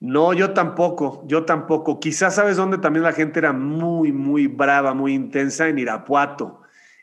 No, 0.00 0.34
yo 0.34 0.52
tampoco, 0.52 1.24
yo 1.26 1.44
tampoco. 1.46 1.98
Quizás 1.98 2.34
sabes 2.34 2.58
dónde 2.58 2.76
también 2.76 3.04
la 3.04 3.12
gente 3.12 3.38
era 3.38 3.54
muy, 3.54 4.12
muy 4.12 4.48
brava, 4.48 4.92
muy 4.92 5.14
intensa 5.14 5.66
en 5.68 5.78
Irapuato 5.78 6.60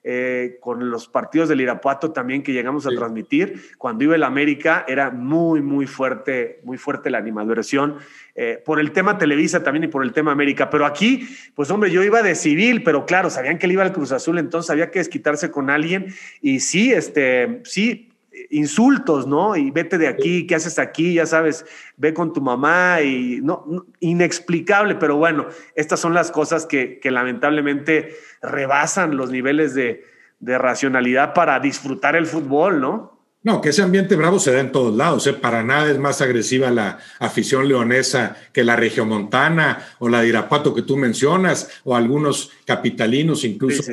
eh, 0.08 0.58
con 0.60 0.92
los 0.92 1.08
partidos 1.08 1.50
del 1.50 1.62
Irapuato 1.62 2.12
también 2.12 2.44
que 2.44 2.54
llegamos 2.54 2.86
a 2.86 2.92
transmitir. 2.92 3.72
Cuando 3.80 4.04
iba 4.04 4.14
el 4.14 4.22
América 4.22 4.86
era 4.88 5.10
muy, 5.10 5.64
muy 5.64 5.88
fuerte, 5.88 6.60
muy 6.64 6.78
fuerte 6.78 7.10
la 7.10 7.18
animadversión 7.18 7.98
eh, 8.36 8.62
por 8.64 8.80
el 8.80 8.92
tema 8.92 9.18
Televisa 9.18 9.64
también 9.64 9.86
y 9.86 9.88
por 9.88 10.04
el 10.04 10.14
tema 10.14 10.32
América. 10.32 10.70
Pero 10.70 10.86
aquí, 10.86 11.28
pues 11.56 11.72
hombre, 11.72 11.90
yo 11.90 12.04
iba 12.04 12.22
de 12.22 12.36
civil, 12.36 12.84
pero 12.84 13.08
claro, 13.08 13.32
sabían 13.32 13.58
que 13.58 13.66
él 13.66 13.72
iba 13.72 13.82
al 13.82 13.94
Cruz 13.94 14.12
Azul, 14.12 14.38
entonces 14.38 14.70
había 14.70 14.92
que 14.92 15.00
desquitarse 15.00 15.50
con 15.50 15.72
alguien. 15.72 16.14
Y 16.40 16.60
sí, 16.60 16.94
este, 16.94 17.62
sí, 17.64 18.12
insultos, 18.50 19.28
¿no? 19.28 19.56
Y 19.56 19.72
vete 19.72 19.98
de 19.98 20.08
aquí, 20.08 20.48
¿qué 20.48 20.56
haces 20.56 20.80
aquí? 20.80 21.14
Ya 21.14 21.26
sabes, 21.26 21.66
ve 21.98 22.14
con 22.14 22.34
tu 22.34 22.42
mamá 22.42 23.02
y 23.02 23.40
no, 23.42 23.86
inexplicable, 24.00 24.96
pero 24.96 25.18
bueno, 25.18 25.48
estas 25.76 26.00
son 26.00 26.14
las 26.14 26.32
cosas 26.32 26.66
que, 26.66 27.00
lamentablemente 27.04 28.16
rebasan 28.42 29.16
los 29.16 29.32
niveles 29.32 29.74
de, 29.74 30.04
de 30.40 30.58
racionalidad 30.58 31.34
para 31.34 31.60
disfrutar 31.60 32.16
el 32.16 32.26
fútbol, 32.26 32.82
¿no? 32.82 33.15
No, 33.46 33.62
que 33.62 33.70
ese 33.70 33.84
ambiente 33.84 34.16
bravo 34.16 34.40
se 34.40 34.52
da 34.52 34.60
en 34.60 34.72
todos 34.72 34.96
lados. 34.96 35.28
¿eh? 35.28 35.34
Para 35.34 35.62
nada 35.62 35.92
es 35.92 36.00
más 36.00 36.20
agresiva 36.20 36.72
la 36.72 36.98
afición 37.20 37.68
leonesa 37.68 38.36
que 38.52 38.64
la 38.64 38.76
regiomontana 38.76 39.86
o 40.00 40.10
la 40.10 40.22
de 40.22 40.30
Irapuato 40.30 40.74
que 40.74 40.82
tú 40.82 40.98
mencionas, 40.98 41.70
o 41.84 41.96
algunos 41.96 42.50
capitalinos, 42.66 43.44
incluso 43.44 43.84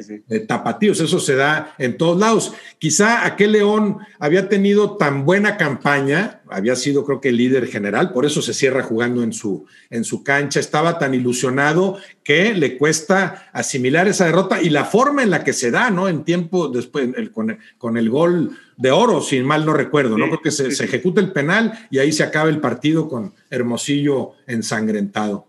tapatíos. 0.48 1.00
Eso 1.00 1.20
se 1.20 1.36
da 1.36 1.74
en 1.76 1.98
todos 1.98 2.18
lados. 2.18 2.54
Quizá 2.78 3.26
aquel 3.26 3.52
León 3.52 3.98
había 4.18 4.48
tenido 4.48 4.96
tan 4.96 5.26
buena 5.26 5.58
campaña, 5.58 6.40
había 6.52 6.76
sido 6.76 7.04
creo 7.04 7.20
que 7.20 7.30
el 7.30 7.36
líder 7.36 7.66
general, 7.66 8.12
por 8.12 8.24
eso 8.24 8.42
se 8.42 8.54
cierra 8.54 8.82
jugando 8.82 9.22
en 9.22 9.32
su, 9.32 9.66
en 9.90 10.04
su 10.04 10.22
cancha. 10.22 10.60
Estaba 10.60 10.98
tan 10.98 11.14
ilusionado 11.14 11.98
que 12.22 12.54
le 12.54 12.78
cuesta 12.78 13.50
asimilar 13.52 14.08
esa 14.08 14.26
derrota 14.26 14.62
y 14.62 14.70
la 14.70 14.84
forma 14.84 15.22
en 15.22 15.30
la 15.30 15.44
que 15.44 15.52
se 15.52 15.70
da, 15.70 15.90
¿no? 15.90 16.08
En 16.08 16.24
tiempo 16.24 16.68
después, 16.68 17.08
con, 17.32 17.58
con 17.78 17.96
el 17.96 18.10
gol 18.10 18.56
de 18.76 18.90
oro, 18.90 19.20
si 19.20 19.40
mal 19.42 19.64
no 19.64 19.72
recuerdo, 19.72 20.18
¿no? 20.18 20.28
Porque 20.28 20.50
se, 20.50 20.70
se, 20.70 20.84
ejecuta 20.84 21.20
el 21.20 21.32
penal 21.32 21.86
y 21.90 21.98
ahí 21.98 22.12
se 22.12 22.22
acaba 22.22 22.48
el 22.48 22.60
partido 22.60 23.08
con 23.08 23.34
Hermosillo 23.50 24.32
ensangrentado. 24.46 25.46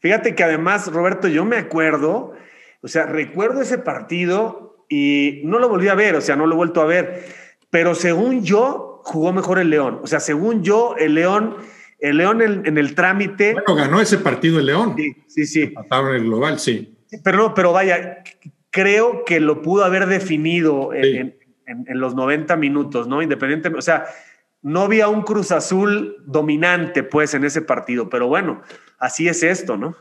Fíjate 0.00 0.34
que 0.34 0.44
además, 0.44 0.86
Roberto, 0.92 1.28
yo 1.28 1.44
me 1.44 1.56
acuerdo, 1.56 2.34
o 2.82 2.88
sea, 2.88 3.06
recuerdo 3.06 3.62
ese 3.62 3.78
partido 3.78 4.84
y 4.88 5.40
no 5.44 5.58
lo 5.58 5.68
volví 5.68 5.88
a 5.88 5.94
ver, 5.94 6.14
o 6.14 6.20
sea, 6.20 6.36
no 6.36 6.46
lo 6.46 6.54
he 6.54 6.56
vuelto 6.56 6.80
a 6.80 6.86
ver, 6.86 7.24
pero 7.70 7.94
según 7.94 8.44
yo, 8.44 8.85
jugó 9.06 9.32
mejor 9.32 9.60
el 9.60 9.70
León. 9.70 10.00
O 10.02 10.06
sea, 10.08 10.18
según 10.18 10.64
yo, 10.64 10.96
el 10.98 11.14
León, 11.14 11.56
el 12.00 12.16
León 12.16 12.42
en, 12.42 12.76
el 12.76 12.94
trámite. 12.96 13.52
Bueno, 13.52 13.76
ganó 13.76 14.00
ese 14.00 14.18
partido 14.18 14.58
el 14.58 14.66
León. 14.66 14.94
Sí, 14.96 15.14
sí, 15.28 15.46
sí. 15.46 15.60
en 15.62 16.06
el 16.14 16.24
global, 16.24 16.58
sí. 16.58 16.98
Pero 17.22 17.38
no, 17.38 17.54
pero 17.54 17.72
vaya, 17.72 18.24
creo 18.70 19.24
que 19.24 19.38
lo 19.38 19.62
pudo 19.62 19.84
haber 19.84 20.06
definido 20.06 20.92
en, 20.92 21.36
en, 21.66 22.00
los 22.00 22.16
90 22.16 22.56
minutos, 22.56 23.06
¿no? 23.06 23.22
Independientemente, 23.22 23.78
o 23.78 23.82
sea, 23.82 24.06
no 24.62 24.82
había 24.82 25.06
un 25.06 25.22
Cruz 25.22 25.52
Azul 25.52 26.16
dominante, 26.26 27.04
pues, 27.04 27.32
en 27.34 27.44
ese 27.44 27.62
partido, 27.62 28.08
pero 28.08 28.26
bueno, 28.26 28.62
así 28.98 29.28
es 29.28 29.44
esto, 29.44 29.76
¿no? 29.76 29.96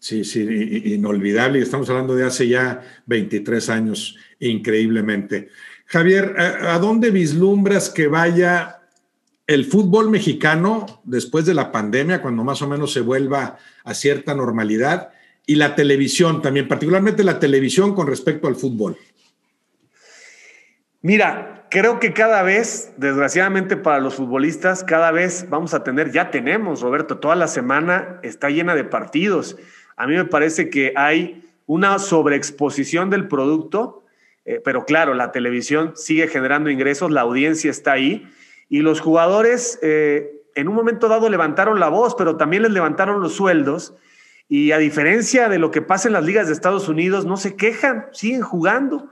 Sí, 0.00 0.24
sí, 0.24 0.40
inolvidable. 0.86 1.60
Estamos 1.60 1.88
hablando 1.88 2.16
de 2.16 2.24
hace 2.24 2.48
ya 2.48 2.82
23 3.06 3.68
años, 3.70 4.16
increíblemente. 4.40 5.50
Javier, 5.90 6.34
¿a 6.38 6.78
dónde 6.78 7.10
vislumbras 7.10 7.88
que 7.88 8.08
vaya 8.08 8.80
el 9.46 9.64
fútbol 9.64 10.10
mexicano 10.10 10.84
después 11.04 11.46
de 11.46 11.54
la 11.54 11.72
pandemia, 11.72 12.20
cuando 12.20 12.44
más 12.44 12.60
o 12.60 12.68
menos 12.68 12.92
se 12.92 13.00
vuelva 13.00 13.56
a 13.84 13.94
cierta 13.94 14.34
normalidad? 14.34 15.08
Y 15.46 15.54
la 15.54 15.74
televisión 15.74 16.42
también, 16.42 16.68
particularmente 16.68 17.24
la 17.24 17.40
televisión 17.40 17.94
con 17.94 18.06
respecto 18.06 18.48
al 18.48 18.56
fútbol. 18.56 18.98
Mira, 21.00 21.66
creo 21.70 22.00
que 22.00 22.12
cada 22.12 22.42
vez, 22.42 22.92
desgraciadamente 22.98 23.78
para 23.78 23.98
los 23.98 24.16
futbolistas, 24.16 24.84
cada 24.84 25.10
vez 25.10 25.46
vamos 25.48 25.72
a 25.72 25.84
tener, 25.84 26.12
ya 26.12 26.30
tenemos, 26.30 26.82
Roberto, 26.82 27.16
toda 27.16 27.34
la 27.34 27.48
semana 27.48 28.20
está 28.22 28.50
llena 28.50 28.74
de 28.74 28.84
partidos. 28.84 29.56
A 29.96 30.06
mí 30.06 30.16
me 30.16 30.26
parece 30.26 30.68
que 30.68 30.92
hay 30.96 31.44
una 31.64 31.98
sobreexposición 31.98 33.08
del 33.08 33.26
producto, 33.26 33.97
eh, 34.48 34.62
pero 34.64 34.86
claro, 34.86 35.12
la 35.12 35.30
televisión 35.30 35.92
sigue 35.94 36.26
generando 36.26 36.70
ingresos, 36.70 37.10
la 37.10 37.20
audiencia 37.20 37.70
está 37.70 37.92
ahí 37.92 38.26
y 38.70 38.78
los 38.78 38.98
jugadores 38.98 39.78
eh, 39.82 40.40
en 40.54 40.68
un 40.68 40.74
momento 40.74 41.06
dado 41.08 41.28
levantaron 41.28 41.78
la 41.78 41.90
voz, 41.90 42.14
pero 42.14 42.38
también 42.38 42.62
les 42.62 42.72
levantaron 42.72 43.20
los 43.20 43.34
sueldos. 43.34 43.94
Y 44.48 44.72
a 44.72 44.78
diferencia 44.78 45.50
de 45.50 45.58
lo 45.58 45.70
que 45.70 45.82
pasa 45.82 46.08
en 46.08 46.14
las 46.14 46.24
ligas 46.24 46.46
de 46.46 46.54
Estados 46.54 46.88
Unidos, 46.88 47.26
no 47.26 47.36
se 47.36 47.56
quejan, 47.56 48.06
siguen 48.12 48.40
jugando. 48.40 49.10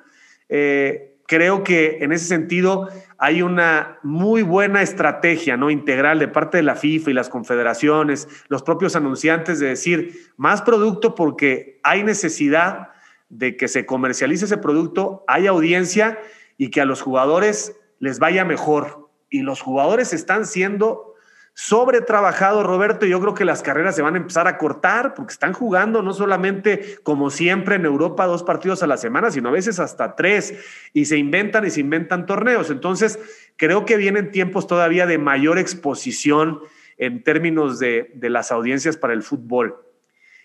Eh, 0.49 1.19
creo 1.27 1.63
que 1.63 1.99
en 2.01 2.13
ese 2.13 2.25
sentido 2.25 2.89
hay 3.19 3.43
una 3.43 3.99
muy 4.03 4.41
buena 4.41 4.81
estrategia 4.81 5.59
¿no? 5.59 5.69
integral 5.69 6.19
de 6.19 6.29
parte 6.29 6.57
de 6.57 6.63
la 6.63 6.77
FIFA 6.77 7.11
y 7.11 7.15
las 7.15 7.29
confederaciones, 7.29 8.27
los 8.49 8.63
propios 8.63 8.97
anunciantes 8.97 9.61
de 9.61 9.67
decir 9.67 10.33
más 10.39 10.63
producto 10.63 11.15
porque 11.15 11.79
hay 11.83 12.05
necesidad 12.05 12.96
de 13.29 13.57
que 13.57 13.69
se 13.69 13.87
comercialice 13.87 14.45
ese 14.45 14.59
producto, 14.59 15.25
hay 15.27 15.47
audiencia 15.47 16.19
y 16.57 16.71
que 16.71 16.81
a 16.81 16.85
los 16.85 17.03
jugadores 17.03 17.77
les 17.99 18.19
vaya 18.19 18.45
mejor. 18.45 19.11
Y 19.31 19.41
los 19.41 19.61
jugadores 19.61 20.13
están 20.13 20.47
siendo 20.47 21.15
sobretrabajado, 21.59 22.63
Roberto, 22.63 23.07
yo 23.07 23.19
creo 23.19 23.33
que 23.33 23.47
las 23.47 23.63
carreras 23.63 23.97
se 23.97 24.03
van 24.03 24.13
a 24.13 24.19
empezar 24.19 24.47
a 24.47 24.59
cortar 24.59 25.15
porque 25.15 25.33
están 25.33 25.55
jugando 25.55 26.03
no 26.03 26.13
solamente 26.13 26.99
como 27.03 27.31
siempre 27.31 27.77
en 27.77 27.87
Europa 27.87 28.27
dos 28.27 28.43
partidos 28.43 28.83
a 28.83 28.87
la 28.87 28.99
semana, 28.99 29.31
sino 29.31 29.49
a 29.49 29.53
veces 29.53 29.81
hasta 29.81 30.17
tres 30.17 30.55
y 30.93 31.07
se 31.07 31.17
inventan 31.17 31.65
y 31.65 31.71
se 31.71 31.81
inventan 31.81 32.27
torneos. 32.27 32.69
Entonces, 32.69 33.19
creo 33.57 33.87
que 33.87 33.97
vienen 33.97 34.31
tiempos 34.31 34.67
todavía 34.67 35.07
de 35.07 35.17
mayor 35.17 35.59
exposición 35.59 36.61
en 36.99 37.23
términos 37.23 37.79
de, 37.79 38.13
de 38.15 38.29
las 38.29 38.53
audiencias 38.53 38.99
para 38.99 39.15
el 39.15 39.23
fútbol. 39.23 39.83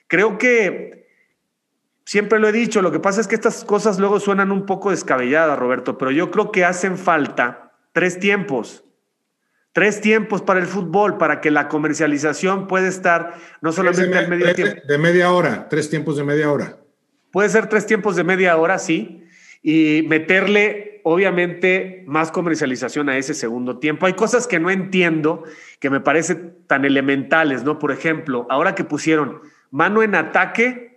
Creo 0.08 0.38
que 0.38 1.11
siempre 2.12 2.40
lo 2.40 2.50
he 2.50 2.52
dicho, 2.52 2.82
lo 2.82 2.92
que 2.92 3.00
pasa 3.00 3.22
es 3.22 3.28
que 3.30 3.36
estas 3.36 3.64
cosas 3.64 3.98
luego 3.98 4.20
suenan 4.20 4.52
un 4.52 4.66
poco 4.66 4.92
descabelladas, 4.92 5.58
Roberto, 5.58 5.98
pero 5.98 6.12
yo 6.12 6.30
creo 6.30 6.52
que 6.52 6.66
hacen 6.66 6.98
falta 6.98 7.72
tres 7.94 8.20
tiempos 8.20 8.84
Tres 9.74 10.02
tiempos 10.02 10.42
para 10.42 10.60
el 10.60 10.66
fútbol, 10.66 11.18
para 11.18 11.40
que 11.40 11.50
la 11.50 11.70
comercialización 11.70 12.68
pueda 12.68 12.90
estar 12.90 13.36
no 13.62 13.72
solamente 13.72 14.18
al 14.18 14.28
medio 14.28 14.54
tiempo. 14.54 14.82
De 14.86 14.98
media 14.98 15.32
hora, 15.32 15.70
tres 15.70 15.90
tiempos 15.90 16.18
de 16.18 16.26
media 16.26 16.52
hora. 16.52 16.78
Puede 17.32 17.48
ser 17.48 17.68
tres 17.68 17.86
tiempos 17.86 18.18
de 18.18 18.26
media 18.26 18.58
hora, 18.58 18.78
sí, 18.80 19.24
y 19.64 20.06
meterle, 20.10 21.00
obviamente, 21.06 22.04
más 22.06 22.32
comercialización 22.32 23.08
a 23.08 23.18
ese 23.18 23.34
segundo 23.34 23.80
tiempo. 23.80 24.08
Hay 24.08 24.14
cosas 24.14 24.46
que 24.46 24.60
no 24.60 24.70
entiendo, 24.70 25.46
que 25.80 25.90
me 25.90 26.02
parecen 26.02 26.58
tan 26.68 26.84
elementales, 26.84 27.64
¿no? 27.64 27.80
Por 27.80 27.94
ejemplo, 27.94 28.48
ahora 28.50 28.76
que 28.76 28.84
pusieron 28.84 29.40
mano 29.70 30.04
en 30.04 30.16
ataque, 30.16 30.91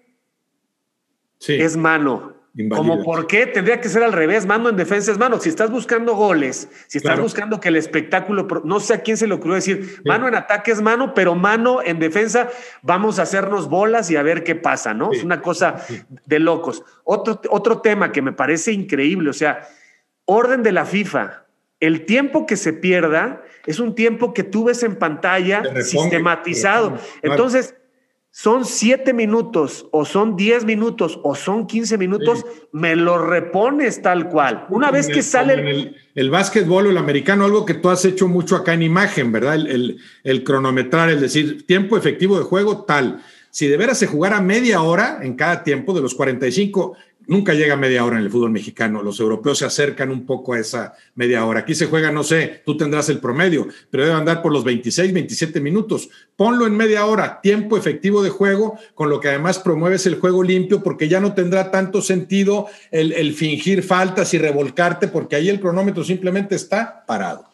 sí. 1.44 1.54
es 1.54 1.76
mano. 1.76 2.34
Como 2.70 3.02
por 3.02 3.26
qué 3.26 3.46
tendría 3.46 3.80
que 3.80 3.88
ser 3.88 4.04
al 4.04 4.12
revés, 4.12 4.46
mano 4.46 4.68
en 4.68 4.76
defensa 4.76 5.10
es 5.10 5.18
mano. 5.18 5.40
Si 5.40 5.48
estás 5.48 5.72
buscando 5.72 6.14
goles, 6.14 6.68
si 6.86 6.98
estás 6.98 7.18
buscando 7.18 7.58
que 7.58 7.66
el 7.66 7.74
espectáculo, 7.74 8.46
no 8.62 8.78
sé 8.78 8.94
a 8.94 9.02
quién 9.02 9.16
se 9.16 9.26
le 9.26 9.34
ocurrió 9.34 9.56
decir, 9.56 10.00
mano 10.04 10.28
en 10.28 10.36
ataque 10.36 10.70
es 10.70 10.80
mano, 10.80 11.14
pero 11.14 11.34
mano 11.34 11.82
en 11.82 11.98
defensa, 11.98 12.48
vamos 12.82 13.18
a 13.18 13.22
hacernos 13.22 13.68
bolas 13.68 14.08
y 14.12 14.16
a 14.16 14.22
ver 14.22 14.44
qué 14.44 14.54
pasa, 14.54 14.94
¿no? 14.94 15.10
Es 15.10 15.24
una 15.24 15.42
cosa 15.42 15.84
de 16.26 16.38
locos. 16.38 16.84
Otro, 17.02 17.40
otro 17.50 17.80
tema 17.80 18.12
que 18.12 18.22
me 18.22 18.32
parece 18.32 18.70
increíble, 18.70 19.30
o 19.30 19.34
sea, 19.34 19.68
orden 20.24 20.62
de 20.62 20.70
la 20.70 20.84
FIFA. 20.84 21.46
El 21.80 22.06
tiempo 22.06 22.46
que 22.46 22.56
se 22.56 22.72
pierda 22.72 23.42
es 23.66 23.80
un 23.80 23.96
tiempo 23.96 24.32
que 24.32 24.44
tú 24.44 24.64
ves 24.64 24.84
en 24.84 24.94
pantalla 24.94 25.82
sistematizado. 25.82 26.98
Entonces, 27.20 27.74
son 28.36 28.64
siete 28.64 29.12
minutos 29.12 29.86
o 29.92 30.04
son 30.04 30.36
diez 30.36 30.64
minutos 30.64 31.20
o 31.22 31.36
son 31.36 31.68
quince 31.68 31.96
minutos, 31.96 32.44
me 32.72 32.96
lo 32.96 33.24
repones 33.24 34.02
tal 34.02 34.28
cual. 34.28 34.66
Una 34.70 34.90
vez 34.90 35.06
que 35.06 35.22
sale... 35.22 35.52
El, 35.52 35.96
el, 36.16 36.30
básquetbol 36.30 36.88
o 36.88 36.90
el 36.90 36.98
americano, 36.98 37.44
algo 37.44 37.64
que 37.64 37.74
tú 37.74 37.90
has 37.90 38.04
hecho 38.04 38.26
mucho 38.26 38.56
acá 38.56 38.74
en 38.74 38.82
imagen, 38.82 39.30
¿verdad? 39.30 39.54
El, 39.54 39.68
el, 39.68 39.98
el 40.24 40.42
cronometrar, 40.42 41.10
es 41.10 41.20
decir, 41.20 41.64
tiempo 41.64 41.96
efectivo 41.96 42.36
de 42.36 42.42
juego 42.42 42.82
tal. 42.82 43.22
Si 43.50 43.68
de 43.68 43.76
veras 43.76 43.98
se 43.98 44.08
jugara 44.08 44.40
media 44.40 44.82
hora 44.82 45.20
en 45.22 45.34
cada 45.34 45.62
tiempo 45.62 45.94
de 45.94 46.00
los 46.00 46.16
45, 46.16 46.96
nunca 47.26 47.54
llega 47.54 47.76
media 47.76 48.04
hora 48.04 48.18
en 48.18 48.24
el 48.24 48.30
fútbol 48.30 48.50
mexicano. 48.50 49.02
Los 49.02 49.20
europeos 49.20 49.58
se 49.58 49.64
acercan 49.64 50.10
un 50.10 50.26
poco 50.26 50.54
a 50.54 50.58
esa 50.58 50.94
media 51.14 51.44
hora. 51.44 51.60
Aquí 51.60 51.74
se 51.74 51.86
juega, 51.86 52.10
no 52.10 52.22
sé, 52.22 52.62
tú 52.64 52.76
tendrás 52.76 53.08
el 53.08 53.18
promedio, 53.18 53.68
pero 53.90 54.04
debe 54.04 54.16
andar 54.16 54.42
por 54.42 54.52
los 54.52 54.64
26, 54.64 55.12
27 55.12 55.60
minutos. 55.60 56.08
Ponlo 56.36 56.66
en 56.66 56.76
media 56.76 57.06
hora, 57.06 57.40
tiempo 57.40 57.76
efectivo 57.76 58.22
de 58.22 58.30
juego, 58.30 58.78
con 58.94 59.10
lo 59.10 59.20
que 59.20 59.28
además 59.28 59.58
promueves 59.58 60.06
el 60.06 60.16
juego 60.16 60.42
limpio, 60.42 60.82
porque 60.82 61.08
ya 61.08 61.20
no 61.20 61.34
tendrá 61.34 61.70
tanto 61.70 62.02
sentido 62.02 62.66
el, 62.90 63.34
fingir 63.34 63.82
faltas 63.82 64.34
y 64.34 64.38
revolcarte, 64.38 65.08
porque 65.08 65.36
ahí 65.36 65.48
el 65.48 65.60
cronómetro 65.60 66.04
simplemente 66.04 66.54
está 66.54 67.04
parado. 67.06 67.46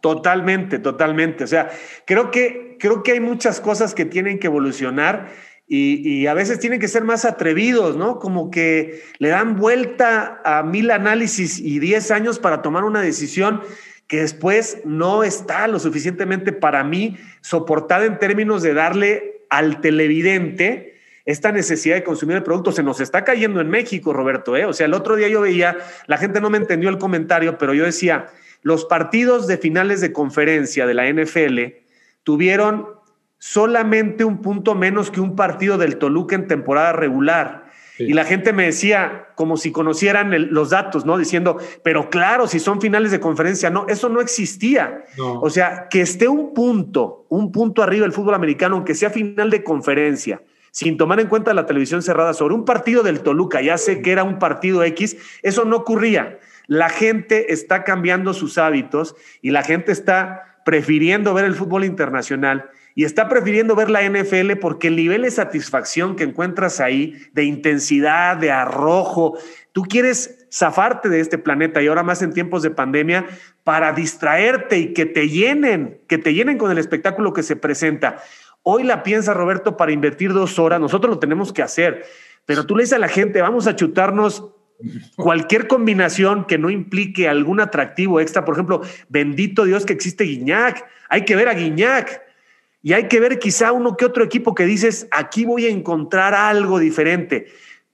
Totalmente, 0.00 0.78
totalmente. 0.78 1.44
O 1.44 1.46
sea, 1.46 1.70
creo 2.04 2.30
que, 2.30 2.76
creo 2.78 3.02
que 3.02 3.12
hay 3.12 3.20
muchas 3.20 3.60
cosas 3.60 3.94
que 3.94 4.04
tienen 4.04 4.38
que 4.38 4.48
evolucionar 4.48 5.30
y, 5.66 6.26
a 6.26 6.34
veces 6.34 6.58
tienen 6.58 6.78
que 6.78 6.88
ser 6.88 7.04
más 7.04 7.24
atrevidos, 7.24 7.96
¿no? 7.96 8.18
Como 8.18 8.50
que 8.50 9.02
le 9.18 9.28
dan 9.28 9.56
vuelta 9.56 10.40
a 10.44 10.62
mil 10.62 10.90
análisis 10.90 11.58
y 11.58 11.78
diez 11.78 12.10
años 12.10 12.38
para 12.38 12.60
tomar 12.60 12.84
una 12.84 13.00
decisión 13.00 13.62
que 14.06 14.18
después 14.18 14.78
no 14.84 15.24
está 15.24 15.66
lo 15.66 15.78
suficientemente 15.78 16.52
para 16.52 16.84
mí 16.84 17.16
soportada 17.40 18.04
en 18.04 18.18
términos 18.18 18.62
de 18.62 18.74
darle 18.74 19.46
al 19.48 19.80
televidente 19.80 21.00
esta 21.24 21.52
necesidad 21.52 21.94
de 21.94 22.04
consumir 22.04 22.36
el 22.36 22.42
producto. 22.42 22.70
Se 22.70 22.82
nos 22.82 23.00
está 23.00 23.24
cayendo 23.24 23.62
en 23.62 23.70
México, 23.70 24.12
Roberto, 24.12 24.58
¿eh? 24.58 24.66
O 24.66 24.74
sea, 24.74 24.84
el 24.84 24.92
otro 24.92 25.16
día 25.16 25.28
yo 25.28 25.40
veía, 25.40 25.78
la 26.06 26.18
gente 26.18 26.42
no 26.42 26.50
me 26.50 26.58
entendió 26.58 26.90
el 26.90 26.98
comentario, 26.98 27.56
pero 27.56 27.72
yo 27.72 27.84
decía, 27.84 28.26
los 28.60 28.84
partidos 28.84 29.46
de 29.46 29.56
finales 29.56 30.02
de 30.02 30.12
conferencia 30.12 30.86
de 30.86 30.94
la 30.94 31.10
NFL 31.10 31.82
tuvieron 32.22 32.88
solamente 33.44 34.24
un 34.24 34.40
punto 34.40 34.74
menos 34.74 35.10
que 35.10 35.20
un 35.20 35.36
partido 35.36 35.76
del 35.76 35.98
Toluca 35.98 36.34
en 36.34 36.48
temporada 36.48 36.94
regular. 36.94 37.66
Y 37.98 38.14
la 38.14 38.24
gente 38.24 38.54
me 38.54 38.64
decía, 38.64 39.26
como 39.34 39.58
si 39.58 39.70
conocieran 39.70 40.32
los 40.50 40.70
datos, 40.70 41.04
¿no? 41.04 41.18
Diciendo, 41.18 41.58
pero 41.82 42.08
claro, 42.08 42.48
si 42.48 42.58
son 42.58 42.80
finales 42.80 43.10
de 43.10 43.20
conferencia, 43.20 43.68
no, 43.68 43.86
eso 43.86 44.08
no 44.08 44.22
existía. 44.22 45.04
O 45.18 45.50
sea, 45.50 45.88
que 45.90 46.00
esté 46.00 46.26
un 46.26 46.54
punto, 46.54 47.26
un 47.28 47.52
punto 47.52 47.82
arriba 47.82 48.06
el 48.06 48.14
fútbol 48.14 48.32
americano, 48.32 48.76
aunque 48.76 48.94
sea 48.94 49.10
final 49.10 49.50
de 49.50 49.62
conferencia, 49.62 50.40
sin 50.70 50.96
tomar 50.96 51.20
en 51.20 51.28
cuenta 51.28 51.52
la 51.52 51.66
televisión 51.66 52.00
cerrada 52.00 52.32
sobre 52.32 52.54
un 52.54 52.64
partido 52.64 53.02
del 53.02 53.20
Toluca, 53.20 53.60
ya 53.60 53.76
sé 53.76 54.00
que 54.00 54.10
era 54.10 54.24
un 54.24 54.38
partido 54.38 54.82
X, 54.84 55.18
eso 55.42 55.66
no 55.66 55.76
ocurría. 55.76 56.38
La 56.66 56.88
gente 56.88 57.52
está 57.52 57.84
cambiando 57.84 58.32
sus 58.32 58.56
hábitos 58.56 59.14
y 59.42 59.50
la 59.50 59.62
gente 59.62 59.92
está 59.92 60.62
prefiriendo 60.64 61.34
ver 61.34 61.44
el 61.44 61.54
fútbol 61.54 61.84
internacional 61.84 62.70
y 62.94 63.04
está 63.04 63.28
prefiriendo 63.28 63.74
ver 63.74 63.90
la 63.90 64.08
NFL 64.08 64.52
porque 64.60 64.88
el 64.88 64.96
nivel 64.96 65.22
de 65.22 65.30
satisfacción 65.30 66.14
que 66.14 66.24
encuentras 66.24 66.80
ahí, 66.80 67.20
de 67.32 67.44
intensidad, 67.44 68.36
de 68.36 68.52
arrojo, 68.52 69.36
tú 69.72 69.82
quieres 69.82 70.46
zafarte 70.52 71.08
de 71.08 71.20
este 71.20 71.38
planeta 71.38 71.82
y 71.82 71.88
ahora 71.88 72.04
más 72.04 72.22
en 72.22 72.32
tiempos 72.32 72.62
de 72.62 72.70
pandemia 72.70 73.26
para 73.64 73.92
distraerte 73.92 74.78
y 74.78 74.92
que 74.92 75.06
te 75.06 75.28
llenen, 75.28 76.00
que 76.06 76.18
te 76.18 76.34
llenen 76.34 76.58
con 76.58 76.70
el 76.70 76.78
espectáculo 76.78 77.32
que 77.32 77.42
se 77.42 77.56
presenta. 77.56 78.22
Hoy 78.62 78.84
la 78.84 79.02
piensa 79.02 79.34
Roberto 79.34 79.76
para 79.76 79.92
invertir 79.92 80.32
dos 80.32 80.58
horas, 80.58 80.80
nosotros 80.80 81.14
lo 81.14 81.18
tenemos 81.18 81.52
que 81.52 81.62
hacer, 81.62 82.04
pero 82.46 82.64
tú 82.64 82.76
le 82.76 82.84
dices 82.84 82.96
a 82.96 83.00
la 83.00 83.08
gente, 83.08 83.42
vamos 83.42 83.66
a 83.66 83.74
chutarnos 83.74 84.52
cualquier 85.16 85.66
combinación 85.66 86.44
que 86.44 86.58
no 86.58 86.70
implique 86.70 87.28
algún 87.28 87.60
atractivo 87.60 88.20
extra. 88.20 88.44
Por 88.44 88.54
ejemplo, 88.54 88.82
bendito 89.08 89.64
Dios 89.64 89.84
que 89.84 89.92
existe 89.92 90.24
Guiñac. 90.24 90.84
Hay 91.08 91.24
que 91.24 91.36
ver 91.36 91.48
a 91.48 91.54
Guiñac. 91.54 92.22
Y 92.84 92.92
hay 92.92 93.08
que 93.08 93.18
ver 93.18 93.38
quizá 93.38 93.72
uno 93.72 93.96
que 93.96 94.04
otro 94.04 94.22
equipo 94.22 94.54
que 94.54 94.66
dices, 94.66 95.08
aquí 95.10 95.46
voy 95.46 95.64
a 95.64 95.70
encontrar 95.70 96.34
algo 96.34 96.78
diferente. 96.78 97.46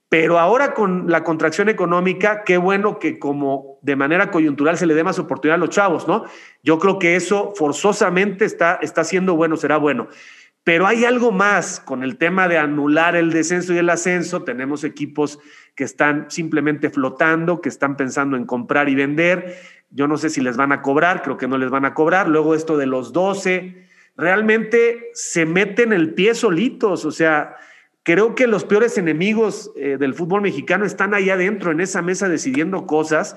Pero 0.09 0.37
ahora 0.37 0.73
con 0.73 1.09
la 1.09 1.23
contracción 1.23 1.69
económica, 1.69 2.43
qué 2.43 2.57
bueno 2.57 2.99
que 2.99 3.17
como 3.17 3.79
de 3.81 3.95
manera 3.95 4.31
coyuntural 4.31 4.77
se 4.77 4.85
le 4.85 4.93
dé 4.93 5.05
más 5.05 5.17
oportunidad 5.17 5.55
a 5.55 5.59
los 5.59 5.69
chavos, 5.69 6.09
¿no? 6.09 6.25
Yo 6.61 6.77
creo 6.77 6.99
que 6.99 7.15
eso 7.15 7.53
forzosamente 7.55 8.43
está, 8.43 8.79
está 8.81 9.05
siendo 9.05 9.33
bueno, 9.35 9.55
será 9.55 9.77
bueno. 9.77 10.09
Pero 10.65 10.85
hay 10.85 11.05
algo 11.05 11.31
más 11.31 11.79
con 11.79 12.03
el 12.03 12.17
tema 12.17 12.49
de 12.49 12.57
anular 12.57 13.15
el 13.15 13.31
descenso 13.31 13.73
y 13.73 13.77
el 13.77 13.89
ascenso. 13.89 14.43
Tenemos 14.43 14.83
equipos 14.83 15.39
que 15.73 15.85
están 15.85 16.29
simplemente 16.29 16.89
flotando, 16.89 17.61
que 17.61 17.69
están 17.69 17.95
pensando 17.95 18.35
en 18.35 18.45
comprar 18.45 18.89
y 18.89 18.95
vender. 18.95 19.57
Yo 19.89 20.09
no 20.09 20.17
sé 20.17 20.29
si 20.29 20.41
les 20.41 20.57
van 20.57 20.73
a 20.73 20.81
cobrar, 20.81 21.21
creo 21.21 21.37
que 21.37 21.47
no 21.47 21.57
les 21.57 21.69
van 21.69 21.85
a 21.85 21.93
cobrar. 21.93 22.27
Luego 22.27 22.55
esto 22.55 22.75
de 22.75 22.87
los 22.87 23.13
12, 23.13 23.89
realmente 24.21 25.09
se 25.13 25.45
meten 25.45 25.91
el 25.91 26.13
pie 26.13 26.35
solitos. 26.35 27.05
O 27.05 27.11
sea, 27.11 27.55
creo 28.03 28.35
que 28.35 28.45
los 28.47 28.63
peores 28.63 28.97
enemigos 28.97 29.71
eh, 29.75 29.97
del 29.99 30.13
fútbol 30.13 30.41
mexicano 30.41 30.85
están 30.85 31.13
ahí 31.13 31.29
adentro, 31.29 31.71
en 31.71 31.81
esa 31.81 32.01
mesa, 32.01 32.29
decidiendo 32.29 32.85
cosas. 32.85 33.35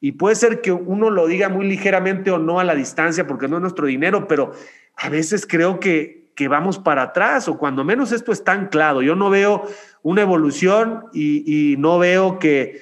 Y 0.00 0.12
puede 0.12 0.34
ser 0.34 0.62
que 0.62 0.72
uno 0.72 1.10
lo 1.10 1.26
diga 1.26 1.50
muy 1.50 1.66
ligeramente 1.66 2.30
o 2.30 2.38
no 2.38 2.58
a 2.58 2.64
la 2.64 2.74
distancia, 2.74 3.26
porque 3.26 3.46
no 3.46 3.56
es 3.56 3.62
nuestro 3.62 3.86
dinero, 3.86 4.26
pero 4.26 4.52
a 4.96 5.10
veces 5.10 5.46
creo 5.46 5.78
que, 5.78 6.30
que 6.34 6.48
vamos 6.48 6.78
para 6.78 7.02
atrás, 7.02 7.46
o 7.46 7.58
cuando 7.58 7.84
menos 7.84 8.10
esto 8.10 8.32
está 8.32 8.52
anclado. 8.52 9.02
Yo 9.02 9.14
no 9.14 9.28
veo 9.28 9.68
una 10.02 10.22
evolución 10.22 11.04
y, 11.12 11.76
no 11.78 11.98
veo 11.98 12.38
que, 12.38 12.80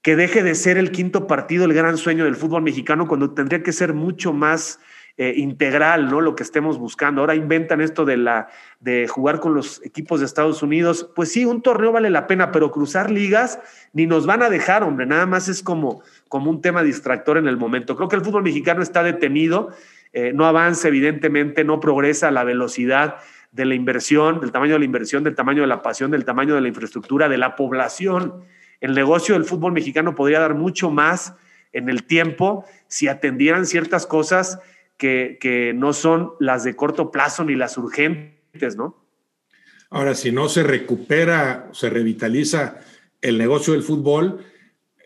que 0.00 0.16
deje 0.16 0.42
de 0.42 0.54
ser 0.54 0.78
el 0.78 0.90
quinto 0.92 1.26
partido 1.26 1.66
el 1.66 1.74
gran 1.74 1.98
sueño 1.98 2.24
del 2.24 2.36
fútbol 2.36 2.62
mexicano, 2.62 3.06
cuando 3.06 3.32
tendría 3.32 3.62
que 3.62 3.72
ser 3.72 3.92
mucho 3.92 4.32
más 4.32 4.80
eh, 5.18 5.32
integral, 5.36 6.10
¿no? 6.10 6.20
Lo 6.20 6.36
que 6.36 6.42
estemos 6.42 6.78
buscando. 6.78 7.22
Ahora 7.22 7.34
inventan 7.34 7.80
esto 7.80 8.04
de, 8.04 8.18
la, 8.18 8.48
de 8.80 9.08
jugar 9.08 9.40
con 9.40 9.54
los 9.54 9.82
equipos 9.82 10.20
de 10.20 10.26
Estados 10.26 10.62
Unidos. 10.62 11.10
Pues 11.16 11.32
sí, 11.32 11.46
un 11.46 11.62
torneo 11.62 11.90
vale 11.90 12.10
la 12.10 12.26
pena, 12.26 12.52
pero 12.52 12.70
cruzar 12.70 13.10
ligas 13.10 13.58
ni 13.94 14.06
nos 14.06 14.26
van 14.26 14.42
a 14.42 14.50
dejar, 14.50 14.82
hombre. 14.82 15.06
Nada 15.06 15.24
más 15.24 15.48
es 15.48 15.62
como, 15.62 16.02
como 16.28 16.50
un 16.50 16.60
tema 16.60 16.82
distractor 16.82 17.38
en 17.38 17.48
el 17.48 17.56
momento. 17.56 17.96
Creo 17.96 18.10
que 18.10 18.16
el 18.16 18.22
fútbol 18.22 18.42
mexicano 18.42 18.82
está 18.82 19.02
detenido, 19.02 19.70
eh, 20.12 20.32
no 20.34 20.44
avanza, 20.44 20.88
evidentemente, 20.88 21.64
no 21.64 21.80
progresa 21.80 22.28
a 22.28 22.30
la 22.30 22.44
velocidad 22.44 23.16
de 23.52 23.64
la 23.64 23.74
inversión, 23.74 24.40
del 24.40 24.52
tamaño 24.52 24.74
de 24.74 24.80
la 24.80 24.84
inversión, 24.84 25.24
del 25.24 25.34
tamaño 25.34 25.62
de 25.62 25.68
la 25.68 25.80
pasión, 25.80 26.10
del 26.10 26.26
tamaño 26.26 26.54
de 26.54 26.60
la 26.60 26.68
infraestructura, 26.68 27.30
de 27.30 27.38
la 27.38 27.56
población. 27.56 28.44
El 28.82 28.94
negocio 28.94 29.34
del 29.34 29.44
fútbol 29.44 29.72
mexicano 29.72 30.14
podría 30.14 30.40
dar 30.40 30.54
mucho 30.54 30.90
más 30.90 31.34
en 31.72 31.88
el 31.88 32.04
tiempo 32.04 32.66
si 32.86 33.08
atendieran 33.08 33.64
ciertas 33.64 34.06
cosas 34.06 34.58
que, 34.96 35.72
no 35.74 35.92
son 35.92 36.32
las 36.40 36.64
de 36.64 36.76
corto 36.76 37.10
plazo 37.10 37.44
ni 37.44 37.54
las 37.54 37.76
urgentes, 37.78 38.76
¿no? 38.76 39.04
Ahora, 39.90 40.14
si 40.14 40.32
no 40.32 40.48
se 40.48 40.62
recupera, 40.62 41.68
se 41.72 41.90
revitaliza 41.90 42.80
el 43.20 43.38
negocio 43.38 43.72
del 43.72 43.82
fútbol, 43.82 44.44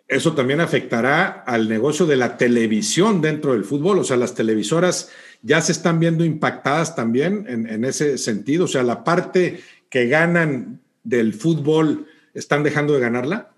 eso 0.09 0.35
también 0.35 0.61
afectará 0.61 1.29
al 1.47 1.69
negocio 1.69 2.07
de 2.07 2.17
la 2.17 2.37
televisión 2.37 3.21
dentro 3.21 3.53
del 3.53 3.65
fútbol. 3.65 3.99
O 3.99 4.05
sea, 4.05 4.17
las 4.17 4.35
televisoras 4.35 5.11
ya 5.43 5.61
se 5.61 5.73
están 5.73 6.01
viendo 6.01 6.25
impactadas 6.25 6.97
también 6.97 7.45
en, 7.49 7.69
en 7.69 7.85
ese 7.85 8.19
sentido. 8.19 8.65
O 8.65 8.69
sea, 8.69 8.83
la 8.83 9.05
parte 9.05 9.61
que 9.89 10.09
ganan 10.09 10.81
del 11.05 11.35
fútbol, 11.35 12.07
¿están 12.35 12.63
dejando 12.63 12.95
de 12.95 13.01
ganarla? 13.01 13.50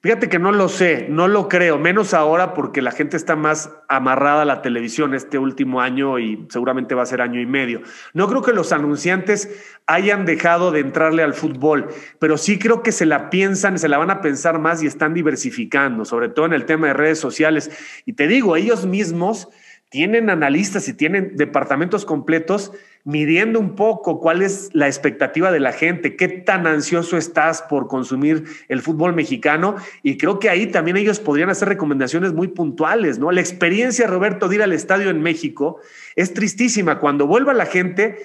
Fíjate 0.00 0.28
que 0.28 0.38
no 0.38 0.52
lo 0.52 0.68
sé, 0.68 1.08
no 1.10 1.26
lo 1.26 1.48
creo, 1.48 1.76
menos 1.76 2.14
ahora 2.14 2.54
porque 2.54 2.82
la 2.82 2.92
gente 2.92 3.16
está 3.16 3.34
más 3.34 3.72
amarrada 3.88 4.42
a 4.42 4.44
la 4.44 4.62
televisión 4.62 5.12
este 5.12 5.38
último 5.38 5.80
año 5.80 6.20
y 6.20 6.46
seguramente 6.50 6.94
va 6.94 7.02
a 7.02 7.06
ser 7.06 7.20
año 7.20 7.40
y 7.40 7.46
medio. 7.46 7.82
No 8.14 8.28
creo 8.28 8.42
que 8.42 8.52
los 8.52 8.70
anunciantes 8.70 9.76
hayan 9.88 10.24
dejado 10.24 10.70
de 10.70 10.78
entrarle 10.78 11.24
al 11.24 11.34
fútbol, 11.34 11.88
pero 12.20 12.38
sí 12.38 12.60
creo 12.60 12.84
que 12.84 12.92
se 12.92 13.06
la 13.06 13.28
piensan, 13.28 13.76
se 13.76 13.88
la 13.88 13.98
van 13.98 14.10
a 14.10 14.20
pensar 14.20 14.60
más 14.60 14.84
y 14.84 14.86
están 14.86 15.14
diversificando, 15.14 16.04
sobre 16.04 16.28
todo 16.28 16.46
en 16.46 16.52
el 16.52 16.64
tema 16.64 16.86
de 16.86 16.92
redes 16.92 17.18
sociales. 17.18 17.68
Y 18.06 18.12
te 18.12 18.28
digo, 18.28 18.54
ellos 18.54 18.86
mismos 18.86 19.48
tienen 19.90 20.28
analistas 20.28 20.88
y 20.88 20.92
tienen 20.92 21.36
departamentos 21.36 22.04
completos 22.04 22.72
midiendo 23.04 23.58
un 23.58 23.74
poco 23.74 24.20
cuál 24.20 24.42
es 24.42 24.68
la 24.74 24.86
expectativa 24.86 25.50
de 25.50 25.60
la 25.60 25.72
gente, 25.72 26.14
qué 26.14 26.28
tan 26.28 26.66
ansioso 26.66 27.16
estás 27.16 27.62
por 27.62 27.88
consumir 27.88 28.44
el 28.68 28.82
fútbol 28.82 29.14
mexicano. 29.14 29.76
Y 30.02 30.18
creo 30.18 30.38
que 30.38 30.50
ahí 30.50 30.66
también 30.66 30.98
ellos 30.98 31.20
podrían 31.20 31.48
hacer 31.48 31.68
recomendaciones 31.68 32.34
muy 32.34 32.48
puntuales, 32.48 33.18
¿no? 33.18 33.30
La 33.30 33.40
experiencia, 33.40 34.06
Roberto, 34.06 34.48
de 34.48 34.56
ir 34.56 34.62
al 34.62 34.72
estadio 34.72 35.08
en 35.08 35.22
México 35.22 35.80
es 36.16 36.34
tristísima. 36.34 36.98
Cuando 36.98 37.26
vuelva 37.26 37.54
la 37.54 37.64
gente, 37.64 38.18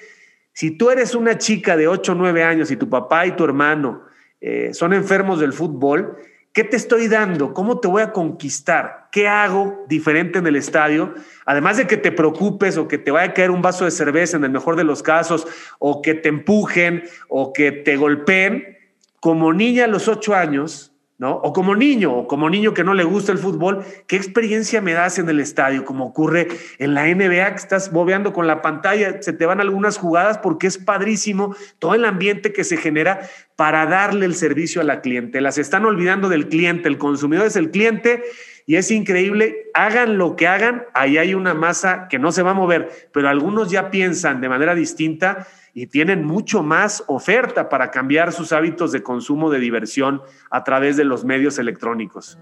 si 0.52 0.70
tú 0.72 0.90
eres 0.90 1.14
una 1.14 1.38
chica 1.38 1.78
de 1.78 1.88
8 1.88 2.12
o 2.12 2.14
9 2.14 2.42
años 2.42 2.70
y 2.70 2.76
tu 2.76 2.90
papá 2.90 3.26
y 3.26 3.32
tu 3.32 3.44
hermano 3.44 4.02
eh, 4.42 4.74
son 4.74 4.92
enfermos 4.92 5.40
del 5.40 5.54
fútbol, 5.54 6.18
¿Qué 6.54 6.62
te 6.62 6.76
estoy 6.76 7.08
dando? 7.08 7.52
¿Cómo 7.52 7.80
te 7.80 7.88
voy 7.88 8.02
a 8.02 8.12
conquistar? 8.12 9.08
¿Qué 9.10 9.26
hago 9.26 9.84
diferente 9.88 10.38
en 10.38 10.46
el 10.46 10.54
estadio? 10.54 11.12
Además 11.46 11.78
de 11.78 11.88
que 11.88 11.96
te 11.96 12.12
preocupes 12.12 12.76
o 12.76 12.86
que 12.86 12.96
te 12.96 13.10
vaya 13.10 13.32
a 13.32 13.34
caer 13.34 13.50
un 13.50 13.60
vaso 13.60 13.84
de 13.84 13.90
cerveza 13.90 14.36
en 14.36 14.44
el 14.44 14.52
mejor 14.52 14.76
de 14.76 14.84
los 14.84 15.02
casos, 15.02 15.48
o 15.80 16.00
que 16.00 16.14
te 16.14 16.28
empujen 16.28 17.02
o 17.26 17.52
que 17.52 17.72
te 17.72 17.96
golpeen, 17.96 18.78
como 19.18 19.52
niña 19.52 19.86
a 19.86 19.88
los 19.88 20.06
ocho 20.06 20.32
años, 20.32 20.93
¿no? 21.16 21.36
O 21.36 21.52
como 21.52 21.76
niño, 21.76 22.12
o 22.12 22.26
como 22.26 22.50
niño 22.50 22.74
que 22.74 22.82
no 22.82 22.94
le 22.94 23.04
gusta 23.04 23.30
el 23.30 23.38
fútbol, 23.38 23.84
¿qué 24.06 24.16
experiencia 24.16 24.80
me 24.80 24.94
das 24.94 25.18
en 25.18 25.28
el 25.28 25.38
estadio? 25.38 25.84
Como 25.84 26.06
ocurre 26.06 26.48
en 26.78 26.94
la 26.94 27.06
NBA, 27.06 27.50
que 27.50 27.56
estás 27.56 27.92
bobeando 27.92 28.32
con 28.32 28.46
la 28.46 28.62
pantalla, 28.62 29.22
se 29.22 29.32
te 29.32 29.46
van 29.46 29.60
algunas 29.60 29.96
jugadas 29.96 30.38
porque 30.38 30.66
es 30.66 30.78
padrísimo 30.78 31.54
todo 31.78 31.94
el 31.94 32.04
ambiente 32.04 32.52
que 32.52 32.64
se 32.64 32.76
genera 32.76 33.20
para 33.56 33.86
darle 33.86 34.26
el 34.26 34.34
servicio 34.34 34.80
a 34.80 34.84
la 34.84 35.00
clientela. 35.00 35.52
Se 35.52 35.60
están 35.60 35.84
olvidando 35.84 36.28
del 36.28 36.48
cliente, 36.48 36.88
el 36.88 36.98
consumidor 36.98 37.46
es 37.46 37.56
el 37.56 37.70
cliente 37.70 38.22
y 38.66 38.76
es 38.76 38.90
increíble, 38.90 39.70
hagan 39.74 40.16
lo 40.18 40.36
que 40.36 40.48
hagan, 40.48 40.84
ahí 40.94 41.18
hay 41.18 41.34
una 41.34 41.54
masa 41.54 42.08
que 42.08 42.18
no 42.18 42.32
se 42.32 42.42
va 42.42 42.52
a 42.52 42.54
mover, 42.54 42.88
pero 43.12 43.28
algunos 43.28 43.70
ya 43.70 43.90
piensan 43.90 44.40
de 44.40 44.48
manera 44.48 44.74
distinta 44.74 45.46
y 45.74 45.88
tienen 45.88 46.24
mucho 46.24 46.62
más 46.62 47.02
oferta 47.08 47.68
para 47.68 47.90
cambiar 47.90 48.32
sus 48.32 48.52
hábitos 48.52 48.92
de 48.92 49.02
consumo 49.02 49.50
de 49.50 49.58
diversión 49.58 50.22
a 50.50 50.62
través 50.62 50.96
de 50.96 51.04
los 51.04 51.24
medios 51.24 51.58
electrónicos. 51.58 52.38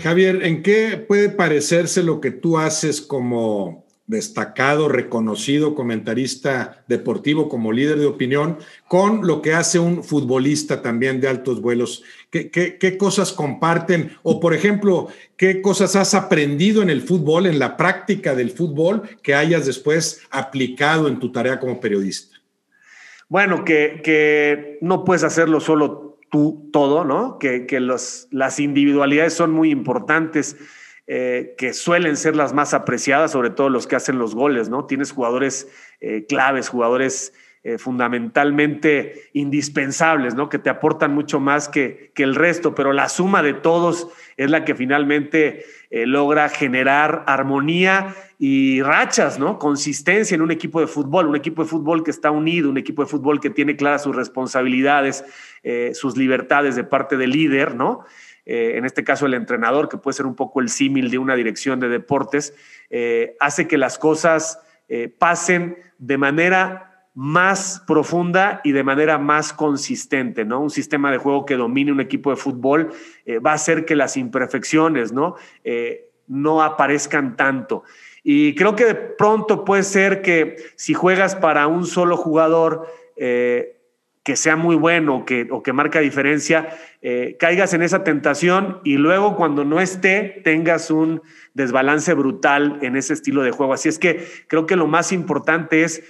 Javier, 0.00 0.42
¿en 0.42 0.62
qué 0.62 1.04
puede 1.06 1.28
parecerse 1.28 2.02
lo 2.02 2.20
que 2.20 2.30
tú 2.30 2.56
haces 2.56 3.02
como 3.02 3.87
destacado, 4.08 4.88
reconocido 4.88 5.74
comentarista 5.74 6.82
deportivo 6.88 7.48
como 7.48 7.72
líder 7.72 7.98
de 7.98 8.06
opinión, 8.06 8.56
con 8.88 9.26
lo 9.26 9.42
que 9.42 9.52
hace 9.52 9.78
un 9.78 10.02
futbolista 10.02 10.82
también 10.82 11.20
de 11.20 11.28
altos 11.28 11.60
vuelos. 11.60 12.02
¿Qué, 12.30 12.96
cosas 12.98 13.32
comparten? 13.32 14.12
O, 14.22 14.40
por 14.40 14.54
ejemplo, 14.54 15.08
¿qué 15.36 15.60
cosas 15.60 15.94
has 15.94 16.14
aprendido 16.14 16.82
en 16.82 16.88
el 16.88 17.02
fútbol, 17.02 17.46
en 17.46 17.58
la 17.58 17.76
práctica 17.76 18.34
del 18.34 18.50
fútbol, 18.50 19.02
que 19.22 19.34
hayas 19.34 19.66
después 19.66 20.22
aplicado 20.30 21.06
en 21.06 21.18
tu 21.18 21.30
tarea 21.30 21.60
como 21.60 21.78
periodista? 21.78 22.38
Bueno, 23.28 23.62
que, 23.62 24.78
no 24.80 25.04
puedes 25.04 25.22
hacerlo 25.22 25.60
solo 25.60 26.18
tú 26.30 26.70
todo, 26.72 27.04
¿no? 27.04 27.38
Que, 27.38 27.66
las 27.80 28.58
individualidades 28.58 29.34
son 29.34 29.50
muy 29.50 29.70
importantes 29.70 30.56
eh, 31.10 31.54
que 31.56 31.72
suelen 31.72 32.18
ser 32.18 32.36
las 32.36 32.52
más 32.52 32.74
apreciadas, 32.74 33.32
sobre 33.32 33.48
todo 33.48 33.70
los 33.70 33.86
que 33.86 33.96
hacen 33.96 34.18
los 34.18 34.34
goles, 34.34 34.68
¿no? 34.68 34.84
Tienes 34.84 35.10
jugadores 35.10 35.66
eh, 36.02 36.26
claves, 36.28 36.68
jugadores 36.68 37.32
eh, 37.64 37.78
fundamentalmente 37.78 39.30
indispensables, 39.32 40.34
¿no? 40.34 40.50
Que 40.50 40.58
te 40.58 40.68
aportan 40.68 41.14
mucho 41.14 41.40
más 41.40 41.70
que, 41.70 42.12
que, 42.14 42.24
el 42.24 42.34
resto, 42.34 42.74
pero 42.74 42.92
la 42.92 43.08
suma 43.08 43.42
de 43.42 43.54
todos 43.54 44.08
es 44.36 44.50
la 44.50 44.66
que 44.66 44.74
finalmente 44.74 45.64
logra 45.90 46.50
generar 46.50 47.24
armonía 47.26 48.14
y 48.38 48.82
rachas, 48.82 49.38
¿no? 49.38 49.58
Consistencia 49.58 50.34
en 50.34 50.42
un 50.42 50.50
equipo 50.50 50.78
de 50.78 50.88
fútbol, 50.88 51.28
un 51.28 51.36
equipo 51.36 51.62
de 51.62 51.70
fútbol 51.70 52.04
que 52.04 52.10
está 52.10 52.30
unido, 52.30 52.68
un 52.68 52.76
equipo 52.76 53.02
de 53.02 53.08
fútbol 53.08 53.40
que 53.40 53.48
tiene 53.48 53.76
claras 53.76 54.02
sus 54.02 54.14
responsabilidades, 54.14 55.24
sus 55.94 56.18
libertades 56.18 56.76
de 56.76 56.84
parte 56.84 57.16
del 57.16 57.30
líder, 57.30 57.74
¿no? 57.74 58.04
Eh, 58.48 58.78
en 58.78 58.86
este 58.86 59.04
caso 59.04 59.26
el 59.26 59.34
entrenador, 59.34 59.90
que 59.90 59.98
puede 59.98 60.14
ser 60.14 60.24
un 60.24 60.34
poco 60.34 60.60
el 60.60 60.70
símil 60.70 61.10
de 61.10 61.18
una 61.18 61.36
dirección 61.36 61.80
de 61.80 61.90
deportes, 61.90 62.54
eh, 62.88 63.36
hace 63.40 63.68
que 63.68 63.76
las 63.76 63.98
cosas 63.98 64.58
eh, 64.88 65.08
pasen 65.10 65.76
de 65.98 66.16
manera 66.16 67.04
más 67.12 67.84
profunda 67.86 68.62
y 68.64 68.72
de 68.72 68.82
manera 68.82 69.18
más 69.18 69.52
consistente, 69.52 70.46
¿no? 70.46 70.60
Un 70.62 70.70
sistema 70.70 71.10
de 71.10 71.18
juego 71.18 71.44
que 71.44 71.56
domine 71.56 71.92
un 71.92 72.00
equipo 72.00 72.30
de 72.30 72.36
fútbol 72.36 72.92
va 73.44 73.50
a 73.50 73.54
hacer 73.54 73.84
que 73.84 73.96
las 73.96 74.16
imperfecciones, 74.16 75.12
¿no? 75.12 75.34
no 76.28 76.62
aparezcan 76.62 77.36
tanto. 77.36 77.82
Y 78.22 78.54
creo 78.54 78.76
que 78.76 78.84
de 78.84 78.94
pronto 78.94 79.64
puede 79.64 79.82
ser 79.82 80.22
que 80.22 80.56
si 80.76 80.94
juegas 80.94 81.34
para 81.34 81.66
un 81.66 81.86
solo 81.86 82.16
jugador, 82.16 82.86
que 84.28 84.36
sea 84.36 84.56
muy 84.56 84.76
bueno 84.76 85.24
que, 85.24 85.48
o 85.50 85.62
que 85.62 85.72
marca 85.72 86.00
diferencia, 86.00 86.68
eh, 87.00 87.36
caigas 87.38 87.74
en 87.74 87.82
esa 87.82 88.02
tentación 88.02 88.80
y 88.84 88.96
luego 88.96 89.36
cuando 89.36 89.64
no 89.64 89.80
esté 89.80 90.40
tengas 90.44 90.90
un 90.90 91.22
desbalance 91.54 92.12
brutal 92.14 92.78
en 92.82 92.96
ese 92.96 93.12
estilo 93.12 93.42
de 93.42 93.52
juego. 93.52 93.72
Así 93.72 93.88
es 93.88 93.98
que 93.98 94.26
creo 94.48 94.66
que 94.66 94.76
lo 94.76 94.86
más 94.86 95.12
importante 95.12 95.84
es 95.84 96.02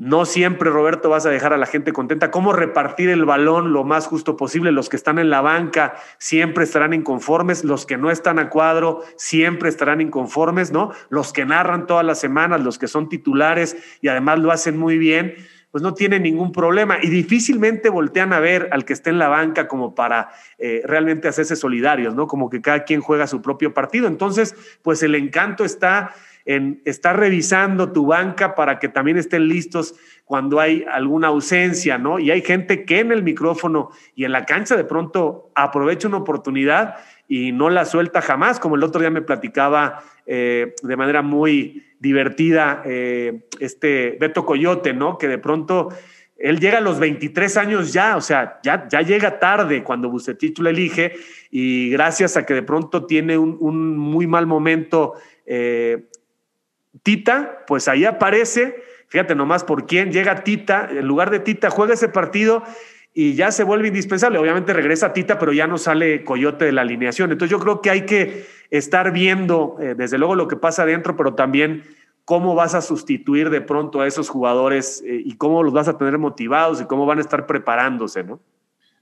no 0.00 0.24
siempre, 0.24 0.70
Roberto, 0.70 1.10
vas 1.10 1.26
a 1.26 1.30
dejar 1.30 1.52
a 1.52 1.58
la 1.58 1.66
gente 1.66 1.92
contenta. 1.92 2.30
¿Cómo 2.30 2.54
repartir 2.54 3.10
el 3.10 3.26
balón 3.26 3.74
lo 3.74 3.84
más 3.84 4.06
justo 4.06 4.34
posible? 4.34 4.72
Los 4.72 4.88
que 4.88 4.96
están 4.96 5.18
en 5.18 5.28
la 5.28 5.42
banca 5.42 5.94
siempre 6.16 6.64
estarán 6.64 6.94
inconformes, 6.94 7.64
los 7.64 7.84
que 7.84 7.98
no 7.98 8.10
están 8.10 8.38
a 8.38 8.48
cuadro 8.48 9.02
siempre 9.16 9.68
estarán 9.68 10.00
inconformes, 10.00 10.72
¿no? 10.72 10.90
Los 11.10 11.34
que 11.34 11.44
narran 11.44 11.86
todas 11.86 12.06
las 12.06 12.18
semanas, 12.18 12.62
los 12.62 12.78
que 12.78 12.88
son 12.88 13.10
titulares 13.10 13.76
y 14.00 14.08
además 14.08 14.38
lo 14.38 14.52
hacen 14.52 14.78
muy 14.78 14.96
bien, 14.96 15.34
pues 15.70 15.82
no 15.82 15.94
tienen 15.94 16.22
ningún 16.22 16.52
problema 16.52 16.98
y 17.00 17.08
difícilmente 17.08 17.90
voltean 17.90 18.32
a 18.32 18.40
ver 18.40 18.68
al 18.72 18.84
que 18.84 18.92
esté 18.92 19.10
en 19.10 19.18
la 19.18 19.28
banca 19.28 19.68
como 19.68 19.94
para 19.94 20.30
eh, 20.58 20.82
realmente 20.84 21.28
hacerse 21.28 21.56
solidarios, 21.56 22.14
¿no? 22.14 22.26
Como 22.26 22.50
que 22.50 22.60
cada 22.60 22.84
quien 22.84 23.00
juega 23.00 23.26
su 23.26 23.40
propio 23.40 23.72
partido. 23.72 24.08
Entonces, 24.08 24.54
pues 24.82 25.02
el 25.02 25.14
encanto 25.14 25.64
está 25.64 26.12
en 26.44 26.80
estar 26.84 27.18
revisando 27.18 27.92
tu 27.92 28.06
banca 28.06 28.54
para 28.54 28.78
que 28.78 28.88
también 28.88 29.18
estén 29.18 29.46
listos 29.46 29.94
cuando 30.24 30.58
hay 30.58 30.84
alguna 30.90 31.28
ausencia, 31.28 31.98
¿no? 31.98 32.18
Y 32.18 32.30
hay 32.30 32.40
gente 32.42 32.84
que 32.84 33.00
en 33.00 33.12
el 33.12 33.22
micrófono 33.22 33.90
y 34.14 34.24
en 34.24 34.32
la 34.32 34.46
cancha 34.46 34.76
de 34.76 34.84
pronto 34.84 35.50
aprovecha 35.54 36.08
una 36.08 36.18
oportunidad 36.18 36.96
y 37.28 37.52
no 37.52 37.70
la 37.70 37.84
suelta 37.84 38.20
jamás, 38.20 38.58
como 38.58 38.74
el 38.74 38.82
otro 38.82 39.00
día 39.00 39.10
me 39.10 39.22
platicaba 39.22 40.02
eh, 40.32 40.76
de 40.80 40.96
manera 40.96 41.22
muy 41.22 41.82
divertida 41.98 42.84
eh, 42.86 43.48
este 43.58 44.16
Beto 44.20 44.46
Coyote, 44.46 44.92
¿no? 44.92 45.18
Que 45.18 45.26
de 45.26 45.38
pronto 45.38 45.88
él 46.36 46.60
llega 46.60 46.78
a 46.78 46.80
los 46.80 47.00
23 47.00 47.56
años 47.56 47.92
ya, 47.92 48.16
o 48.16 48.20
sea, 48.20 48.60
ya, 48.62 48.86
ya 48.86 49.02
llega 49.02 49.40
tarde 49.40 49.82
cuando 49.82 50.08
Bucetich 50.08 50.60
lo 50.60 50.70
elige 50.70 51.14
y 51.50 51.90
gracias 51.90 52.36
a 52.36 52.46
que 52.46 52.54
de 52.54 52.62
pronto 52.62 53.06
tiene 53.06 53.38
un, 53.38 53.98
muy 53.98 54.28
mal 54.28 54.46
momento 54.46 55.14
eh, 55.46 56.04
Tita, 57.02 57.64
pues 57.66 57.88
ahí 57.88 58.04
aparece, 58.04 58.76
fíjate 59.08 59.34
nomás 59.34 59.64
por 59.64 59.84
quién 59.84 60.12
llega 60.12 60.44
Tita, 60.44 60.88
en 60.92 61.08
lugar 61.08 61.30
de 61.30 61.40
Tita 61.40 61.70
juega 61.70 61.94
ese 61.94 62.08
partido 62.08 62.62
y 63.12 63.34
ya 63.34 63.50
se 63.50 63.64
vuelve 63.64 63.88
indispensable. 63.88 64.38
Obviamente 64.38 64.72
regresa 64.72 65.12
Tita, 65.12 65.38
pero 65.38 65.52
ya 65.52 65.66
no 65.66 65.78
sale 65.78 66.24
Coyote 66.24 66.66
de 66.66 66.72
la 66.72 66.82
alineación. 66.82 67.32
Entonces 67.32 67.50
yo 67.50 67.58
creo 67.58 67.80
que 67.80 67.90
hay 67.90 68.06
que 68.06 68.46
estar 68.70 69.12
viendo, 69.12 69.76
eh, 69.80 69.94
desde 69.96 70.18
luego, 70.18 70.34
lo 70.34 70.48
que 70.48 70.56
pasa 70.56 70.82
adentro, 70.82 71.16
pero 71.16 71.34
también 71.34 71.82
cómo 72.24 72.54
vas 72.54 72.74
a 72.74 72.80
sustituir 72.80 73.50
de 73.50 73.60
pronto 73.60 74.00
a 74.00 74.06
esos 74.06 74.28
jugadores 74.28 75.02
eh, 75.04 75.20
y 75.24 75.36
cómo 75.36 75.62
los 75.62 75.72
vas 75.72 75.88
a 75.88 75.98
tener 75.98 76.18
motivados 76.18 76.80
y 76.80 76.84
cómo 76.84 77.04
van 77.04 77.18
a 77.18 77.22
estar 77.22 77.46
preparándose, 77.46 78.22
¿no? 78.22 78.40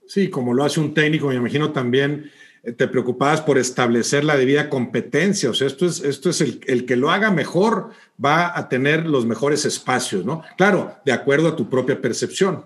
Sí, 0.07 0.29
como 0.31 0.55
lo 0.55 0.63
hace 0.63 0.79
un 0.79 0.95
técnico, 0.95 1.27
me 1.27 1.35
imagino 1.35 1.71
también 1.71 2.31
eh, 2.63 2.71
te 2.71 2.87
preocupabas 2.87 3.41
por 3.41 3.59
establecer 3.59 4.23
la 4.23 4.35
debida 4.35 4.67
competencia. 4.67 5.51
O 5.51 5.53
sea, 5.53 5.67
esto 5.67 5.85
es, 5.85 6.03
esto 6.03 6.31
es 6.31 6.41
el, 6.41 6.61
el, 6.65 6.87
que 6.87 6.95
lo 6.95 7.11
haga 7.11 7.29
mejor 7.29 7.91
va 8.23 8.57
a 8.57 8.67
tener 8.69 9.05
los 9.05 9.27
mejores 9.27 9.65
espacios, 9.65 10.25
¿no? 10.25 10.41
Claro, 10.57 10.95
de 11.05 11.11
acuerdo 11.11 11.49
a 11.49 11.55
tu 11.55 11.69
propia 11.69 12.01
percepción. 12.01 12.65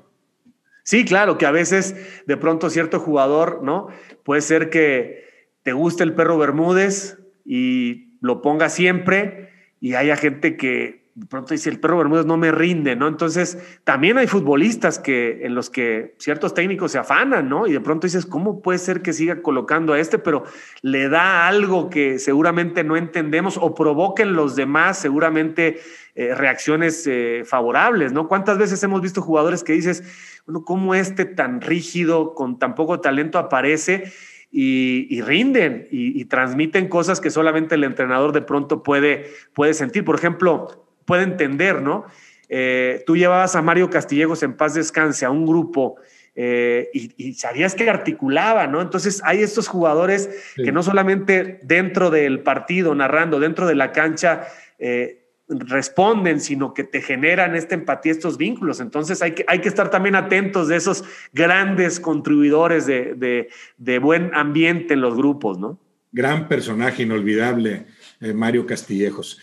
Sí, 0.84 1.06
claro, 1.06 1.38
que 1.38 1.46
a 1.46 1.52
veces 1.52 1.96
de 2.28 2.38
pronto 2.38 2.70
cierto 2.70 3.00
jugador, 3.00 3.62
¿no? 3.64 3.88
Puede 4.24 4.42
ser 4.42 4.70
que 4.70 5.24
te 5.64 5.72
guste 5.72 6.04
el 6.04 6.14
perro 6.14 6.38
Bermúdez 6.38 7.20
y 7.46 8.18
lo 8.22 8.42
ponga 8.42 8.70
siempre 8.70 9.50
y 9.80 9.96
haya 9.96 10.18
gente 10.18 10.58
que 10.58 11.04
de 11.16 11.28
pronto 11.28 11.54
dice 11.54 11.70
el 11.70 11.80
perro 11.80 12.00
Bermúdez 12.00 12.26
no 12.26 12.38
me 12.38 12.52
rinde, 12.52 12.96
¿no? 12.96 13.08
Entonces, 13.08 13.58
también 13.84 14.18
hay 14.18 14.26
futbolistas 14.26 14.98
que 14.98 15.46
en 15.46 15.54
los 15.54 15.70
que 15.70 16.16
ciertos 16.18 16.56
técnicos 16.56 16.92
se 16.92 16.98
afanan, 16.98 17.48
¿no? 17.50 17.68
Y 17.68 17.72
de 17.72 17.80
pronto 17.80 18.08
dices, 18.08 18.26
¿cómo 18.26 18.62
puede 18.62 18.80
ser 18.80 19.02
que 19.04 19.14
siga 19.14 19.42
colocando 19.42 19.94
a 19.94 20.00
este? 20.00 20.18
Pero 20.18 20.44
le 20.82 21.10
da 21.10 21.48
algo 21.48 21.90
que 21.90 22.18
seguramente 22.18 22.84
no 22.84 22.98
entendemos 22.98 23.58
o 23.62 23.76
provoquen 23.76 24.34
los 24.34 24.56
demás 24.56 24.98
seguramente 24.98 25.80
eh, 26.16 26.34
reacciones 26.34 27.06
eh, 27.06 27.44
favorables, 27.46 28.12
¿no? 28.12 28.28
¿Cuántas 28.28 28.58
veces 28.58 28.82
hemos 28.84 29.02
visto 29.02 29.22
jugadores 29.22 29.64
que 29.64 29.74
dices, 29.74 30.04
bueno, 30.46 30.66
¿cómo 30.66 30.96
este 30.96 31.26
tan 31.26 31.62
rígido, 31.62 32.34
con 32.34 32.60
tan 32.60 32.76
poco 32.76 33.00
talento 33.00 33.38
aparece? 33.40 34.12
y, 34.56 35.20
rinden 35.22 35.88
y, 35.90 36.26
transmiten 36.26 36.88
cosas 36.88 37.20
que 37.20 37.32
solamente 37.32 37.74
el 37.74 37.84
entrenador 37.84 38.34
de 38.34 38.44
pronto 38.44 38.84
puede, 38.84 39.32
puede 39.56 39.74
sentir. 39.74 40.06
Por 40.06 40.16
ejemplo, 40.16 40.86
puede 41.06 41.24
entender, 41.24 41.82
¿no? 41.82 42.06
Eh, 42.50 43.04
tú 43.08 43.18
llevabas 43.18 43.56
a 43.56 43.64
Mario 43.64 43.90
Castillejos 43.90 44.44
en 44.44 44.56
paz 44.56 44.76
descanse 44.76 45.26
a 45.26 45.32
un 45.32 45.48
grupo 45.48 45.96
eh, 46.36 46.90
y, 46.94 47.34
sabías 47.34 47.74
que 47.74 47.90
articulaba, 47.90 48.68
¿no? 48.68 48.80
Entonces 48.82 49.24
hay 49.26 49.42
estos 49.42 49.68
jugadores 49.68 50.30
que 50.56 50.72
no 50.72 50.84
solamente 50.84 51.60
dentro 51.64 52.12
del 52.12 52.42
partido, 52.44 52.94
narrando, 52.94 53.40
dentro 53.40 53.66
de 53.66 53.74
la 53.74 53.92
cancha, 53.92 54.48
eh, 54.78 55.23
responden, 55.48 56.40
sino 56.40 56.74
que 56.74 56.84
te 56.84 57.02
generan 57.02 57.56
esta 57.56 57.76
empatía, 57.76 58.12
estos 58.12 58.38
vínculos. 58.38 58.80
Entonces 58.80 59.22
hay 59.22 59.34
que, 59.34 59.46
hay 59.48 59.60
que 59.60 59.70
estar 59.70 59.90
también 59.90 60.16
atentos 60.16 60.68
de 60.68 60.78
esos 60.78 61.04
grandes 61.34 62.00
contribuidores 62.00 62.86
de, 62.86 63.50
de, 63.78 64.00
buen 64.00 64.34
ambiente 64.34 64.94
en 64.94 65.02
los 65.02 65.16
grupos, 65.16 65.60
¿no? 65.60 65.80
Gran 66.12 66.48
personaje 66.48 67.04
inolvidable, 67.04 67.88
Mario 68.34 68.66
Castillejos. 68.66 69.40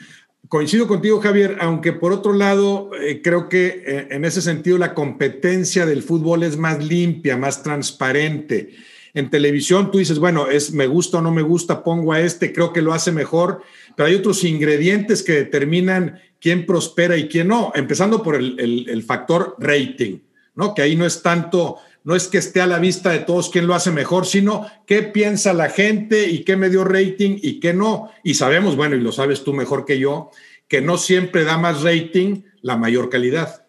Coincido 0.51 0.89
contigo, 0.89 1.21
Javier, 1.21 1.59
aunque 1.61 1.93
por 1.93 2.13
otro 2.13 2.33
lado, 2.33 2.91
eh, 3.01 3.23
creo 3.23 3.49
que 3.49 3.85
eh, 3.87 4.09
en 4.11 4.25
ese 4.25 4.43
sentido 4.43 4.79
la 4.79 4.95
competencia 4.95 5.87
del 5.87 6.03
fútbol 6.03 6.43
es 6.43 6.57
más 6.57 6.85
limpia, 6.85 7.37
más 7.37 7.63
transparente. 7.63 8.75
En 9.15 9.31
televisión 9.31 9.93
tú 9.93 9.99
dices, 9.99 10.19
bueno, 10.19 10.49
es 10.49 10.73
me 10.73 10.89
gusta 10.89 11.19
o 11.19 11.21
no 11.21 11.31
me 11.31 11.43
gusta, 11.43 11.85
pongo 11.85 12.13
a 12.13 12.21
este, 12.21 12.53
creo 12.53 12.73
que 12.73 12.83
lo 12.83 12.93
hace 12.93 13.13
mejor, 13.13 13.63
pero 13.97 14.09
hay 14.09 14.15
otros 14.15 14.45
ingredientes 14.45 15.23
que 15.23 15.33
determinan 15.33 16.21
quién 16.41 16.67
prospera 16.67 17.17
y 17.17 17.29
quién 17.29 17.49
no, 17.49 17.73
empezando 17.75 18.23
por 18.23 18.37
el, 18.37 18.87
el 18.89 19.03
factor 19.03 19.57
rating, 19.59 20.19
¿no? 20.55 20.75
Que 20.75 20.83
ahí 20.83 20.97
no 20.97 21.07
es 21.07 21.23
tanto 21.23 21.79
no 22.03 22.17
es 22.17 22.29
que 22.29 22.39
esté 22.39 22.61
a 22.61 22.67
la 22.67 22.79
vista 22.79 23.11
de 23.11 23.21
todos 23.21 23.51
quién 23.51 23.67
lo 23.67 23.75
hace 23.75 23.91
mejor, 23.91 24.27
sino 24.27 24.67
qué 24.87 25.03
piensa 25.03 25.53
la 25.53 25.69
gente 25.69 26.27
y 26.27 26.45
qué 26.45 26.57
me 26.57 26.71
dio 26.71 26.85
rating 26.85 27.39
y 27.43 27.61
qué 27.61 27.75
no. 27.75 28.11
Y 28.23 28.35
sabemos, 28.35 28.77
bueno, 28.77 28.97
y 28.97 29.01
lo 29.01 29.13
sabes 29.13 29.45
tú 29.45 29.53
mejor 29.53 29.85
que 29.85 29.99
yo, 29.99 30.31
que 30.67 30.81
no 30.81 30.97
siempre 30.97 31.45
da 31.45 31.59
más 31.59 31.83
rating 31.83 32.43
la 32.63 32.77
mayor 32.77 33.11
calidad. 33.11 33.67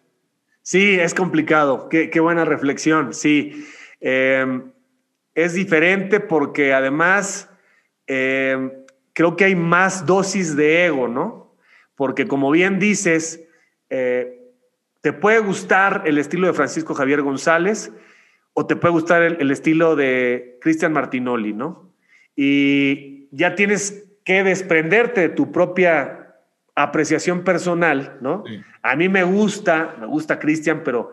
Sí, 0.62 0.98
es 0.98 1.12
complicado. 1.12 1.88
Qué, 1.88 2.20
buena 2.20 2.44
reflexión. 2.44 3.12
Sí, 3.12 3.66
em, 4.00 4.72
es 5.34 5.54
diferente 5.54 6.20
porque 6.20 6.72
además 6.72 7.50
em, 8.06 8.70
creo 9.12 9.36
que 9.36 9.44
hay 9.44 9.54
más 9.54 10.06
dosis 10.06 10.56
de 10.56 10.86
ego, 10.86 11.08
¿no? 11.08 11.54
Porque 11.94 12.26
como 12.26 12.50
bien 12.50 12.78
dices, 12.78 13.44
eh, 13.90 14.38
te 15.00 15.12
puede 15.12 15.40
gustar 15.40 16.02
el 16.06 16.18
estilo 16.18 16.46
de 16.46 16.52
Francisco 16.52 16.94
Javier 16.94 17.22
González, 17.22 17.92
o 18.54 18.66
te 18.66 18.76
puede 18.76 18.92
gustar 18.92 19.22
el, 19.22 19.50
estilo 19.50 19.96
de 19.96 20.58
Cristian 20.60 20.92
Martinoli, 20.92 21.54
¿no? 21.54 21.90
Y 22.36 23.28
ya 23.30 23.54
tienes 23.54 24.04
que 24.24 24.44
desprenderte 24.44 25.22
de 25.22 25.28
tu 25.30 25.50
propia 25.52 26.36
apreciación 26.74 27.44
personal, 27.44 28.18
¿no? 28.20 28.44
A 28.82 28.96
mí 28.96 29.08
me 29.08 29.24
gusta, 29.24 29.96
me 29.98 30.06
gusta 30.06 30.38
Cristian, 30.38 30.82
pero 30.84 31.12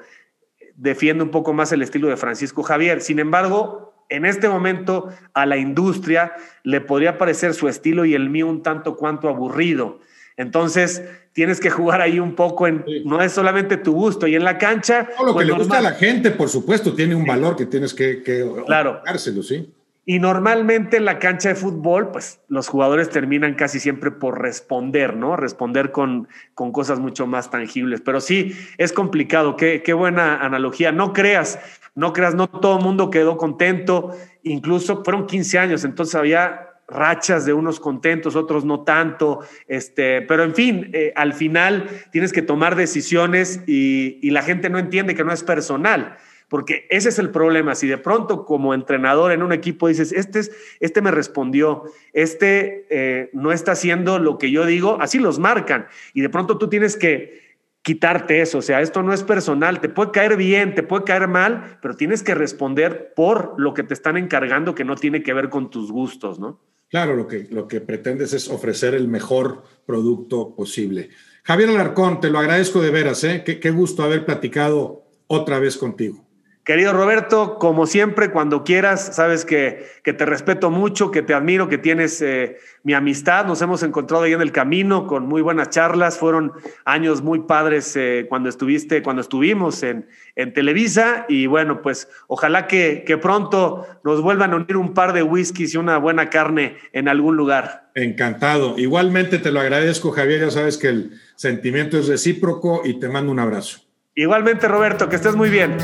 defiendo 0.75 1.23
un 1.23 1.31
poco 1.31 1.53
más 1.53 1.71
el 1.71 1.81
estilo 1.81 2.07
de 2.07 2.17
Francisco 2.17 2.63
Javier. 2.63 3.01
Sin 3.01 3.19
embargo, 3.19 3.88
en 4.09 4.25
este 4.25 4.49
momento 4.49 5.09
a 5.33 5.45
la 5.45 5.57
industria 5.57 6.33
le 6.63 6.81
podría 6.81 7.17
parecer 7.17 7.53
su 7.53 7.67
estilo 7.67 8.05
y 8.05 8.15
el 8.15 8.29
mío 8.29 8.47
un 8.47 8.63
tanto 8.63 8.95
cuanto 8.97 9.29
aburrido. 9.29 9.99
Entonces, 10.35 11.03
tienes 11.33 11.59
que 11.59 11.69
jugar 11.69 12.01
ahí 12.01 12.19
un 12.19 12.33
poco 12.33 12.65
en, 12.65 12.85
no 13.05 13.21
es 13.21 13.33
solamente 13.33 13.77
tu 13.77 13.93
gusto, 13.93 14.25
y 14.25 14.35
en 14.35 14.43
la 14.43 14.57
cancha. 14.57 15.09
lo 15.19 15.27
que 15.27 15.33
pues, 15.33 15.47
le 15.47 15.53
gusta 15.53 15.77
a 15.79 15.81
la 15.81 15.91
gente, 15.91 16.31
por 16.31 16.49
supuesto, 16.49 16.93
tiene 16.93 17.13
un 17.13 17.25
valor 17.25 17.55
que 17.55 17.65
tienes 17.65 17.93
que, 17.93 18.23
que 18.23 18.49
claro. 18.65 19.01
¿sí? 19.17 19.73
Y 20.05 20.17
normalmente 20.17 20.97
en 20.97 21.05
la 21.05 21.19
cancha 21.19 21.49
de 21.49 21.55
fútbol, 21.55 22.09
pues 22.11 22.39
los 22.47 22.67
jugadores 22.67 23.11
terminan 23.11 23.53
casi 23.53 23.79
siempre 23.79 24.09
por 24.09 24.41
responder, 24.41 25.15
¿no? 25.15 25.35
Responder 25.35 25.91
con, 25.91 26.27
con 26.55 26.71
cosas 26.71 26.99
mucho 26.99 27.27
más 27.27 27.51
tangibles. 27.51 28.01
Pero 28.01 28.19
sí, 28.19 28.57
es 28.79 28.91
complicado. 28.91 29.55
Qué, 29.55 29.83
qué 29.83 29.93
buena 29.93 30.43
analogía. 30.43 30.91
No 30.91 31.13
creas, 31.13 31.59
no 31.99 32.13
creas, 32.13 32.33
no 32.33 32.47
todo 32.47 32.77
el 32.77 32.83
mundo 32.83 33.11
quedó 33.11 33.37
contento. 33.37 34.15
Incluso 34.43 35.03
fueron 35.03 35.27
15 35.27 35.59
años, 35.59 35.83
entonces 35.83 36.15
había 36.15 36.69
rachas 36.87 37.45
de 37.45 37.53
unos 37.53 37.79
contentos, 37.79 38.35
otros 38.35 38.65
no 38.65 38.81
tanto, 38.81 39.41
este, 39.67 40.21
pero 40.23 40.43
en 40.43 40.55
fin, 40.55 40.89
eh, 40.93 41.13
al 41.15 41.33
final 41.33 41.87
tienes 42.11 42.33
que 42.33 42.41
tomar 42.41 42.75
decisiones 42.75 43.61
y, 43.67 44.29
la 44.31 44.41
gente 44.41 44.69
no 44.69 44.79
entiende 44.79 45.13
que 45.13 45.23
no 45.23 45.33
es 45.33 45.43
personal, 45.43 46.17
porque 46.47 46.87
ese 46.89 47.09
es 47.09 47.19
el 47.19 47.29
problema. 47.29 47.75
Si 47.75 47.87
de 47.87 47.97
pronto 47.97 48.45
como 48.45 48.73
entrenador 48.73 49.31
en 49.31 49.43
un 49.43 49.51
equipo 49.51 49.87
dices, 49.87 50.11
este, 50.11 50.39
es, 50.39 50.51
este 50.79 51.01
me 51.01 51.11
respondió, 51.11 51.83
este 52.13 52.87
eh, 52.89 53.29
no 53.33 53.51
está 53.51 53.73
haciendo 53.73 54.17
lo 54.17 54.37
que 54.37 54.49
yo 54.49 54.65
digo, 54.65 54.97
así 55.01 55.19
los 55.19 55.37
marcan 55.37 55.87
y 56.13 56.21
de 56.21 56.29
pronto 56.29 56.57
tú 56.57 56.69
tienes 56.69 56.95
que 56.95 57.48
quitarte 57.81 58.41
eso. 58.41 58.59
O 58.59 58.61
sea, 58.61 58.81
esto 58.81 59.03
no 59.03 59.13
es 59.13 59.23
personal, 59.23 59.81
te 59.81 59.89
puede 59.89 60.11
caer 60.11 60.37
bien, 60.37 60.75
te 60.75 60.83
puede 60.83 61.03
caer 61.03 61.27
mal, 61.27 61.79
pero 61.81 61.95
tienes 61.95 62.23
que 62.23 62.35
responder 62.35 63.13
por 63.15 63.55
lo 63.57 63.73
que 63.73 63.83
te 63.83 63.93
están 63.93 64.17
encargando 64.17 64.75
que 64.75 64.85
no 64.85 64.95
tiene 64.95 65.23
que 65.23 65.33
ver 65.33 65.49
con 65.49 65.69
tus 65.69 65.91
gustos, 65.91 66.39
¿no? 66.39 66.61
Claro, 66.89 67.15
lo 67.15 67.27
que, 67.27 67.47
lo 67.51 67.67
que 67.67 67.81
pretendes 67.81 68.33
es 68.33 68.49
ofrecer 68.49 68.95
el 68.95 69.07
mejor 69.07 69.63
producto 69.85 70.55
posible. 70.55 71.09
Javier 71.43 71.69
Alarcón, 71.69 72.19
te 72.19 72.29
lo 72.29 72.39
agradezco 72.39 72.81
de 72.81 72.89
veras, 72.89 73.23
¿eh? 73.23 73.43
qué 73.43 73.71
gusto 73.71 74.03
haber 74.03 74.25
platicado 74.25 75.05
otra 75.27 75.59
vez 75.59 75.77
contigo. 75.77 76.28
Querido 76.69 76.93
Roberto, 76.93 77.57
como 77.57 77.87
siempre, 77.87 78.29
cuando 78.29 78.63
quieras, 78.63 79.15
sabes 79.15 79.43
que, 79.43 79.87
te 80.03 80.23
respeto 80.23 80.69
mucho, 80.69 81.09
que 81.09 81.23
te 81.23 81.33
admiro, 81.33 81.67
que 81.67 81.79
tienes 81.79 82.21
eh, 82.21 82.57
mi 82.83 82.93
amistad. 82.93 83.47
Nos 83.47 83.59
hemos 83.63 83.81
encontrado 83.81 84.25
ahí 84.25 84.33
en 84.33 84.41
el 84.41 84.51
camino 84.51 85.07
con 85.07 85.25
muy 85.25 85.41
buenas 85.41 85.71
charlas. 85.71 86.19
Fueron 86.19 86.51
años 86.85 87.23
muy 87.23 87.39
padres 87.39 87.95
eh, 87.95 88.27
cuando 88.29 88.49
estuviste, 88.49 89.01
cuando 89.01 89.23
estuvimos 89.23 89.81
en, 89.81 90.05
Televisa. 90.53 91.25
Y 91.27 91.47
bueno, 91.47 91.81
pues 91.81 92.07
ojalá 92.27 92.67
que, 92.67 93.03
que, 93.03 93.17
pronto 93.17 93.87
nos 94.03 94.21
vuelvan 94.21 94.53
a 94.53 94.57
unir 94.57 94.77
un 94.77 94.93
par 94.93 95.13
de 95.13 95.23
whiskies 95.23 95.73
y 95.73 95.77
una 95.77 95.97
buena 95.97 96.29
carne 96.29 96.75
en 96.93 97.07
algún 97.07 97.35
lugar. 97.35 97.89
Encantado. 97.95 98.77
Igualmente 98.77 99.39
te 99.39 99.51
lo 99.51 99.59
agradezco, 99.59 100.11
Javier. 100.11 100.41
Ya 100.41 100.51
sabes 100.51 100.77
que 100.77 100.89
el 100.89 101.19
sentimiento 101.35 101.97
es 101.97 102.07
recíproco 102.07 102.83
y 102.85 102.99
te 102.99 103.09
mando 103.09 103.31
un 103.31 103.39
abrazo. 103.39 103.79
Igualmente, 104.13 104.67
Roberto, 104.67 105.09
que 105.09 105.15
estés 105.15 105.35
muy 105.35 105.49
bien. 105.49 105.75